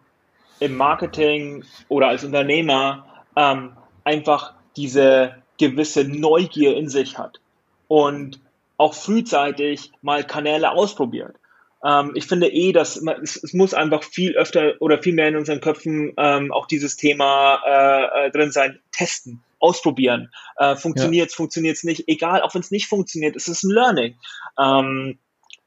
im 0.59 0.77
Marketing 0.77 1.65
oder 1.89 2.09
als 2.09 2.23
Unternehmer 2.23 3.07
ähm, 3.35 3.75
einfach 4.03 4.53
diese 4.77 5.41
gewisse 5.57 6.03
Neugier 6.03 6.77
in 6.77 6.89
sich 6.89 7.17
hat 7.17 7.39
und 7.87 8.39
auch 8.77 8.93
frühzeitig 8.93 9.91
mal 10.03 10.23
Kanäle 10.23 10.71
ausprobiert. 10.71 11.35
Ähm, 11.83 12.11
ich 12.13 12.27
finde 12.27 12.49
eh, 12.53 12.71
dass 12.71 13.01
man, 13.01 13.19
es, 13.23 13.43
es, 13.43 13.53
muss 13.53 13.73
einfach 13.73 14.03
viel 14.03 14.35
öfter 14.35 14.75
oder 14.79 15.01
viel 15.01 15.13
mehr 15.15 15.29
in 15.29 15.37
unseren 15.37 15.59
Köpfen 15.59 16.13
ähm, 16.17 16.51
auch 16.51 16.67
dieses 16.67 16.97
Thema 16.97 17.61
äh, 17.65 18.27
äh 18.27 18.31
drin 18.31 18.51
sein, 18.51 18.79
testen, 18.91 19.43
ausprobieren. 19.63 20.29
Äh, 20.57 20.75
funktioniert 20.75 21.27
es, 21.27 21.33
ja. 21.33 21.37
funktioniert 21.37 21.77
es 21.77 21.83
nicht, 21.83 22.03
egal, 22.07 22.41
auch 22.41 22.53
wenn 22.53 22.61
es 22.61 22.71
nicht 22.71 22.87
funktioniert, 22.87 23.35
es 23.35 23.47
ist 23.47 23.63
ein 23.63 23.71
Learning. 23.71 24.15
Ähm, 24.59 25.19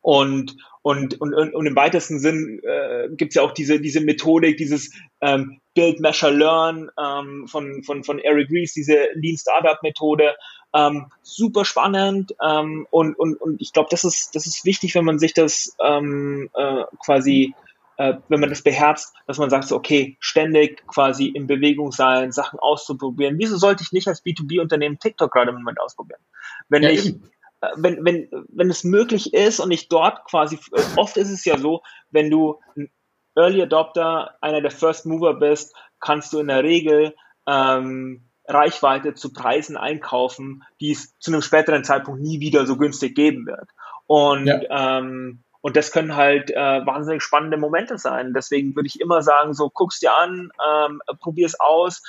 und, 0.03 0.57
und, 0.83 1.21
und, 1.21 1.35
und 1.35 1.67
im 1.67 1.75
weitesten 1.75 2.21
Sinn 2.21 2.61
äh, 2.63 3.09
gibt 3.17 3.33
es 3.33 3.37
ja 3.37 3.43
auch 3.43 3.53
diese, 3.53 3.81
diese 3.81 4.01
Methodik, 4.01 4.57
dieses 4.59 4.93
ähm, 5.21 5.61
Build, 5.75 5.99
Measure, 6.01 6.31
Learn 6.31 6.91
ähm, 7.03 7.49
von, 7.49 7.83
von, 7.83 8.05
von 8.05 8.19
Eric 8.19 8.51
Ries, 8.51 8.75
diese 8.75 9.09
Lean 9.15 9.37
Startup 9.37 9.83
Methode. 9.83 10.37
Ähm, 10.75 11.07
super 11.23 11.65
spannend 11.65 12.35
ähm, 12.47 12.87
und, 12.91 13.19
und, 13.19 13.41
und 13.41 13.61
ich 13.61 13.73
glaube, 13.73 13.89
das 13.91 14.05
ist, 14.05 14.35
das 14.35 14.47
ist 14.47 14.65
wichtig, 14.65 14.95
wenn 14.95 15.07
man 15.07 15.19
sich 15.19 15.33
das 15.33 15.75
ähm, 15.83 16.51
äh, 16.55 16.85
quasi, 17.03 17.55
äh, 17.99 18.15
wenn 18.29 18.41
man 18.41 18.51
das 18.51 18.63
beherzt, 18.63 19.15
dass 19.27 19.39
man 19.39 19.51
sagt, 19.51 19.69
so, 19.69 19.77
okay, 19.77 20.17
ständig 20.21 20.87
quasi 20.87 21.27
in 21.27 21.47
Bewegung 21.47 21.93
sein, 21.93 22.33
Sachen 22.33 22.59
auszuprobieren. 22.59 23.39
Wieso 23.39 23.57
sollte 23.57 23.83
ich 23.83 23.93
nicht 23.93 24.09
als 24.09 24.25
B2B-Unternehmen 24.25 24.99
TikTok 24.99 25.33
gerade 25.33 25.51
im 25.51 25.57
Moment 25.57 25.81
ausprobieren? 25.81 26.21
Wenn 26.69 26.83
ja, 26.83 26.91
ich, 26.91 27.07
äh, 27.07 27.69
wenn, 27.77 28.05
wenn, 28.05 28.29
wenn 28.49 28.71
es 28.71 28.85
möglich 28.85 29.33
ist 29.33 29.61
und 29.61 29.71
ich 29.71 29.89
dort 29.89 30.25
quasi, 30.27 30.59
äh, 30.73 30.83
oft 30.97 31.17
ist 31.17 31.31
es 31.31 31.45
ja 31.45 31.59
so, 31.59 31.83
wenn 32.11 32.31
du 32.31 32.61
ein 32.77 32.91
Early 33.35 33.63
Adopter, 33.63 34.37
einer 34.41 34.61
der 34.61 34.71
First 34.71 35.07
Mover 35.07 35.35
bist, 35.35 35.75
kannst 36.01 36.33
du 36.33 36.39
in 36.39 36.49
der 36.49 36.65
Regel 36.65 37.15
ähm, 37.47 38.29
Reichweite 38.49 39.15
zu 39.15 39.33
Preisen 39.33 39.77
einkaufen, 39.77 40.63
die 40.81 40.93
es 40.93 41.19
zu 41.19 41.33
einem 41.33 41.43
späteren 41.43 41.85
Zeitpunkt 41.85 42.21
nie 42.21 42.41
wieder 42.41 42.67
so 42.67 42.77
günstig 42.77 43.15
geben 43.15 43.47
wird. 43.47 43.69
Und 44.07 44.47
ja. 44.47 44.99
ähm, 44.99 45.43
und 45.67 45.75
das 45.75 45.91
können 45.91 46.15
halt 46.15 46.53
äh, 46.53 46.87
wahnsinnig 46.87 47.25
spannende 47.25 47.57
Momente 47.57 47.99
sein. 47.99 48.33
Deswegen 48.33 48.77
würde 48.77 48.87
ich 48.87 49.01
immer 49.01 49.21
sagen, 49.23 49.53
so 49.53 49.69
guck's 49.69 49.99
dir 49.99 50.17
an, 50.17 50.53
ähm, 50.65 51.01
probier 51.19 51.47
es 51.47 51.59
aus, 51.59 52.05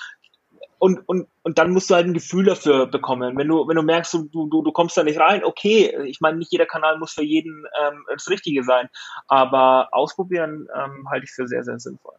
und, 0.78 1.00
und, 1.10 1.28
und 1.42 1.58
dann 1.58 1.72
musst 1.72 1.90
du 1.90 1.96
halt 1.96 2.06
ein 2.06 2.14
Gefühl 2.14 2.46
dafür 2.46 2.86
bekommen. 2.86 3.36
Wenn 3.36 3.48
du, 3.48 3.68
wenn 3.68 3.76
du 3.76 3.82
merkst, 3.82 4.14
du, 4.14 4.30
du, 4.32 4.62
du 4.62 4.72
kommst 4.72 4.96
da 4.96 5.02
nicht 5.02 5.20
rein, 5.20 5.44
okay, 5.44 5.92
ich 6.06 6.22
meine, 6.22 6.38
nicht 6.38 6.52
jeder 6.52 6.68
Kanal 6.68 7.00
muss 7.00 7.14
für 7.14 7.24
jeden 7.24 7.66
ähm, 7.82 8.06
das 8.14 8.30
Richtige 8.30 8.64
sein, 8.64 8.90
aber 9.28 9.90
ausprobieren 9.92 10.68
ähm, 10.76 11.10
halte 11.10 11.26
ich 11.26 11.32
für 11.32 11.48
sehr, 11.48 11.64
sehr 11.64 11.80
sinnvoll. 11.80 12.14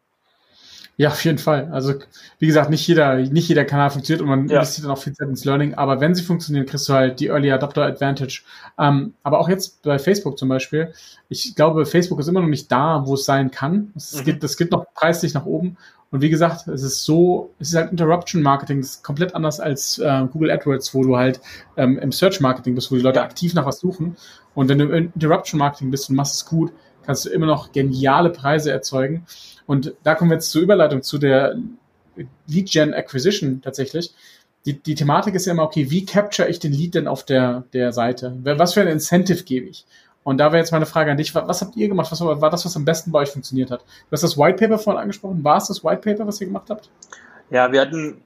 Ja, 0.99 1.09
auf 1.09 1.23
jeden 1.23 1.37
Fall. 1.37 1.69
Also, 1.71 1.93
wie 2.39 2.47
gesagt, 2.47 2.69
nicht 2.69 2.85
jeder, 2.85 3.15
nicht 3.15 3.47
jeder 3.47 3.63
Kanal 3.63 3.89
funktioniert 3.89 4.21
und 4.21 4.27
man 4.27 4.49
ja. 4.49 4.57
investiert 4.57 4.85
dann 4.85 4.91
auch 4.91 5.01
viel 5.01 5.13
Zeit 5.13 5.29
ins 5.29 5.45
Learning, 5.45 5.73
aber 5.73 6.01
wenn 6.01 6.13
sie 6.13 6.23
funktionieren, 6.23 6.65
kriegst 6.65 6.89
du 6.89 6.93
halt 6.93 7.21
die 7.21 7.27
Early 7.27 7.51
Adopter 7.51 7.83
Advantage. 7.83 8.41
Ähm, 8.77 9.13
aber 9.23 9.39
auch 9.39 9.47
jetzt 9.47 9.81
bei 9.81 9.97
Facebook 9.97 10.37
zum 10.37 10.49
Beispiel. 10.49 10.93
Ich 11.29 11.55
glaube, 11.55 11.85
Facebook 11.85 12.19
ist 12.19 12.27
immer 12.27 12.41
noch 12.41 12.49
nicht 12.49 12.69
da, 12.69 13.03
wo 13.05 13.13
es 13.13 13.23
sein 13.23 13.49
kann. 13.49 13.93
Es 13.95 14.19
mhm. 14.19 14.25
geht, 14.25 14.43
das 14.43 14.57
geht 14.57 14.71
noch 14.71 14.93
preislich 14.93 15.33
nach 15.33 15.45
oben 15.45 15.77
und 16.11 16.21
wie 16.21 16.29
gesagt, 16.29 16.67
es 16.67 16.81
ist 16.81 17.03
so, 17.03 17.51
es 17.59 17.69
ist 17.69 17.75
halt 17.75 17.91
Interruption 17.91 18.41
Marketing, 18.41 18.81
das 18.81 18.95
ist 18.95 19.03
komplett 19.03 19.35
anders 19.35 19.59
als 19.59 19.99
äh, 19.99 20.25
Google 20.31 20.51
AdWords, 20.51 20.93
wo 20.95 21.03
du 21.03 21.17
halt 21.17 21.39
ähm, 21.77 21.99
im 21.99 22.11
Search 22.11 22.39
Marketing 22.39 22.73
bist, 22.73 22.91
wo 22.91 22.95
die 22.95 23.01
Leute 23.01 23.21
aktiv 23.21 23.53
nach 23.53 23.65
was 23.65 23.79
suchen. 23.79 24.17
Und 24.55 24.69
wenn 24.69 24.79
du 24.79 24.85
im 24.85 25.11
Interruption 25.13 25.59
Marketing 25.59 25.91
bist 25.91 26.09
und 26.09 26.15
machst 26.15 26.35
es 26.35 26.45
gut, 26.45 26.71
kannst 27.05 27.25
du 27.25 27.29
immer 27.29 27.45
noch 27.45 27.71
geniale 27.71 28.31
Preise 28.31 28.71
erzeugen. 28.71 29.25
Und 29.69 29.93
da 30.01 30.15
kommen 30.15 30.31
wir 30.31 30.37
jetzt 30.37 30.49
zur 30.49 30.63
Überleitung 30.63 31.03
zu 31.03 31.19
der 31.19 31.55
Lead 32.47 32.71
Gen 32.71 32.95
Acquisition 32.95 33.61
tatsächlich. 33.61 34.15
Die, 34.65 34.73
die 34.73 34.95
Thematik 34.95 35.35
ist 35.35 35.45
ja 35.45 35.51
immer, 35.51 35.61
okay, 35.61 35.91
wie 35.91 36.07
capture 36.07 36.49
ich 36.49 36.57
den 36.57 36.73
Lead 36.73 36.95
denn 36.95 37.07
auf 37.07 37.23
der, 37.23 37.65
der 37.71 37.93
Seite? 37.93 38.35
Was 38.41 38.73
für 38.73 38.81
ein 38.81 38.87
Incentive 38.87 39.43
gebe 39.43 39.67
ich? 39.67 39.85
Und 40.23 40.39
da 40.39 40.45
wäre 40.45 40.57
jetzt 40.57 40.71
meine 40.71 40.87
Frage 40.87 41.11
an 41.11 41.17
dich, 41.17 41.35
was 41.35 41.61
habt 41.61 41.75
ihr 41.75 41.87
gemacht? 41.87 42.11
Was 42.11 42.19
war 42.19 42.49
das, 42.49 42.65
was 42.65 42.75
am 42.75 42.83
besten 42.83 43.11
bei 43.11 43.19
euch 43.19 43.29
funktioniert 43.29 43.69
hat? 43.69 43.81
Du 43.81 44.11
hast 44.13 44.23
das 44.23 44.39
White 44.39 44.57
Paper 44.57 44.79
vorhin 44.79 45.03
angesprochen. 45.03 45.43
War 45.43 45.57
es 45.57 45.67
das 45.67 45.83
White 45.83 46.01
Paper, 46.01 46.25
was 46.25 46.41
ihr 46.41 46.47
gemacht 46.47 46.71
habt? 46.71 46.89
Ja, 47.51 47.71
wir 47.71 47.79
hatten, 47.79 48.23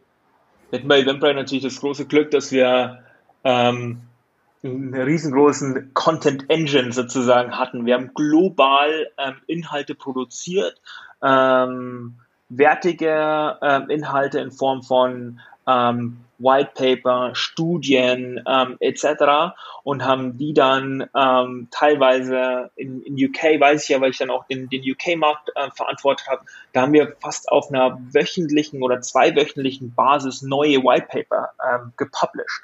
wir 0.71 0.87
bei 0.87 1.01
Eventbrite 1.01 1.35
natürlich 1.35 1.65
das 1.65 1.77
große 1.77 2.05
Glück, 2.05 2.31
dass 2.31 2.53
wir 2.53 2.99
ähm, 3.43 3.99
einen 4.63 4.93
riesengroßen 4.93 5.93
Content 5.93 6.49
Engine 6.49 6.93
sozusagen 6.93 7.59
hatten. 7.59 7.85
Wir 7.85 7.95
haben 7.95 8.11
global 8.13 9.09
ähm, 9.17 9.35
Inhalte 9.47 9.93
produziert, 9.93 10.81
ähm, 11.23 12.15
wertige 12.49 13.57
ähm, 13.61 13.89
Inhalte 13.89 14.39
in 14.39 14.51
Form 14.51 14.83
von 14.83 15.39
ähm, 15.67 16.17
White 16.39 16.71
Paper, 16.75 17.31
Studien 17.35 18.43
ähm, 18.45 18.75
etc. 18.79 19.53
und 19.83 20.03
haben 20.03 20.37
die 20.37 20.53
dann 20.53 21.09
ähm, 21.15 21.67
teilweise 21.71 22.71
in, 22.75 23.01
in 23.03 23.13
UK, 23.13 23.59
weiß 23.59 23.83
ich 23.83 23.89
ja, 23.89 24.01
weil 24.01 24.11
ich 24.11 24.17
dann 24.17 24.29
auch 24.29 24.45
den, 24.47 24.67
den 24.69 24.81
UK-Markt 24.81 25.51
äh, 25.55 25.69
verantwortet 25.71 26.27
habe, 26.27 26.43
da 26.73 26.81
haben 26.81 26.93
wir 26.93 27.15
fast 27.21 27.49
auf 27.49 27.69
einer 27.69 27.97
wöchentlichen 28.13 28.83
oder 28.83 29.01
zweiwöchentlichen 29.01 29.93
Basis 29.95 30.41
neue 30.41 30.83
White 30.83 31.07
Paper 31.09 31.51
ähm, 31.65 31.93
gepublished. 31.95 32.63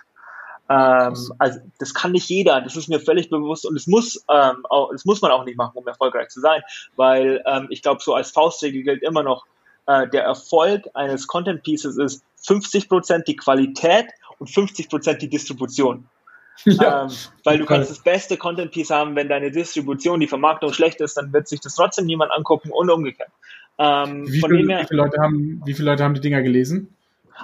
Ähm, 0.69 1.15
also 1.39 1.59
das 1.79 1.93
kann 1.95 2.11
nicht 2.11 2.29
jeder, 2.29 2.61
das 2.61 2.75
ist 2.75 2.89
mir 2.89 2.99
völlig 2.99 3.29
bewusst 3.29 3.65
und 3.65 3.75
es 3.75 3.87
muss, 3.87 4.23
ähm, 4.31 4.65
auch, 4.69 4.91
das 4.91 5.03
muss 5.03 5.21
man 5.21 5.31
auch 5.31 5.43
nicht 5.43 5.57
machen, 5.57 5.71
um 5.73 5.87
erfolgreich 5.87 6.29
zu 6.29 6.41
sein, 6.41 6.61
weil 6.95 7.43
ähm, 7.47 7.67
ich 7.71 7.81
glaube, 7.81 8.01
so 8.03 8.13
als 8.13 8.29
Faustregel 8.29 8.83
gilt 8.83 9.01
immer 9.01 9.23
noch, 9.23 9.47
äh, 9.87 10.07
der 10.07 10.23
Erfolg 10.23 10.87
eines 10.93 11.25
Content 11.25 11.63
Pieces 11.63 11.97
ist 11.97 12.23
50% 12.45 13.23
die 13.23 13.35
Qualität 13.35 14.05
und 14.37 14.47
50% 14.49 15.13
die 15.17 15.29
Distribution. 15.29 16.07
Ja, 16.65 17.03
ähm, 17.03 17.11
weil 17.45 17.57
du 17.57 17.65
kannst 17.65 17.89
das 17.89 17.99
beste 17.99 18.35
Content 18.35 18.71
Piece 18.71 18.89
haben, 18.89 19.15
wenn 19.15 19.29
deine 19.29 19.49
Distribution, 19.49 20.19
die 20.19 20.27
Vermarktung 20.27 20.73
schlecht 20.73 20.99
ist, 20.99 21.15
dann 21.15 21.31
wird 21.31 21.47
sich 21.47 21.61
das 21.61 21.73
trotzdem 21.73 22.05
niemand 22.05 22.33
angucken 22.33 22.69
und 22.71 22.89
umgekehrt. 22.89 23.31
Ähm, 23.77 24.27
wie, 24.27 24.41
viele, 24.41 24.67
wie, 24.67 24.85
viele 24.85 25.01
Leute 25.01 25.21
haben, 25.21 25.61
wie 25.63 25.73
viele 25.73 25.89
Leute 25.91 26.03
haben 26.03 26.15
die 26.15 26.19
Dinger 26.19 26.41
gelesen? 26.41 26.93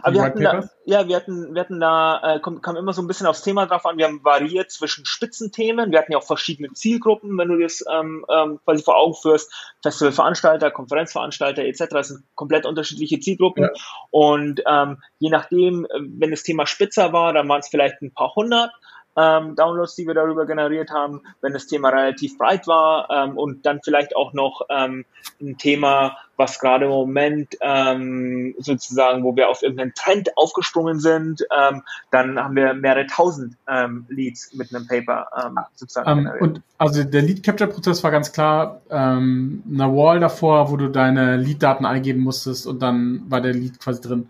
Aber 0.01 0.13
wir 0.13 0.21
hatten 0.23 0.41
da, 0.41 0.69
ja, 0.85 1.07
wir 1.07 1.15
hatten, 1.15 1.53
wir 1.53 1.61
hatten 1.61 1.79
da, 1.79 2.35
äh, 2.35 2.39
kam, 2.39 2.61
kam 2.61 2.75
immer 2.75 2.93
so 2.93 3.01
ein 3.01 3.07
bisschen 3.07 3.27
aufs 3.27 3.41
Thema 3.41 3.65
drauf 3.65 3.85
an. 3.85 3.97
Wir 3.97 4.05
haben 4.05 4.23
variiert 4.23 4.71
zwischen 4.71 5.05
Spitzenthemen. 5.05 5.91
Wir 5.91 5.99
hatten 5.99 6.11
ja 6.11 6.17
auch 6.17 6.23
verschiedene 6.23 6.71
Zielgruppen, 6.73 7.37
wenn 7.37 7.47
du 7.47 7.57
das 7.57 7.83
ähm, 7.91 8.25
ähm, 8.29 8.59
quasi 8.63 8.83
vor 8.83 8.97
Augen 8.97 9.15
führst. 9.15 9.51
Festivalveranstalter, 9.81 10.71
Konferenzveranstalter 10.71 11.63
etc. 11.63 11.85
Das 11.89 12.07
sind 12.09 12.23
komplett 12.35 12.65
unterschiedliche 12.65 13.19
Zielgruppen. 13.19 13.63
Ja. 13.63 13.69
Und 14.09 14.61
ähm, 14.67 15.01
je 15.19 15.29
nachdem, 15.29 15.85
äh, 15.85 15.99
wenn 15.99 16.31
das 16.31 16.43
Thema 16.43 16.65
spitzer 16.65 17.13
war, 17.13 17.33
dann 17.33 17.47
waren 17.47 17.59
es 17.59 17.69
vielleicht 17.69 18.01
ein 18.01 18.13
paar 18.13 18.33
hundert 18.35 18.71
ähm, 19.15 19.55
Downloads, 19.55 19.95
die 19.95 20.07
wir 20.07 20.13
darüber 20.13 20.45
generiert 20.45 20.91
haben, 20.91 21.21
wenn 21.41 21.53
das 21.53 21.67
Thema 21.67 21.89
relativ 21.89 22.37
breit 22.37 22.67
war 22.67 23.09
ähm, 23.09 23.37
und 23.37 23.65
dann 23.65 23.79
vielleicht 23.83 24.15
auch 24.15 24.33
noch 24.33 24.61
ähm, 24.69 25.05
ein 25.41 25.57
Thema, 25.57 26.17
was 26.37 26.59
gerade 26.59 26.85
im 26.85 26.91
Moment 26.91 27.55
ähm, 27.61 28.55
sozusagen, 28.59 29.23
wo 29.23 29.35
wir 29.35 29.49
auf 29.49 29.63
irgendeinen 29.63 29.93
Trend 29.93 30.37
aufgesprungen 30.37 30.99
sind, 30.99 31.45
ähm, 31.57 31.83
dann 32.11 32.37
haben 32.37 32.55
wir 32.55 32.73
mehrere 32.73 33.07
tausend 33.07 33.55
ähm, 33.69 34.05
Leads 34.09 34.53
mit 34.53 34.73
einem 34.75 34.87
Paper 34.87 35.27
ähm, 35.45 35.59
sozusagen 35.75 36.09
ähm, 36.09 36.17
generiert. 36.17 36.41
Und 36.41 36.61
also 36.77 37.03
der 37.03 37.21
Lead 37.21 37.43
Capture 37.43 37.69
Prozess 37.69 38.03
war 38.03 38.11
ganz 38.11 38.31
klar 38.33 38.81
ähm, 38.89 39.63
eine 39.71 39.95
Wall 39.95 40.19
davor, 40.19 40.71
wo 40.71 40.77
du 40.77 40.89
deine 40.89 41.37
Lead-Daten 41.37 41.85
eingeben 41.85 42.21
musstest 42.21 42.67
und 42.67 42.81
dann 42.81 43.23
war 43.29 43.39
der 43.39 43.53
Lead 43.53 43.79
quasi 43.79 44.01
drin. 44.01 44.29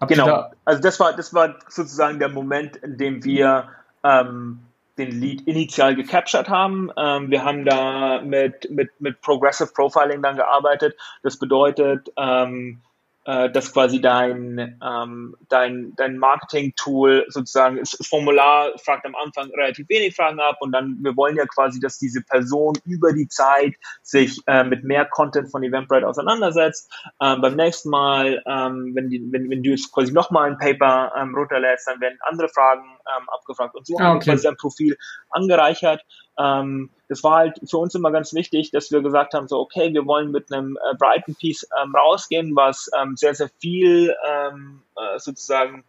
Habt 0.00 0.10
genau. 0.10 0.26
Da 0.26 0.50
also 0.64 0.82
das 0.82 0.98
war 0.98 1.12
das 1.12 1.32
war 1.32 1.56
sozusagen 1.68 2.18
der 2.18 2.28
Moment, 2.28 2.76
in 2.76 2.96
dem 2.96 3.24
wir 3.24 3.68
ähm, 4.04 4.60
den 4.98 5.10
Lead 5.20 5.42
initial 5.46 5.94
gecaptured 5.94 6.48
haben. 6.48 6.90
Ähm, 6.96 7.30
wir 7.30 7.44
haben 7.44 7.64
da 7.64 8.20
mit, 8.22 8.70
mit, 8.70 8.90
mit 9.00 9.20
Progressive 9.20 9.72
Profiling 9.72 10.22
dann 10.22 10.36
gearbeitet. 10.36 10.96
Das 11.22 11.38
bedeutet, 11.38 12.12
ähm, 12.16 12.80
äh, 13.24 13.50
dass 13.50 13.72
quasi 13.72 14.00
dein, 14.00 14.78
ähm, 14.84 15.36
dein, 15.48 15.92
dein 15.96 16.18
Marketing-Tool 16.18 17.26
sozusagen, 17.28 17.78
das 17.78 17.96
Formular 18.08 18.72
fragt 18.78 19.06
am 19.06 19.14
Anfang 19.14 19.50
relativ 19.50 19.88
wenig 19.88 20.16
Fragen 20.16 20.40
ab 20.40 20.56
und 20.60 20.72
dann, 20.72 20.98
wir 21.00 21.16
wollen 21.16 21.36
ja 21.36 21.46
quasi, 21.46 21.78
dass 21.78 21.98
diese 21.98 22.22
Person 22.22 22.74
über 22.84 23.12
die 23.12 23.28
Zeit 23.28 23.74
sich 24.02 24.40
äh, 24.46 24.64
mit 24.64 24.84
mehr 24.84 25.04
Content 25.04 25.50
von 25.50 25.62
Eventbrite 25.62 26.06
auseinandersetzt. 26.06 26.92
Ähm, 27.20 27.40
beim 27.40 27.54
nächsten 27.54 27.90
Mal, 27.90 28.42
ähm, 28.46 28.92
wenn, 28.94 29.08
die, 29.08 29.24
wenn, 29.30 29.48
wenn 29.50 29.62
du 29.62 29.70
jetzt 29.70 29.92
quasi 29.92 30.12
nochmal 30.12 30.50
ein 30.50 30.58
Paper 30.58 31.12
ähm, 31.16 31.34
runterlädst, 31.34 31.86
dann 31.86 32.00
werden 32.00 32.18
andere 32.22 32.48
Fragen 32.48 32.84
ähm, 33.16 33.28
abgefragt 33.28 33.74
und 33.74 33.86
so 33.86 33.94
ah, 33.94 33.96
okay. 33.96 34.04
haben 34.04 34.20
wir 34.20 34.32
quasi 34.32 34.42
dein 34.44 34.56
Profil 34.56 34.96
angereichert. 35.30 36.04
Ähm, 36.38 36.90
das 37.08 37.22
war 37.22 37.36
halt 37.36 37.60
für 37.68 37.78
uns 37.78 37.94
immer 37.94 38.10
ganz 38.10 38.32
wichtig, 38.32 38.70
dass 38.70 38.90
wir 38.90 39.02
gesagt 39.02 39.34
haben, 39.34 39.48
so, 39.48 39.58
okay, 39.58 39.92
wir 39.92 40.06
wollen 40.06 40.30
mit 40.30 40.52
einem 40.52 40.76
äh, 40.76 40.96
Brighton 40.96 41.34
Piece 41.34 41.66
ähm, 41.82 41.94
rausgehen, 41.94 42.56
was 42.56 42.90
ähm, 43.00 43.16
sehr, 43.16 43.34
sehr 43.34 43.50
viel 43.60 44.14
ähm, 44.26 44.82
äh, 44.96 45.18
sozusagen 45.18 45.84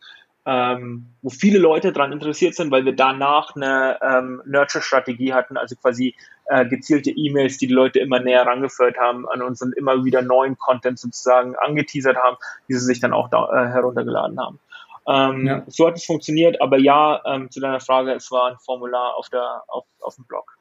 ähm, 0.46 1.06
wo 1.22 1.30
viele 1.30 1.58
Leute 1.58 1.94
daran 1.94 2.12
interessiert 2.12 2.56
sind, 2.56 2.70
weil 2.72 2.84
wir 2.84 2.96
danach 2.96 3.56
eine 3.56 3.98
ähm, 4.02 4.41
Nurture-Strategie 4.46 5.34
hatten, 5.34 5.56
also 5.56 5.76
quasi 5.76 6.16
äh, 6.46 6.66
gezielte 6.66 7.12
E-Mails, 7.12 7.58
die 7.58 7.68
die 7.68 7.74
Leute 7.74 8.00
immer 8.00 8.20
näher 8.20 8.46
rangeführt 8.46 8.98
haben 8.98 9.28
an 9.30 9.41
uns 9.41 9.62
und 9.62 9.76
immer 9.78 10.04
wieder 10.04 10.22
neuen 10.22 10.58
Content 10.58 11.00
sozusagen 11.00 11.56
angeteasert 11.56 12.18
haben, 12.18 12.36
die 12.68 12.74
sie 12.74 12.86
sich 12.86 13.00
dann 13.00 13.14
auch 13.14 13.30
da, 13.30 13.48
äh, 13.52 13.70
heruntergeladen 13.70 14.38
haben. 14.39 14.60
Ähm, 15.08 15.45
ja. 15.45 15.64
So 15.68 15.88
hat 15.88 15.97
es 15.97 16.06
funktioniert, 16.06 16.62
aber 16.62 16.78
ja, 16.78 17.22
ähm, 17.26 17.49
zu 17.51 17.60
deiner 17.60 17.80
Frage, 17.80 18.14
es 18.14 18.32
war 18.32 18.51
ein 18.51 18.58
Formular 18.64 19.16
auf, 19.18 19.30
der, 19.30 19.64
auf, 19.68 19.86
auf 20.01 20.16
dem 20.16 20.26
Blog. 20.26 20.58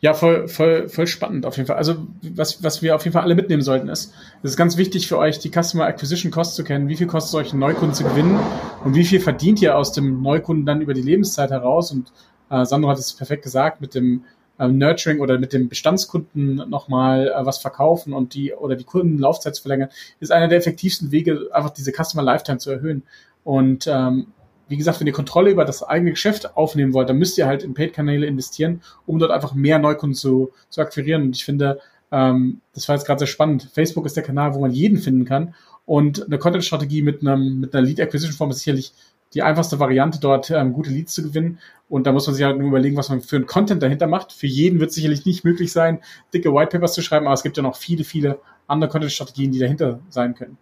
Ja, 0.00 0.12
voll, 0.14 0.48
voll, 0.48 0.88
voll 0.88 1.06
spannend 1.06 1.46
auf 1.46 1.56
jeden 1.56 1.68
Fall. 1.68 1.76
Also, 1.76 2.06
was, 2.22 2.64
was 2.64 2.82
wir 2.82 2.96
auf 2.96 3.04
jeden 3.04 3.12
Fall 3.12 3.22
alle 3.22 3.36
mitnehmen 3.36 3.62
sollten, 3.62 3.88
ist, 3.88 4.12
es 4.42 4.50
ist 4.52 4.56
ganz 4.56 4.76
wichtig 4.76 5.06
für 5.06 5.18
euch, 5.18 5.38
die 5.38 5.50
Customer 5.50 5.84
Acquisition 5.84 6.32
Cost 6.32 6.56
zu 6.56 6.64
kennen. 6.64 6.88
Wie 6.88 6.96
viel 6.96 7.06
kostet 7.06 7.28
es 7.28 7.34
euch, 7.34 7.52
einen 7.52 7.60
Neukunden 7.60 7.94
zu 7.94 8.02
gewinnen? 8.02 8.40
Und 8.84 8.94
wie 8.94 9.04
viel 9.04 9.20
verdient 9.20 9.62
ihr 9.62 9.76
aus 9.76 9.92
dem 9.92 10.20
Neukunden 10.22 10.66
dann 10.66 10.80
über 10.80 10.94
die 10.94 11.02
Lebenszeit 11.02 11.50
heraus? 11.50 11.92
Und 11.92 12.12
äh, 12.50 12.64
Sandro 12.64 12.90
hat 12.90 12.98
es 12.98 13.12
perfekt 13.12 13.44
gesagt, 13.44 13.80
mit 13.80 13.94
dem 13.94 14.24
äh, 14.62 14.68
Nurturing 14.68 15.20
oder 15.20 15.38
mit 15.38 15.52
dem 15.52 15.68
Bestandskunden 15.68 16.56
nochmal 16.68 17.28
äh, 17.28 17.46
was 17.46 17.58
verkaufen 17.58 18.12
und 18.12 18.34
die 18.34 18.52
oder 18.54 18.76
die 18.76 18.84
Kundenlaufzeit 18.84 19.54
zu 19.54 19.62
verlängern, 19.62 19.88
ist 20.20 20.30
einer 20.30 20.48
der 20.48 20.58
effektivsten 20.58 21.10
Wege, 21.10 21.48
einfach 21.52 21.70
diese 21.70 21.92
Customer 21.92 22.22
Lifetime 22.22 22.58
zu 22.58 22.70
erhöhen. 22.70 23.02
Und 23.44 23.86
ähm, 23.88 24.28
wie 24.68 24.76
gesagt, 24.76 25.00
wenn 25.00 25.06
ihr 25.06 25.12
Kontrolle 25.12 25.50
über 25.50 25.64
das 25.64 25.82
eigene 25.82 26.12
Geschäft 26.12 26.56
aufnehmen 26.56 26.94
wollt, 26.94 27.08
dann 27.08 27.18
müsst 27.18 27.36
ihr 27.36 27.46
halt 27.46 27.62
in 27.62 27.74
Paid-Kanäle 27.74 28.26
investieren, 28.26 28.80
um 29.04 29.18
dort 29.18 29.32
einfach 29.32 29.54
mehr 29.54 29.78
Neukunden 29.78 30.14
zu, 30.14 30.52
zu 30.70 30.80
akquirieren. 30.80 31.22
Und 31.22 31.36
ich 31.36 31.44
finde, 31.44 31.80
ähm, 32.10 32.60
das 32.74 32.88
war 32.88 32.94
jetzt 32.94 33.04
gerade 33.04 33.18
sehr 33.18 33.26
spannend. 33.26 33.68
Facebook 33.74 34.06
ist 34.06 34.16
der 34.16 34.22
Kanal, 34.22 34.54
wo 34.54 34.60
man 34.60 34.70
jeden 34.70 34.98
finden 34.98 35.24
kann. 35.24 35.54
Und 35.84 36.24
eine 36.24 36.38
Content-Strategie 36.38 37.02
mit, 37.02 37.22
einem, 37.22 37.60
mit 37.60 37.74
einer 37.74 37.84
Lead-Acquisition-Form 37.84 38.50
ist 38.50 38.60
sicherlich 38.60 38.92
die 39.34 39.42
einfachste 39.42 39.78
Variante, 39.78 40.18
dort 40.20 40.50
ähm, 40.50 40.72
gute 40.72 40.90
Leads 40.90 41.14
zu 41.14 41.22
gewinnen. 41.22 41.58
Und 41.88 42.06
da 42.06 42.12
muss 42.12 42.26
man 42.26 42.34
sich 42.34 42.44
halt 42.44 42.58
nur 42.58 42.68
überlegen, 42.68 42.96
was 42.96 43.08
man 43.08 43.20
für 43.20 43.36
einen 43.36 43.46
Content 43.46 43.82
dahinter 43.82 44.06
macht. 44.06 44.32
Für 44.32 44.46
jeden 44.46 44.80
wird 44.80 44.90
es 44.90 44.96
sicherlich 44.96 45.26
nicht 45.26 45.44
möglich 45.44 45.72
sein, 45.72 46.00
dicke 46.32 46.52
Whitepapers 46.52 46.94
zu 46.94 47.02
schreiben, 47.02 47.26
aber 47.26 47.34
es 47.34 47.42
gibt 47.42 47.56
ja 47.56 47.62
noch 47.62 47.76
viele, 47.76 48.04
viele 48.04 48.40
andere 48.66 48.90
Content-Strategien, 48.90 49.52
die 49.52 49.58
dahinter 49.58 50.00
sein 50.08 50.34
können. 50.34 50.58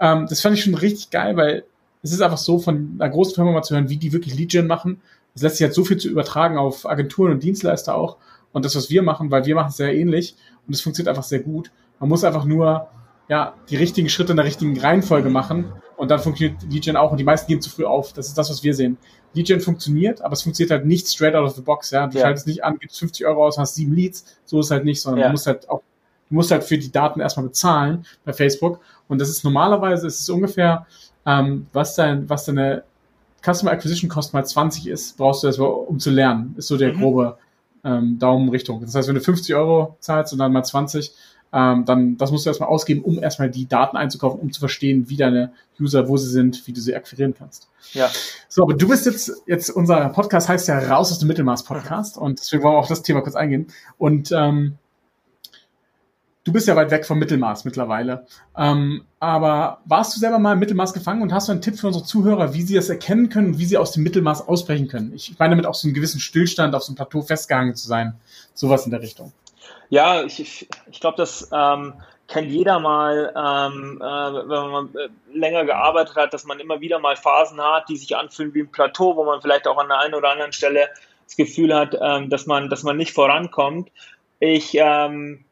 Ähm, 0.00 0.26
das 0.28 0.40
fand 0.40 0.56
ich 0.56 0.64
schon 0.64 0.74
richtig 0.74 1.10
geil, 1.10 1.36
weil 1.36 1.64
es 2.02 2.12
ist 2.12 2.20
einfach 2.20 2.38
so, 2.38 2.58
von 2.58 2.96
einer 2.98 3.10
großen 3.10 3.34
Firma 3.34 3.52
mal 3.52 3.62
zu 3.62 3.74
hören, 3.74 3.88
wie 3.88 3.96
die 3.96 4.12
wirklich 4.12 4.34
Lead-Gen 4.36 4.66
machen. 4.66 5.00
Es 5.34 5.42
lässt 5.42 5.56
sich 5.56 5.64
halt 5.64 5.74
so 5.74 5.84
viel 5.84 5.96
zu 5.96 6.08
übertragen 6.08 6.56
auf 6.56 6.88
Agenturen 6.88 7.32
und 7.32 7.42
Dienstleister 7.42 7.94
auch. 7.94 8.16
Und 8.52 8.64
das, 8.64 8.76
was 8.76 8.90
wir 8.90 9.02
machen, 9.02 9.30
weil 9.30 9.44
wir 9.44 9.54
machen 9.54 9.68
es 9.68 9.76
sehr 9.76 9.94
ähnlich 9.94 10.36
und 10.66 10.74
es 10.74 10.80
funktioniert 10.80 11.08
einfach 11.08 11.28
sehr 11.28 11.40
gut. 11.40 11.70
Man 11.98 12.08
muss 12.08 12.24
einfach 12.24 12.44
nur 12.44 12.88
ja, 13.28 13.54
die 13.68 13.76
richtigen 13.76 14.08
Schritte 14.08 14.32
in 14.32 14.36
der 14.36 14.46
richtigen 14.46 14.78
Reihenfolge 14.78 15.30
machen 15.30 15.72
und 15.96 16.10
dann 16.10 16.20
funktioniert 16.20 16.62
Lead-Gen 16.62 16.96
auch 16.96 17.10
und 17.10 17.18
die 17.18 17.24
meisten 17.24 17.48
geben 17.48 17.60
zu 17.60 17.70
früh 17.70 17.84
auf. 17.84 18.12
Das 18.12 18.28
ist 18.28 18.38
das, 18.38 18.50
was 18.50 18.62
wir 18.62 18.74
sehen. 18.74 18.98
Lead-Gen 19.34 19.60
funktioniert, 19.60 20.22
aber 20.22 20.34
es 20.34 20.42
funktioniert 20.42 20.70
halt 20.70 20.86
nicht 20.86 21.08
straight 21.08 21.34
out 21.34 21.44
of 21.46 21.54
the 21.56 21.62
box. 21.62 21.90
Ja? 21.90 22.06
Du 22.06 22.18
ja. 22.18 22.24
schaltest 22.24 22.46
nicht 22.46 22.64
an, 22.64 22.78
gibst 22.78 22.98
50 22.98 23.26
Euro 23.26 23.46
aus, 23.46 23.58
hast 23.58 23.74
sieben 23.74 23.94
Leads. 23.94 24.24
So 24.44 24.60
ist 24.60 24.66
es 24.66 24.70
halt 24.70 24.84
nicht, 24.84 25.00
sondern 25.00 25.20
ja. 25.20 25.26
du 25.26 25.32
musst 25.32 25.46
halt 25.46 25.68
auch, 25.68 25.82
du 26.28 26.34
musst 26.34 26.50
halt 26.50 26.64
für 26.64 26.78
die 26.78 26.92
Daten 26.92 27.20
erstmal 27.20 27.46
bezahlen 27.46 28.06
bei 28.24 28.32
Facebook. 28.32 28.80
Und 29.08 29.20
das 29.20 29.28
ist 29.28 29.44
normalerweise, 29.44 30.06
ist 30.06 30.20
es 30.20 30.28
ungefähr 30.28 30.86
ähm, 31.24 31.66
was, 31.72 31.96
dein, 31.96 32.28
was 32.28 32.44
deine 32.44 32.84
Customer 33.44 33.72
Acquisition 33.72 34.08
Cost 34.08 34.32
mal 34.32 34.44
20 34.44 34.86
ist, 34.86 35.16
brauchst 35.16 35.42
du 35.42 35.48
das, 35.48 35.58
um 35.58 35.98
zu 35.98 36.10
lernen. 36.10 36.54
Ist 36.56 36.68
so 36.68 36.76
der 36.76 36.92
mhm. 36.92 37.00
grobe 37.00 37.38
ähm, 37.84 38.18
Daumenrichtung. 38.18 38.80
Das 38.80 38.94
heißt, 38.94 39.08
wenn 39.08 39.14
du 39.14 39.20
50 39.20 39.54
Euro 39.54 39.96
zahlst 40.00 40.32
und 40.32 40.38
dann 40.38 40.52
mal 40.52 40.64
20, 40.64 41.12
ähm, 41.52 41.84
dann 41.84 42.16
das 42.16 42.32
musst 42.32 42.44
du 42.44 42.50
erstmal 42.50 42.68
ausgeben, 42.68 43.02
um 43.02 43.22
erstmal 43.22 43.50
die 43.50 43.66
Daten 43.66 43.96
einzukaufen, 43.96 44.40
um 44.40 44.52
zu 44.52 44.60
verstehen, 44.60 45.08
wie 45.08 45.16
deine 45.16 45.52
User, 45.80 46.08
wo 46.08 46.16
sie 46.16 46.28
sind, 46.28 46.66
wie 46.66 46.72
du 46.72 46.80
sie 46.80 46.94
akquirieren 46.94 47.34
kannst. 47.36 47.68
Ja. 47.92 48.10
So, 48.48 48.62
aber 48.62 48.74
du 48.74 48.88
bist 48.88 49.06
jetzt, 49.06 49.32
jetzt 49.46 49.70
unser 49.70 50.08
Podcast 50.08 50.48
heißt 50.48 50.68
ja 50.68 50.78
Raus 50.78 51.12
aus 51.12 51.18
dem 51.18 51.28
Mittelmaß 51.28 51.64
Podcast 51.64 52.18
und 52.18 52.40
deswegen 52.40 52.62
wollen 52.62 52.74
wir 52.74 52.78
auf 52.78 52.88
das 52.88 53.02
Thema 53.02 53.20
kurz 53.20 53.36
eingehen. 53.36 53.68
Und 53.96 54.32
ähm, 54.32 54.78
du 56.44 56.52
bist 56.52 56.68
ja 56.68 56.76
weit 56.76 56.90
weg 56.90 57.04
vom 57.04 57.18
Mittelmaß 57.18 57.64
mittlerweile. 57.64 58.26
Ähm, 58.56 59.02
aber 59.18 59.80
warst 59.84 60.14
du 60.14 60.20
selber 60.20 60.38
mal 60.38 60.54
im 60.54 60.58
Mittelmaß 60.58 60.94
gefangen 60.94 61.22
und 61.22 61.32
hast 61.32 61.48
du 61.48 61.52
einen 61.52 61.62
Tipp 61.62 61.78
für 61.78 61.88
unsere 61.88 62.04
Zuhörer, 62.04 62.54
wie 62.54 62.62
sie 62.62 62.74
das 62.74 62.88
erkennen 62.88 63.28
können 63.28 63.48
und 63.48 63.58
wie 63.58 63.66
sie 63.66 63.76
aus 63.76 63.92
dem 63.92 64.02
Mittelmaß 64.02 64.46
ausbrechen 64.48 64.88
können? 64.88 65.12
Ich 65.14 65.38
meine 65.38 65.50
damit 65.50 65.66
auch 65.66 65.74
so 65.74 65.86
einen 65.86 65.94
gewissen 65.94 66.20
Stillstand 66.20 66.74
auf 66.74 66.82
so 66.82 66.90
einem 66.90 66.96
Plateau 66.96 67.22
festgehangen 67.22 67.74
zu 67.74 67.86
sein. 67.86 68.14
Sowas 68.54 68.84
in 68.84 68.90
der 68.90 69.02
Richtung. 69.02 69.32
Ja, 69.88 70.24
ich, 70.24 70.68
ich, 70.90 71.00
glaube, 71.00 71.16
das 71.16 71.48
ähm, 71.52 71.94
kennt 72.28 72.50
jeder 72.50 72.80
mal, 72.80 73.32
ähm, 73.36 74.00
äh, 74.00 74.04
wenn 74.04 74.70
man 74.70 74.94
äh, 74.94 75.08
länger 75.32 75.64
gearbeitet 75.64 76.16
hat, 76.16 76.34
dass 76.34 76.44
man 76.44 76.58
immer 76.60 76.80
wieder 76.80 76.98
mal 76.98 77.16
Phasen 77.16 77.60
hat, 77.60 77.88
die 77.88 77.96
sich 77.96 78.16
anfühlen 78.16 78.52
wie 78.54 78.62
ein 78.62 78.72
Plateau, 78.72 79.16
wo 79.16 79.24
man 79.24 79.40
vielleicht 79.40 79.68
auch 79.68 79.78
an 79.78 79.88
der 79.88 80.00
einen 80.00 80.14
oder 80.14 80.30
anderen 80.30 80.52
Stelle 80.52 80.88
das 81.24 81.36
Gefühl 81.36 81.74
hat, 81.74 81.96
ähm, 82.00 82.30
dass 82.30 82.46
man, 82.46 82.68
dass 82.68 82.82
man 82.82 82.96
nicht 82.96 83.12
vorankommt. 83.12 83.90
Ich 84.40 84.74
ähm, 84.74 85.44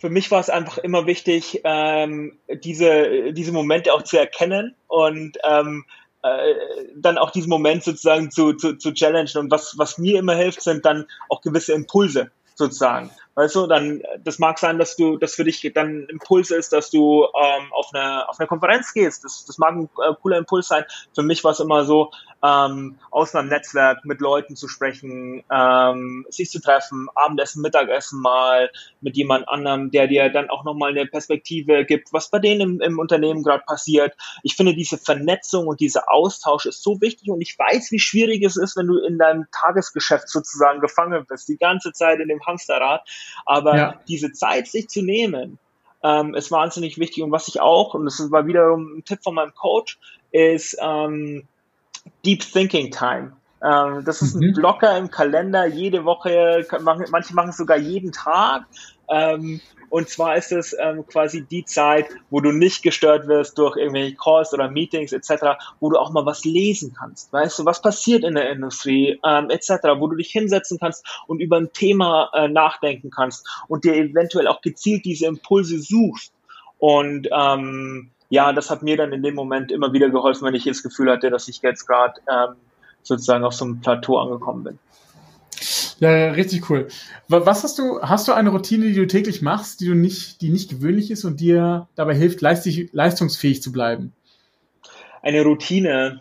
für 0.00 0.08
mich 0.08 0.30
war 0.30 0.40
es 0.40 0.48
einfach 0.48 0.78
immer 0.78 1.06
wichtig, 1.06 1.60
ähm, 1.62 2.38
diese, 2.48 3.34
diese 3.34 3.52
Momente 3.52 3.92
auch 3.92 4.02
zu 4.02 4.18
erkennen 4.18 4.74
und 4.88 5.36
ähm, 5.44 5.84
äh, 6.22 6.54
dann 6.96 7.18
auch 7.18 7.30
diesen 7.30 7.50
Moment 7.50 7.84
sozusagen 7.84 8.30
zu, 8.30 8.54
zu, 8.54 8.76
zu 8.76 8.94
challengen. 8.94 9.36
Und 9.36 9.50
was, 9.50 9.74
was 9.76 9.98
mir 9.98 10.18
immer 10.18 10.34
hilft, 10.34 10.62
sind 10.62 10.86
dann 10.86 11.06
auch 11.28 11.42
gewisse 11.42 11.74
Impulse 11.74 12.30
sozusagen. 12.54 13.10
Weißt 13.34 13.54
du, 13.54 13.66
dann, 13.66 14.02
das 14.22 14.38
mag 14.38 14.58
sein, 14.58 14.78
dass 14.78 14.96
du, 14.96 15.16
das 15.16 15.34
für 15.34 15.44
dich 15.44 15.70
dann 15.74 16.02
ein 16.02 16.06
Impuls 16.08 16.50
ist, 16.50 16.72
dass 16.72 16.90
du 16.90 17.24
ähm, 17.24 17.72
auf, 17.72 17.90
eine, 17.94 18.28
auf 18.28 18.38
eine 18.38 18.48
Konferenz 18.48 18.92
gehst. 18.92 19.24
Das, 19.24 19.44
das 19.46 19.58
mag 19.58 19.74
ein 19.74 19.88
äh, 20.04 20.14
cooler 20.20 20.38
Impuls 20.38 20.68
sein. 20.68 20.84
Für 21.14 21.22
mich 21.22 21.44
war 21.44 21.52
es 21.52 21.60
immer 21.60 21.84
so, 21.84 22.10
ähm, 22.42 22.98
aus 23.10 23.34
einem 23.34 23.48
Netzwerk 23.48 24.04
mit 24.04 24.20
Leuten 24.20 24.56
zu 24.56 24.68
sprechen, 24.68 25.44
ähm, 25.50 26.26
sich 26.30 26.50
zu 26.50 26.60
treffen, 26.60 27.08
Abendessen, 27.14 27.62
Mittagessen 27.62 28.20
mal 28.20 28.70
mit 29.00 29.16
jemand 29.16 29.48
anderem, 29.48 29.90
der 29.90 30.06
dir 30.06 30.28
dann 30.30 30.48
auch 30.48 30.64
nochmal 30.64 30.90
eine 30.90 31.06
Perspektive 31.06 31.84
gibt, 31.84 32.12
was 32.12 32.30
bei 32.30 32.38
denen 32.38 32.60
im, 32.60 32.80
im 32.80 32.98
Unternehmen 32.98 33.42
gerade 33.42 33.62
passiert. 33.66 34.14
Ich 34.42 34.56
finde, 34.56 34.74
diese 34.74 34.96
Vernetzung 34.96 35.66
und 35.66 35.80
dieser 35.80 36.10
Austausch 36.10 36.66
ist 36.66 36.82
so 36.82 37.00
wichtig 37.00 37.28
und 37.30 37.40
ich 37.40 37.58
weiß, 37.58 37.90
wie 37.90 37.98
schwierig 37.98 38.42
es 38.42 38.56
ist, 38.56 38.76
wenn 38.76 38.86
du 38.86 38.98
in 38.98 39.18
deinem 39.18 39.46
Tagesgeschäft 39.52 40.28
sozusagen 40.28 40.80
gefangen 40.80 41.26
bist, 41.28 41.48
die 41.48 41.58
ganze 41.58 41.92
Zeit 41.92 42.20
in 42.20 42.28
dem 42.28 42.44
Hamsterrad. 42.46 43.02
Aber 43.46 43.76
ja. 43.76 44.00
diese 44.08 44.32
Zeit 44.32 44.68
sich 44.68 44.88
zu 44.88 45.02
nehmen, 45.02 45.58
ähm, 46.02 46.34
ist 46.34 46.50
wahnsinnig 46.50 46.98
wichtig. 46.98 47.22
Und 47.22 47.32
was 47.32 47.48
ich 47.48 47.60
auch, 47.60 47.94
und 47.94 48.04
das 48.04 48.30
war 48.30 48.46
wiederum 48.46 48.98
ein 48.98 49.04
Tipp 49.04 49.22
von 49.22 49.34
meinem 49.34 49.54
Coach, 49.54 49.98
ist, 50.32 50.76
ähm, 50.80 51.46
Deep 52.24 52.40
Thinking 52.40 52.90
Time. 52.90 53.32
Ähm, 53.62 54.04
das 54.04 54.22
ist 54.22 54.34
ein 54.34 54.48
mhm. 54.48 54.54
Blocker 54.54 54.96
im 54.96 55.10
Kalender, 55.10 55.66
jede 55.66 56.04
Woche, 56.04 56.66
manche 56.80 57.34
machen 57.34 57.50
es 57.50 57.56
sogar 57.56 57.76
jeden 57.76 58.12
Tag. 58.12 58.64
Ähm, 59.08 59.60
und 59.90 60.08
zwar 60.08 60.36
ist 60.36 60.52
es 60.52 60.74
ähm, 60.78 61.04
quasi 61.06 61.42
die 61.42 61.64
Zeit, 61.64 62.06
wo 62.30 62.40
du 62.40 62.52
nicht 62.52 62.82
gestört 62.82 63.26
wirst 63.26 63.58
durch 63.58 63.76
irgendwelche 63.76 64.14
Calls 64.14 64.54
oder 64.54 64.70
Meetings 64.70 65.12
etc., 65.12 65.58
wo 65.80 65.90
du 65.90 65.98
auch 65.98 66.12
mal 66.12 66.24
was 66.24 66.44
lesen 66.44 66.94
kannst. 66.96 67.32
Weißt 67.32 67.58
du, 67.58 67.64
was 67.64 67.82
passiert 67.82 68.22
in 68.22 68.36
der 68.36 68.50
Industrie 68.50 69.20
ähm, 69.24 69.50
etc., 69.50 69.98
wo 69.98 70.06
du 70.06 70.16
dich 70.16 70.30
hinsetzen 70.30 70.78
kannst 70.78 71.04
und 71.26 71.40
über 71.40 71.56
ein 71.56 71.72
Thema 71.72 72.30
äh, 72.32 72.48
nachdenken 72.48 73.10
kannst 73.10 73.46
und 73.66 73.84
dir 73.84 73.96
eventuell 73.96 74.46
auch 74.46 74.60
gezielt 74.60 75.04
diese 75.04 75.26
Impulse 75.26 75.80
suchst. 75.80 76.32
Und 76.78 77.28
ähm, 77.32 78.10
ja, 78.28 78.52
das 78.52 78.70
hat 78.70 78.84
mir 78.84 78.96
dann 78.96 79.12
in 79.12 79.24
dem 79.24 79.34
Moment 79.34 79.72
immer 79.72 79.92
wieder 79.92 80.08
geholfen, 80.08 80.46
wenn 80.46 80.54
ich 80.54 80.64
das 80.64 80.84
Gefühl 80.84 81.10
hatte, 81.10 81.30
dass 81.30 81.48
ich 81.48 81.62
jetzt 81.62 81.86
gerade 81.86 82.20
ähm, 82.30 82.54
sozusagen 83.02 83.44
auf 83.44 83.54
so 83.54 83.64
einem 83.64 83.80
Plateau 83.80 84.18
angekommen 84.18 84.64
bin. 84.64 84.78
Ja, 86.00 86.30
richtig 86.30 86.70
cool. 86.70 86.88
Was 87.28 87.62
hast 87.62 87.78
du, 87.78 88.00
hast 88.00 88.26
du 88.26 88.32
eine 88.32 88.48
Routine, 88.50 88.86
die 88.86 88.94
du 88.94 89.06
täglich 89.06 89.42
machst, 89.42 89.80
die 89.80 89.86
du 89.86 89.94
nicht, 89.94 90.40
die 90.40 90.48
nicht 90.48 90.70
gewöhnlich 90.70 91.10
ist 91.10 91.24
und 91.24 91.40
dir 91.40 91.88
dabei 91.94 92.14
hilft, 92.14 92.40
leistungsfähig 92.40 93.62
zu 93.62 93.70
bleiben? 93.70 94.14
Eine 95.20 95.42
Routine. 95.42 96.20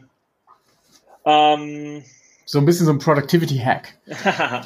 Ähm, 1.23 2.03
so 2.51 2.57
ein 2.57 2.65
bisschen 2.65 2.87
so 2.87 2.91
ein 2.91 2.97
Productivity-Hack. 2.97 3.99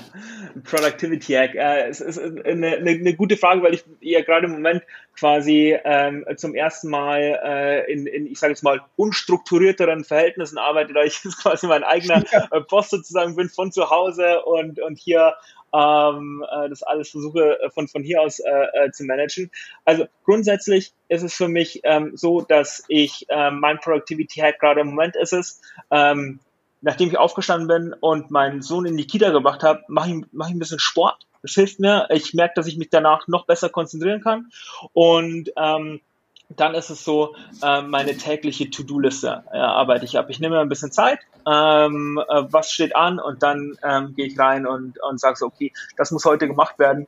Productivity-Hack. 0.64 1.54
Äh, 1.54 1.90
es 1.90 2.00
ist 2.00 2.18
eine, 2.18 2.78
eine, 2.78 2.92
eine, 2.92 3.14
gute 3.14 3.36
Frage, 3.36 3.62
weil 3.62 3.74
ich 3.74 3.84
ja 4.00 4.22
gerade 4.22 4.46
im 4.46 4.54
Moment 4.54 4.84
quasi 5.20 5.78
ähm, 5.84 6.26
zum 6.38 6.56
ersten 6.56 6.90
Mal 6.90 7.42
äh, 7.44 7.92
in, 7.92 8.08
in, 8.08 8.26
ich 8.28 8.40
sage 8.40 8.54
jetzt 8.54 8.64
mal, 8.64 8.80
unstrukturierteren 8.96 10.06
Verhältnissen 10.06 10.58
arbeite, 10.58 10.94
da 10.94 11.04
ich 11.04 11.22
quasi 11.42 11.68
mein 11.68 11.84
eigener 11.84 12.24
äh, 12.52 12.62
Boss 12.62 12.90
sozusagen 12.90 13.36
bin 13.36 13.50
von 13.50 13.74
zu 13.74 13.90
Hause 13.90 14.44
und, 14.46 14.80
und 14.80 14.98
hier 14.98 15.34
ähm, 15.74 16.46
äh, 16.50 16.70
das 16.70 16.84
alles 16.84 17.10
versuche 17.10 17.60
äh, 17.60 17.70
von, 17.70 17.90
von 17.90 18.02
hier 18.02 18.22
aus 18.22 18.40
äh, 18.40 18.86
äh, 18.86 18.92
zu 18.92 19.04
managen. 19.04 19.52
Also 19.84 20.06
grundsätzlich 20.24 20.94
ist 21.10 21.24
es 21.24 21.34
für 21.34 21.50
mich 21.50 21.82
ähm, 21.84 22.16
so, 22.16 22.40
dass 22.40 22.86
ich 22.88 23.26
äh, 23.28 23.52
mein 23.52 23.80
Productivity 23.80 24.40
Hack 24.40 24.60
gerade 24.60 24.80
im 24.80 24.88
Moment 24.88 25.18
ist 25.18 25.34
es, 25.34 25.60
ähm, 25.92 26.40
nachdem 26.84 27.10
ich 27.10 27.18
aufgestanden 27.18 27.68
bin 27.68 27.96
und 28.00 28.30
meinen 28.30 28.62
Sohn 28.62 28.86
in 28.86 28.98
die 28.98 29.08
Kita 29.08 29.32
gebracht 29.32 29.64
habe, 29.64 29.82
mache 29.88 30.12
ich, 30.12 30.26
mach 30.32 30.50
ich 30.50 30.56
ein 30.56 30.60
bisschen 30.60 30.80
Sport. 30.80 31.26
Das 31.42 31.54
hilft 31.54 31.80
mir. 31.80 32.08
Ich 32.10 32.34
merke, 32.34 32.54
dass 32.56 32.68
ich 32.68 32.78
mich 32.78 32.90
danach 32.90 33.28
noch 33.28 33.46
besser 33.46 33.70
konzentrieren 33.70 34.22
kann. 34.22 34.52
Und 34.94 35.52
ähm, 35.58 36.02
dann 36.50 36.76
ist 36.76 36.90
es 36.90 37.04
so, 37.04 37.36
äh, 37.62 37.82
meine 37.82 38.16
tägliche 38.18 38.70
To-Do-Liste 38.70 39.44
äh, 39.52 39.58
arbeite 39.58 40.06
ich 40.06 40.18
ab. 40.18 40.30
Ich 40.30 40.40
nehme 40.40 40.56
mir 40.56 40.62
ein 40.62 40.70
bisschen 40.70 40.92
Zeit, 40.92 41.20
ähm, 41.48 42.22
äh, 42.30 42.44
was 42.50 42.72
steht 42.72 42.96
an 42.96 43.20
und 43.20 43.42
dann 43.44 43.78
ähm, 43.84 44.14
gehe 44.16 44.28
ich 44.28 44.38
rein 44.38 44.68
und, 44.68 45.02
und 45.02 45.20
sage 45.20 45.38
so, 45.38 45.48
okay, 45.48 45.74
das 45.98 46.12
muss 46.12 46.26
heute 46.26 46.48
gemacht 46.48 46.78
werden. 46.80 47.08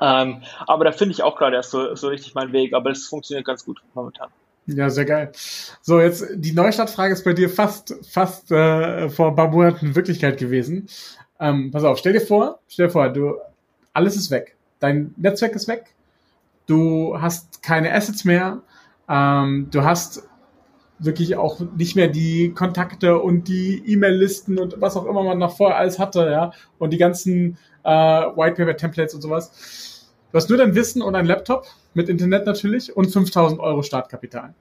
Ähm, 0.00 0.42
aber 0.66 0.84
da 0.84 0.92
finde 0.92 1.12
ich 1.12 1.22
auch 1.22 1.36
gerade 1.36 1.56
erst 1.56 1.70
so, 1.70 1.94
so 1.94 2.08
richtig 2.08 2.34
meinen 2.34 2.52
Weg, 2.52 2.74
aber 2.74 2.90
es 2.90 3.06
funktioniert 3.06 3.46
ganz 3.46 3.64
gut 3.64 3.80
momentan. 3.94 4.30
Ja, 4.76 4.88
sehr 4.90 5.04
geil. 5.04 5.32
So, 5.80 6.00
jetzt 6.00 6.26
die 6.34 6.52
Neustartfrage 6.52 7.12
ist 7.12 7.24
bei 7.24 7.32
dir 7.32 7.48
fast, 7.48 7.94
fast 8.08 8.50
äh, 8.52 9.08
vor 9.08 9.28
ein 9.28 9.36
paar 9.36 9.48
Monaten 9.48 9.94
Wirklichkeit 9.94 10.38
gewesen. 10.38 10.86
Ähm, 11.40 11.70
pass 11.70 11.84
auf, 11.84 11.98
stell 11.98 12.12
dir 12.12 12.20
vor, 12.20 12.60
stell 12.68 12.86
dir 12.86 12.92
vor, 12.92 13.08
du, 13.08 13.34
alles 13.92 14.16
ist 14.16 14.30
weg. 14.30 14.56
Dein 14.78 15.14
Netzwerk 15.16 15.54
ist 15.56 15.66
weg. 15.66 15.94
Du 16.66 17.20
hast 17.20 17.62
keine 17.62 17.92
Assets 17.92 18.24
mehr. 18.24 18.62
Ähm, 19.08 19.68
du 19.70 19.82
hast 19.82 20.22
wirklich 20.98 21.36
auch 21.36 21.60
nicht 21.76 21.96
mehr 21.96 22.08
die 22.08 22.52
Kontakte 22.52 23.18
und 23.18 23.48
die 23.48 23.82
E-Mail-Listen 23.86 24.58
und 24.58 24.80
was 24.80 24.96
auch 24.96 25.06
immer 25.06 25.22
man 25.22 25.38
noch 25.38 25.56
vorher 25.56 25.78
alles 25.78 25.98
hatte, 25.98 26.30
ja, 26.30 26.52
und 26.78 26.92
die 26.92 26.98
ganzen 26.98 27.56
äh, 27.82 27.90
Whitepaper-Templates 27.90 29.14
und 29.14 29.22
sowas. 29.22 30.10
Du 30.30 30.36
hast 30.36 30.48
nur 30.48 30.58
dein 30.58 30.74
Wissen 30.74 31.02
und 31.02 31.14
ein 31.14 31.24
Laptop 31.24 31.66
mit 31.94 32.08
Internet 32.08 32.46
natürlich 32.46 32.96
und 32.96 33.10
5000 33.10 33.60
Euro 33.60 33.82
Startkapital. 33.82 34.54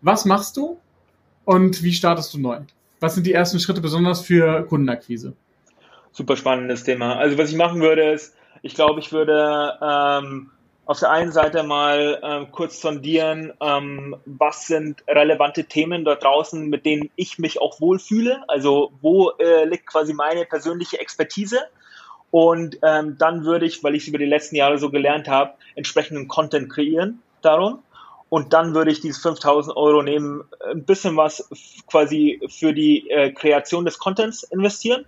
Was 0.00 0.24
machst 0.24 0.56
du 0.56 0.78
und 1.44 1.82
wie 1.82 1.92
startest 1.92 2.32
du 2.34 2.38
neu? 2.38 2.60
Was 3.00 3.14
sind 3.14 3.26
die 3.26 3.32
ersten 3.32 3.60
Schritte 3.60 3.80
besonders 3.80 4.20
für 4.20 4.64
Kundenakquise? 4.66 5.34
Super 6.12 6.36
spannendes 6.36 6.84
Thema. 6.84 7.16
Also 7.16 7.36
was 7.36 7.50
ich 7.50 7.56
machen 7.56 7.80
würde 7.80 8.10
ist, 8.12 8.34
ich 8.62 8.74
glaube, 8.74 9.00
ich 9.00 9.12
würde 9.12 9.78
ähm, 9.82 10.50
auf 10.86 11.00
der 11.00 11.10
einen 11.10 11.32
Seite 11.32 11.62
mal 11.62 12.20
ähm, 12.22 12.52
kurz 12.52 12.80
sondieren, 12.80 13.52
ähm, 13.60 14.16
was 14.24 14.66
sind 14.66 15.02
relevante 15.08 15.64
Themen 15.64 16.04
dort 16.04 16.22
draußen, 16.22 16.68
mit 16.68 16.86
denen 16.86 17.10
ich 17.16 17.38
mich 17.38 17.60
auch 17.60 17.80
wohlfühle. 17.80 18.44
Also 18.48 18.92
wo 19.02 19.30
äh, 19.32 19.64
liegt 19.64 19.86
quasi 19.86 20.14
meine 20.14 20.46
persönliche 20.46 20.98
Expertise? 20.98 21.58
Und 22.30 22.78
ähm, 22.82 23.16
dann 23.18 23.44
würde 23.44 23.66
ich, 23.66 23.82
weil 23.82 23.94
ich 23.94 24.02
es 24.02 24.08
über 24.08 24.18
die 24.18 24.24
letzten 24.24 24.56
Jahre 24.56 24.78
so 24.78 24.90
gelernt 24.90 25.28
habe, 25.28 25.54
entsprechenden 25.74 26.28
Content 26.28 26.70
kreieren 26.70 27.22
darum. 27.42 27.80
Und 28.28 28.52
dann 28.52 28.74
würde 28.74 28.90
ich 28.90 29.00
diese 29.00 29.20
5000 29.20 29.76
Euro 29.76 30.02
nehmen, 30.02 30.44
ein 30.68 30.84
bisschen 30.84 31.16
was 31.16 31.48
quasi 31.86 32.40
für 32.48 32.72
die 32.72 33.08
äh, 33.08 33.30
Kreation 33.32 33.84
des 33.84 33.98
Contents 33.98 34.42
investieren. 34.42 35.06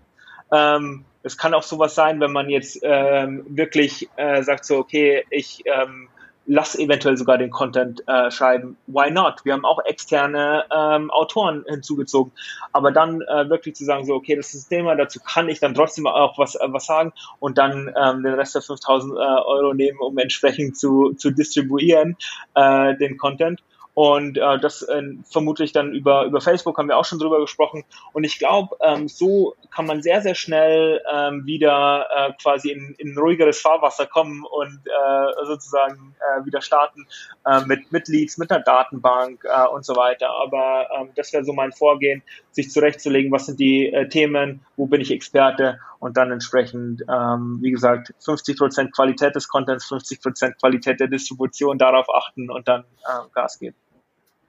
Ähm, 0.52 1.04
es 1.22 1.36
kann 1.36 1.52
auch 1.52 1.64
sowas 1.64 1.94
sein, 1.94 2.20
wenn 2.20 2.32
man 2.32 2.48
jetzt 2.48 2.78
ähm, 2.82 3.44
wirklich 3.48 4.08
äh, 4.16 4.42
sagt 4.42 4.64
so, 4.64 4.78
okay, 4.78 5.24
ich 5.30 5.64
ähm, 5.66 6.08
lass 6.48 6.74
eventuell 6.76 7.16
sogar 7.16 7.36
den 7.36 7.50
Content 7.50 8.02
äh, 8.08 8.30
schreiben. 8.30 8.78
Why 8.86 9.10
not? 9.10 9.44
Wir 9.44 9.52
haben 9.52 9.66
auch 9.66 9.78
externe 9.84 10.64
ähm, 10.74 11.10
Autoren 11.10 11.64
hinzugezogen. 11.68 12.32
Aber 12.72 12.90
dann 12.90 13.20
äh, 13.20 13.48
wirklich 13.50 13.76
zu 13.76 13.84
sagen, 13.84 14.06
so, 14.06 14.14
okay, 14.14 14.34
das 14.34 14.54
ist 14.54 14.64
das 14.64 14.68
Thema, 14.68 14.96
dazu 14.96 15.20
kann 15.20 15.48
ich 15.50 15.60
dann 15.60 15.74
trotzdem 15.74 16.06
auch 16.06 16.38
was, 16.38 16.54
äh, 16.54 16.66
was 16.68 16.86
sagen 16.86 17.12
und 17.38 17.58
dann 17.58 17.94
ähm, 18.02 18.22
den 18.22 18.32
Rest 18.32 18.54
der 18.54 18.62
5000 18.62 19.12
äh, 19.12 19.16
Euro 19.16 19.74
nehmen, 19.74 19.98
um 20.00 20.16
entsprechend 20.16 20.78
zu, 20.78 21.12
zu 21.18 21.30
distribuieren, 21.30 22.16
äh, 22.54 22.96
den 22.96 23.18
Content. 23.18 23.62
Und 24.00 24.38
äh, 24.38 24.60
das 24.60 24.82
äh, 24.82 25.02
vermutlich 25.28 25.72
dann 25.72 25.92
über, 25.92 26.24
über 26.24 26.40
Facebook 26.40 26.78
haben 26.78 26.86
wir 26.86 26.96
auch 26.98 27.04
schon 27.04 27.18
drüber 27.18 27.40
gesprochen. 27.40 27.82
Und 28.12 28.22
ich 28.22 28.38
glaube, 28.38 28.76
ähm, 28.80 29.08
so 29.08 29.56
kann 29.74 29.86
man 29.86 30.02
sehr, 30.02 30.22
sehr 30.22 30.36
schnell 30.36 31.02
ähm, 31.12 31.46
wieder 31.46 32.06
äh, 32.16 32.32
quasi 32.40 32.70
in, 32.70 32.94
in 32.98 33.18
ruhigeres 33.18 33.60
Fahrwasser 33.60 34.06
kommen 34.06 34.44
und 34.44 34.82
äh, 34.86 35.46
sozusagen 35.46 36.14
äh, 36.20 36.46
wieder 36.46 36.60
starten 36.60 37.08
äh, 37.44 37.62
mit, 37.66 37.90
mit 37.90 38.06
Leads, 38.06 38.38
mit 38.38 38.52
einer 38.52 38.62
Datenbank 38.62 39.42
äh, 39.42 39.66
und 39.66 39.84
so 39.84 39.96
weiter. 39.96 40.30
Aber 40.30 40.86
ähm, 40.96 41.08
das 41.16 41.32
wäre 41.32 41.42
so 41.42 41.52
mein 41.52 41.72
Vorgehen, 41.72 42.22
sich 42.52 42.70
zurechtzulegen, 42.70 43.32
was 43.32 43.46
sind 43.46 43.58
die 43.58 43.92
äh, 43.92 44.08
Themen, 44.08 44.64
wo 44.76 44.86
bin 44.86 45.00
ich 45.00 45.10
Experte 45.10 45.80
und 45.98 46.16
dann 46.16 46.30
entsprechend, 46.30 47.02
ähm, 47.12 47.58
wie 47.62 47.72
gesagt, 47.72 48.14
50 48.20 48.56
Prozent 48.56 48.94
Qualität 48.94 49.34
des 49.34 49.48
Contents, 49.48 49.86
50 49.86 50.22
Prozent 50.22 50.56
Qualität 50.60 51.00
der 51.00 51.08
Distribution, 51.08 51.78
darauf 51.78 52.06
achten 52.14 52.48
und 52.48 52.68
dann 52.68 52.82
äh, 52.82 53.28
Gas 53.34 53.58
geben. 53.58 53.74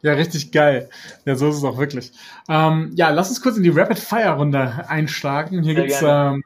Ja, 0.01 0.13
richtig 0.13 0.51
geil. 0.51 0.89
Ja, 1.25 1.35
so 1.35 1.49
ist 1.49 1.57
es 1.57 1.63
auch 1.63 1.77
wirklich. 1.77 2.11
Ähm, 2.47 2.91
ja, 2.95 3.09
lass 3.09 3.29
uns 3.29 3.41
kurz 3.41 3.57
in 3.57 3.63
die 3.63 3.69
Rapid-Fire-Runde 3.69 4.85
einschlagen. 4.87 5.61
Hier 5.61 5.75
Sehr 5.75 5.83
gibt's 5.83 6.01
ähm, 6.01 6.43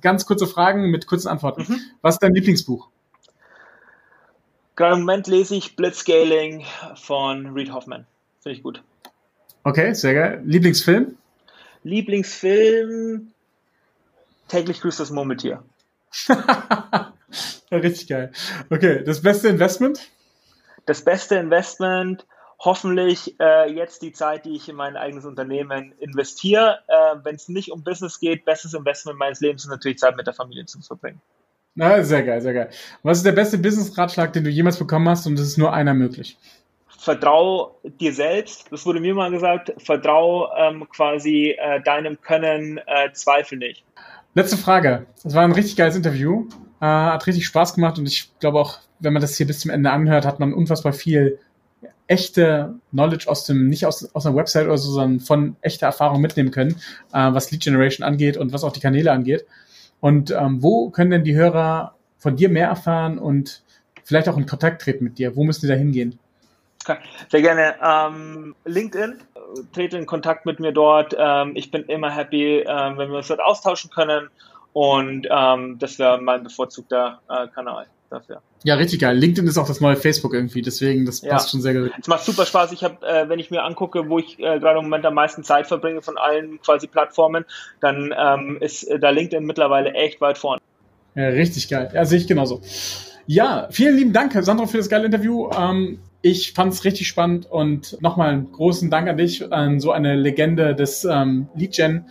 ganz 0.00 0.26
kurze 0.26 0.46
Fragen 0.46 0.90
mit 0.90 1.06
kurzen 1.06 1.28
Antworten. 1.28 1.64
Mhm. 1.68 1.80
Was 2.02 2.16
ist 2.16 2.22
dein 2.22 2.34
Lieblingsbuch? 2.34 2.88
Gerade 4.74 4.94
im 4.94 5.00
Moment 5.00 5.26
lese 5.26 5.56
ich 5.56 5.76
Blitzscaling 5.76 6.64
von 6.96 7.52
Reed 7.52 7.72
Hoffman. 7.72 8.06
Finde 8.40 8.56
ich 8.56 8.62
gut. 8.62 8.82
Okay, 9.64 9.92
sehr 9.92 10.14
geil. 10.14 10.42
Lieblingsfilm? 10.44 11.16
Lieblingsfilm 11.82 13.32
täglich 14.48 14.80
grüßt 14.80 15.00
das 15.00 15.10
Murmeltier. 15.10 15.62
Richtig 17.70 18.08
geil. 18.08 18.32
Okay, 18.70 19.04
das 19.04 19.20
beste 19.20 19.48
Investment? 19.48 20.08
Das 20.86 21.04
beste 21.04 21.36
Investment 21.36 22.24
hoffentlich 22.58 23.38
äh, 23.40 23.70
jetzt 23.72 24.02
die 24.02 24.12
Zeit, 24.12 24.44
die 24.44 24.56
ich 24.56 24.68
in 24.68 24.76
mein 24.76 24.96
eigenes 24.96 25.24
Unternehmen 25.24 25.92
investiere. 26.00 26.80
Äh, 26.88 27.16
Wenn 27.22 27.36
es 27.36 27.48
nicht 27.48 27.70
um 27.70 27.84
Business 27.84 28.18
geht, 28.18 28.44
bestes 28.44 28.74
Investment 28.74 29.18
meines 29.18 29.40
Lebens 29.40 29.64
ist 29.64 29.70
natürlich 29.70 29.98
Zeit 29.98 30.16
mit 30.16 30.26
der 30.26 30.34
Familie 30.34 30.66
zu 30.66 30.80
verbringen. 30.80 31.20
Na, 31.74 32.02
sehr 32.02 32.24
geil, 32.24 32.40
sehr 32.40 32.54
geil. 32.54 32.70
Was 33.04 33.18
ist 33.18 33.26
der 33.26 33.32
beste 33.32 33.56
Business-Ratschlag, 33.58 34.32
den 34.32 34.42
du 34.42 34.50
jemals 34.50 34.78
bekommen 34.78 35.08
hast 35.08 35.26
und 35.26 35.38
es 35.38 35.46
ist 35.46 35.58
nur 35.58 35.72
einer 35.72 35.94
möglich? 35.94 36.36
Vertrau 36.88 37.78
dir 37.84 38.12
selbst, 38.12 38.72
das 38.72 38.84
wurde 38.84 38.98
mir 38.98 39.14
mal 39.14 39.30
gesagt, 39.30 39.72
vertrau 39.78 40.52
ähm, 40.56 40.88
quasi 40.88 41.56
äh, 41.56 41.80
deinem 41.82 42.20
Können, 42.20 42.78
äh, 42.78 43.12
zweifel 43.12 43.58
nicht. 43.58 43.84
Letzte 44.34 44.56
Frage. 44.56 45.06
Das 45.22 45.34
war 45.36 45.44
ein 45.44 45.52
richtig 45.52 45.76
geiles 45.76 45.94
Interview. 45.94 46.48
Äh, 46.80 46.86
hat 46.86 47.26
richtig 47.28 47.46
Spaß 47.46 47.74
gemacht 47.74 47.98
und 47.98 48.06
ich 48.06 48.36
glaube 48.40 48.58
auch, 48.58 48.80
wenn 48.98 49.12
man 49.12 49.22
das 49.22 49.36
hier 49.36 49.46
bis 49.46 49.60
zum 49.60 49.70
Ende 49.70 49.92
anhört, 49.92 50.26
hat 50.26 50.40
man 50.40 50.52
unfassbar 50.52 50.92
viel 50.92 51.38
echte 52.08 52.74
Knowledge 52.90 53.28
aus 53.28 53.44
dem, 53.44 53.68
nicht 53.68 53.86
aus, 53.86 54.12
aus 54.14 54.26
einer 54.26 54.34
Website 54.34 54.66
oder 54.66 54.78
so, 54.78 54.90
sondern 54.90 55.20
von 55.20 55.56
echter 55.60 55.86
Erfahrung 55.86 56.20
mitnehmen 56.20 56.50
können, 56.50 56.72
äh, 57.12 57.32
was 57.32 57.50
Lead 57.52 57.62
Generation 57.62 58.04
angeht 58.06 58.36
und 58.36 58.52
was 58.52 58.64
auch 58.64 58.72
die 58.72 58.80
Kanäle 58.80 59.12
angeht. 59.12 59.46
Und 60.00 60.30
ähm, 60.30 60.62
wo 60.62 60.90
können 60.90 61.10
denn 61.10 61.24
die 61.24 61.34
Hörer 61.34 61.94
von 62.18 62.36
dir 62.36 62.48
mehr 62.48 62.68
erfahren 62.68 63.18
und 63.18 63.62
vielleicht 64.04 64.28
auch 64.28 64.36
in 64.36 64.46
Kontakt 64.46 64.82
treten 64.82 65.04
mit 65.04 65.18
dir? 65.18 65.36
Wo 65.36 65.44
müssen 65.44 65.62
die 65.62 65.68
da 65.68 65.74
hingehen? 65.74 66.18
Sehr 67.28 67.42
gerne. 67.42 67.74
Ähm, 67.84 68.54
LinkedIn, 68.64 69.18
trete 69.74 69.98
in 69.98 70.06
Kontakt 70.06 70.46
mit 70.46 70.58
mir 70.58 70.72
dort. 70.72 71.14
Ähm, 71.18 71.52
ich 71.54 71.70
bin 71.70 71.82
immer 71.84 72.10
happy, 72.10 72.64
ähm, 72.66 72.96
wenn 72.96 73.10
wir 73.10 73.18
uns 73.18 73.28
dort 73.28 73.40
austauschen 73.40 73.90
können. 73.90 74.30
Und 74.72 75.26
ähm, 75.30 75.78
das 75.78 75.98
wäre 75.98 76.18
mein 76.22 76.44
bevorzugter 76.44 77.20
äh, 77.28 77.48
Kanal 77.48 77.86
dafür. 78.10 78.42
Ja, 78.64 78.74
richtig 78.74 79.00
geil. 79.00 79.16
LinkedIn 79.16 79.48
ist 79.48 79.58
auch 79.58 79.66
das 79.66 79.80
neue 79.80 79.96
Facebook 79.96 80.34
irgendwie, 80.34 80.62
deswegen 80.62 81.06
das 81.06 81.22
ja. 81.22 81.32
passt 81.32 81.50
schon 81.50 81.60
sehr 81.60 81.74
gut. 81.74 81.92
Es 82.00 82.08
macht 82.08 82.24
super 82.24 82.46
Spaß. 82.46 82.72
Ich 82.72 82.84
habe, 82.84 83.06
äh, 83.06 83.28
wenn 83.28 83.38
ich 83.38 83.50
mir 83.50 83.64
angucke, 83.64 84.08
wo 84.08 84.18
ich 84.18 84.38
äh, 84.38 84.58
gerade 84.58 84.78
im 84.78 84.84
Moment 84.84 85.06
am 85.06 85.14
meisten 85.14 85.44
Zeit 85.44 85.66
verbringe 85.66 86.02
von 86.02 86.16
allen 86.18 86.60
quasi 86.62 86.86
Plattformen, 86.86 87.44
dann 87.80 88.14
ähm, 88.16 88.58
ist 88.60 88.84
äh, 88.84 88.98
da 88.98 89.10
LinkedIn 89.10 89.44
mittlerweile 89.44 89.92
echt 89.92 90.20
weit 90.20 90.38
vorne. 90.38 90.60
Ja, 91.14 91.28
richtig 91.28 91.68
geil. 91.68 91.90
Ja, 91.92 92.04
sehe 92.04 92.18
ich 92.18 92.26
genauso. 92.26 92.60
Ja, 93.26 93.68
vielen 93.70 93.96
lieben 93.96 94.12
Dank, 94.12 94.32
Sandro, 94.40 94.66
für 94.66 94.78
das 94.78 94.88
geile 94.88 95.06
Interview. 95.06 95.50
Ähm, 95.50 96.00
ich 96.22 96.52
fand 96.52 96.72
es 96.72 96.84
richtig 96.84 97.08
spannend 97.08 97.46
und 97.46 98.00
nochmal 98.00 98.30
einen 98.30 98.52
großen 98.52 98.90
Dank 98.90 99.08
an 99.08 99.16
dich, 99.16 99.52
an 99.52 99.80
so 99.80 99.92
eine 99.92 100.16
Legende 100.16 100.74
des 100.74 101.04
ähm, 101.04 101.48
Lead 101.54 101.74
Gen. 101.74 102.06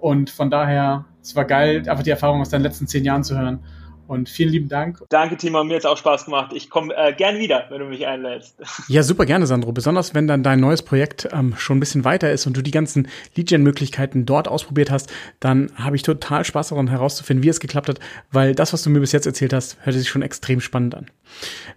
Und 0.00 0.30
von 0.30 0.50
daher, 0.50 1.06
es 1.22 1.34
war 1.34 1.44
geil, 1.44 1.88
einfach 1.88 2.04
die 2.04 2.10
Erfahrung 2.10 2.40
aus 2.40 2.50
deinen 2.50 2.62
letzten 2.62 2.86
zehn 2.86 3.04
Jahren 3.04 3.24
zu 3.24 3.38
hören. 3.38 3.60
Und 4.08 4.30
vielen 4.30 4.48
lieben 4.48 4.68
Dank. 4.70 5.04
Danke, 5.10 5.36
Timo. 5.36 5.62
Mir 5.64 5.76
hat 5.76 5.84
auch 5.84 5.98
Spaß 5.98 6.24
gemacht. 6.24 6.52
Ich 6.54 6.70
komme 6.70 6.94
äh, 6.96 7.12
gern 7.12 7.38
wieder, 7.38 7.66
wenn 7.68 7.80
du 7.80 7.84
mich 7.84 8.06
einlädst. 8.06 8.56
Ja, 8.88 9.02
super 9.02 9.26
gerne, 9.26 9.46
Sandro. 9.46 9.72
Besonders 9.72 10.14
wenn 10.14 10.26
dann 10.26 10.42
dein 10.42 10.60
neues 10.60 10.82
Projekt 10.82 11.28
ähm, 11.30 11.54
schon 11.58 11.76
ein 11.76 11.80
bisschen 11.80 12.04
weiter 12.04 12.32
ist 12.32 12.46
und 12.46 12.56
du 12.56 12.62
die 12.62 12.70
ganzen 12.70 13.08
Lead-Gen-Möglichkeiten 13.34 14.24
dort 14.24 14.48
ausprobiert 14.48 14.90
hast, 14.90 15.12
dann 15.40 15.70
habe 15.74 15.96
ich 15.96 16.02
total 16.02 16.44
Spaß 16.44 16.70
daran 16.70 16.88
herauszufinden, 16.88 17.42
wie 17.44 17.48
es 17.48 17.60
geklappt 17.60 17.90
hat, 17.90 18.00
weil 18.32 18.54
das, 18.54 18.72
was 18.72 18.82
du 18.82 18.88
mir 18.88 19.00
bis 19.00 19.12
jetzt 19.12 19.26
erzählt 19.26 19.52
hast, 19.52 19.76
hörte 19.84 19.98
sich 19.98 20.08
schon 20.08 20.22
extrem 20.22 20.60
spannend 20.60 20.94
an. 20.94 21.06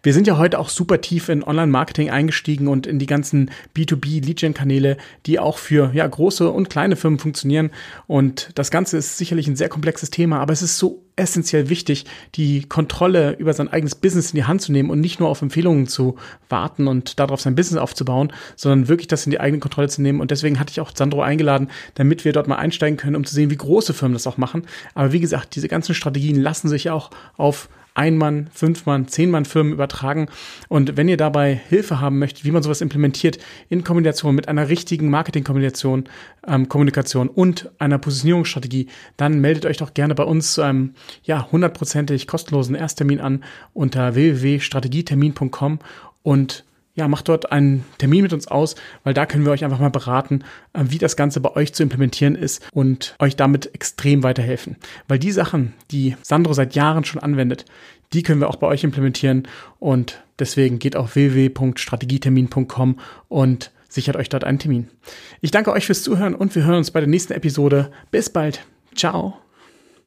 Wir 0.04 0.14
sind 0.14 0.26
ja 0.26 0.38
heute 0.38 0.58
auch 0.58 0.70
super 0.70 1.02
tief 1.02 1.28
in 1.28 1.44
Online-Marketing 1.44 2.10
eingestiegen 2.10 2.70
und 2.70 2.88
in 2.88 2.98
die 2.98 3.08
ganzen 3.08 3.52
B2B-Lead-Gen-Kanäle, 3.76 4.98
die 5.26 5.40
auch 5.40 5.58
für 5.58 5.92
ja, 5.94 6.08
große 6.08 6.50
und 6.50 6.70
kleine 6.70 6.96
Firmen 6.96 7.20
funktionieren. 7.20 7.72
Und 8.08 8.52
das 8.56 8.72
Ganze 8.72 8.98
ist 8.98 9.18
sicherlich 9.18 9.48
ein 9.48 9.58
sehr 9.58 9.70
komplexes 9.70 10.12
Thema, 10.12 10.40
aber 10.40 10.54
es 10.54 10.62
ist 10.62 10.78
so 10.78 11.04
essentiell 11.16 11.70
wichtig, 11.70 12.06
die 12.36 12.64
Kontrolle 12.64 13.34
über 13.38 13.54
sein 13.54 13.68
eigenes 13.68 13.96
Business 13.96 14.32
in 14.32 14.38
die 14.38 14.46
Hand 14.46 14.62
zu 14.62 14.72
nehmen 14.72 14.90
und 14.90 15.00
nicht 15.00 15.20
nur 15.20 15.30
auf 15.30 15.42
Empfehlungen 15.42 15.88
zu 15.88 16.18
warten 16.50 16.88
und 16.88 17.20
darauf 17.20 17.42
sein 17.42 17.56
Business 17.56 17.82
aufzubauen, 17.82 18.32
sondern 18.56 18.88
wirklich 18.88 19.08
das 19.08 19.26
in 19.26 19.32
die 19.32 19.40
eigene 19.40 19.60
Kontrolle 19.60 19.90
zu 19.90 20.02
nehmen. 20.02 20.22
Und 20.22 20.32
deswegen 20.32 20.60
hatte 20.60 20.72
ich 20.72 20.82
auch 20.82 20.92
Sandro 20.94 21.22
eingeladen, 21.22 21.70
damit 21.96 22.26
wir 22.26 22.34
dort 22.34 22.48
mal 22.48 22.56
einsteigen 22.56 22.98
können, 22.98 23.16
um 23.16 23.26
zu 23.26 23.34
sehen, 23.34 23.50
wie 23.50 23.58
große 23.58 23.94
Firmen 23.94 24.14
das 24.14 24.28
auch 24.28 24.38
machen. 24.38 24.64
Aber 24.94 25.12
wie 25.12 25.20
gesagt, 25.20 25.56
diese 25.56 25.68
ganzen 25.68 25.96
Strategien 25.96 26.40
lassen 26.40 26.70
sich 26.70 26.90
auch 26.90 27.12
auf 27.38 27.70
ein-Mann, 27.94 28.50
Fünf-Mann, 28.54 29.08
Zehn-Mann-Firmen 29.08 29.74
übertragen. 29.74 30.28
Und 30.70 30.98
wenn 30.98 31.08
ihr 31.08 31.18
dabei 31.18 31.54
Hilfe 31.70 32.00
haben 32.00 32.20
möchtet, 32.20 32.46
wie 32.46 32.52
man 32.52 32.64
sowas 32.64 32.82
implementiert, 32.82 33.38
in 33.70 33.84
Kombination 33.84 34.36
mit 34.36 34.48
einer 34.48 34.70
richtigen 34.70 35.10
Marketing-Kommunikation 35.10 36.06
ähm, 36.48 36.70
Kommunikation 36.70 37.28
und 37.28 37.72
einer 37.80 37.98
Positionierungsstrategie, 37.98 38.88
dann 39.18 39.40
meldet 39.42 39.66
euch 39.66 39.78
doch 39.78 39.94
gerne 39.94 40.16
bei 40.16 40.24
uns 40.24 40.54
zu 40.54 40.62
einem 40.62 40.94
ja, 41.24 41.52
hundertprozentig 41.52 42.28
kostenlosen 42.28 42.76
Ersttermin 42.76 43.20
an 43.20 43.44
unter 43.74 44.16
www.strategietermin.com 44.16 45.80
und 46.24 46.66
ja, 46.94 47.08
macht 47.08 47.30
dort 47.30 47.52
einen 47.52 47.86
Termin 47.98 48.24
mit 48.24 48.34
uns 48.34 48.48
aus, 48.48 48.76
weil 49.04 49.14
da 49.14 49.26
können 49.26 49.46
wir 49.46 49.52
euch 49.52 49.64
einfach 49.64 49.80
mal 49.80 49.90
beraten, 49.90 50.44
äh, 50.74 50.84
wie 50.88 50.98
das 50.98 51.16
Ganze 51.16 51.40
bei 51.40 51.56
euch 51.56 51.74
zu 51.74 51.84
implementieren 51.84 52.36
ist 52.36 52.62
und 52.74 53.16
euch 53.20 53.36
damit 53.36 53.74
extrem 53.74 54.24
weiterhelfen. 54.24 54.76
Weil 55.08 55.20
die 55.20 55.32
Sachen, 55.32 55.74
die 55.92 56.16
Sandro 56.22 56.54
seit 56.54 56.76
Jahren 56.76 57.06
schon 57.06 57.22
anwendet, 57.22 57.66
die 58.14 58.24
können 58.24 58.42
wir 58.42 58.50
auch 58.50 58.58
bei 58.58 58.68
euch 58.68 58.84
implementieren 58.84 59.48
und 59.80 60.22
deswegen 60.40 60.80
geht 60.80 60.96
auf 60.96 61.16
www.strategietermin.com 61.16 63.00
und 63.30 63.72
sichert 63.88 64.18
euch 64.18 64.30
dort 64.30 64.44
einen 64.44 64.60
Termin. 64.60 64.90
Ich 65.40 65.52
danke 65.52 65.72
euch 65.72 65.86
fürs 65.86 66.04
Zuhören 66.04 66.36
und 66.36 66.54
wir 66.56 66.66
hören 66.66 66.78
uns 66.78 66.92
bei 66.92 67.00
der 67.00 67.10
nächsten 67.10 67.34
Episode. 67.34 67.92
Bis 68.10 68.30
bald. 68.30 68.66
Ciao. 68.96 69.38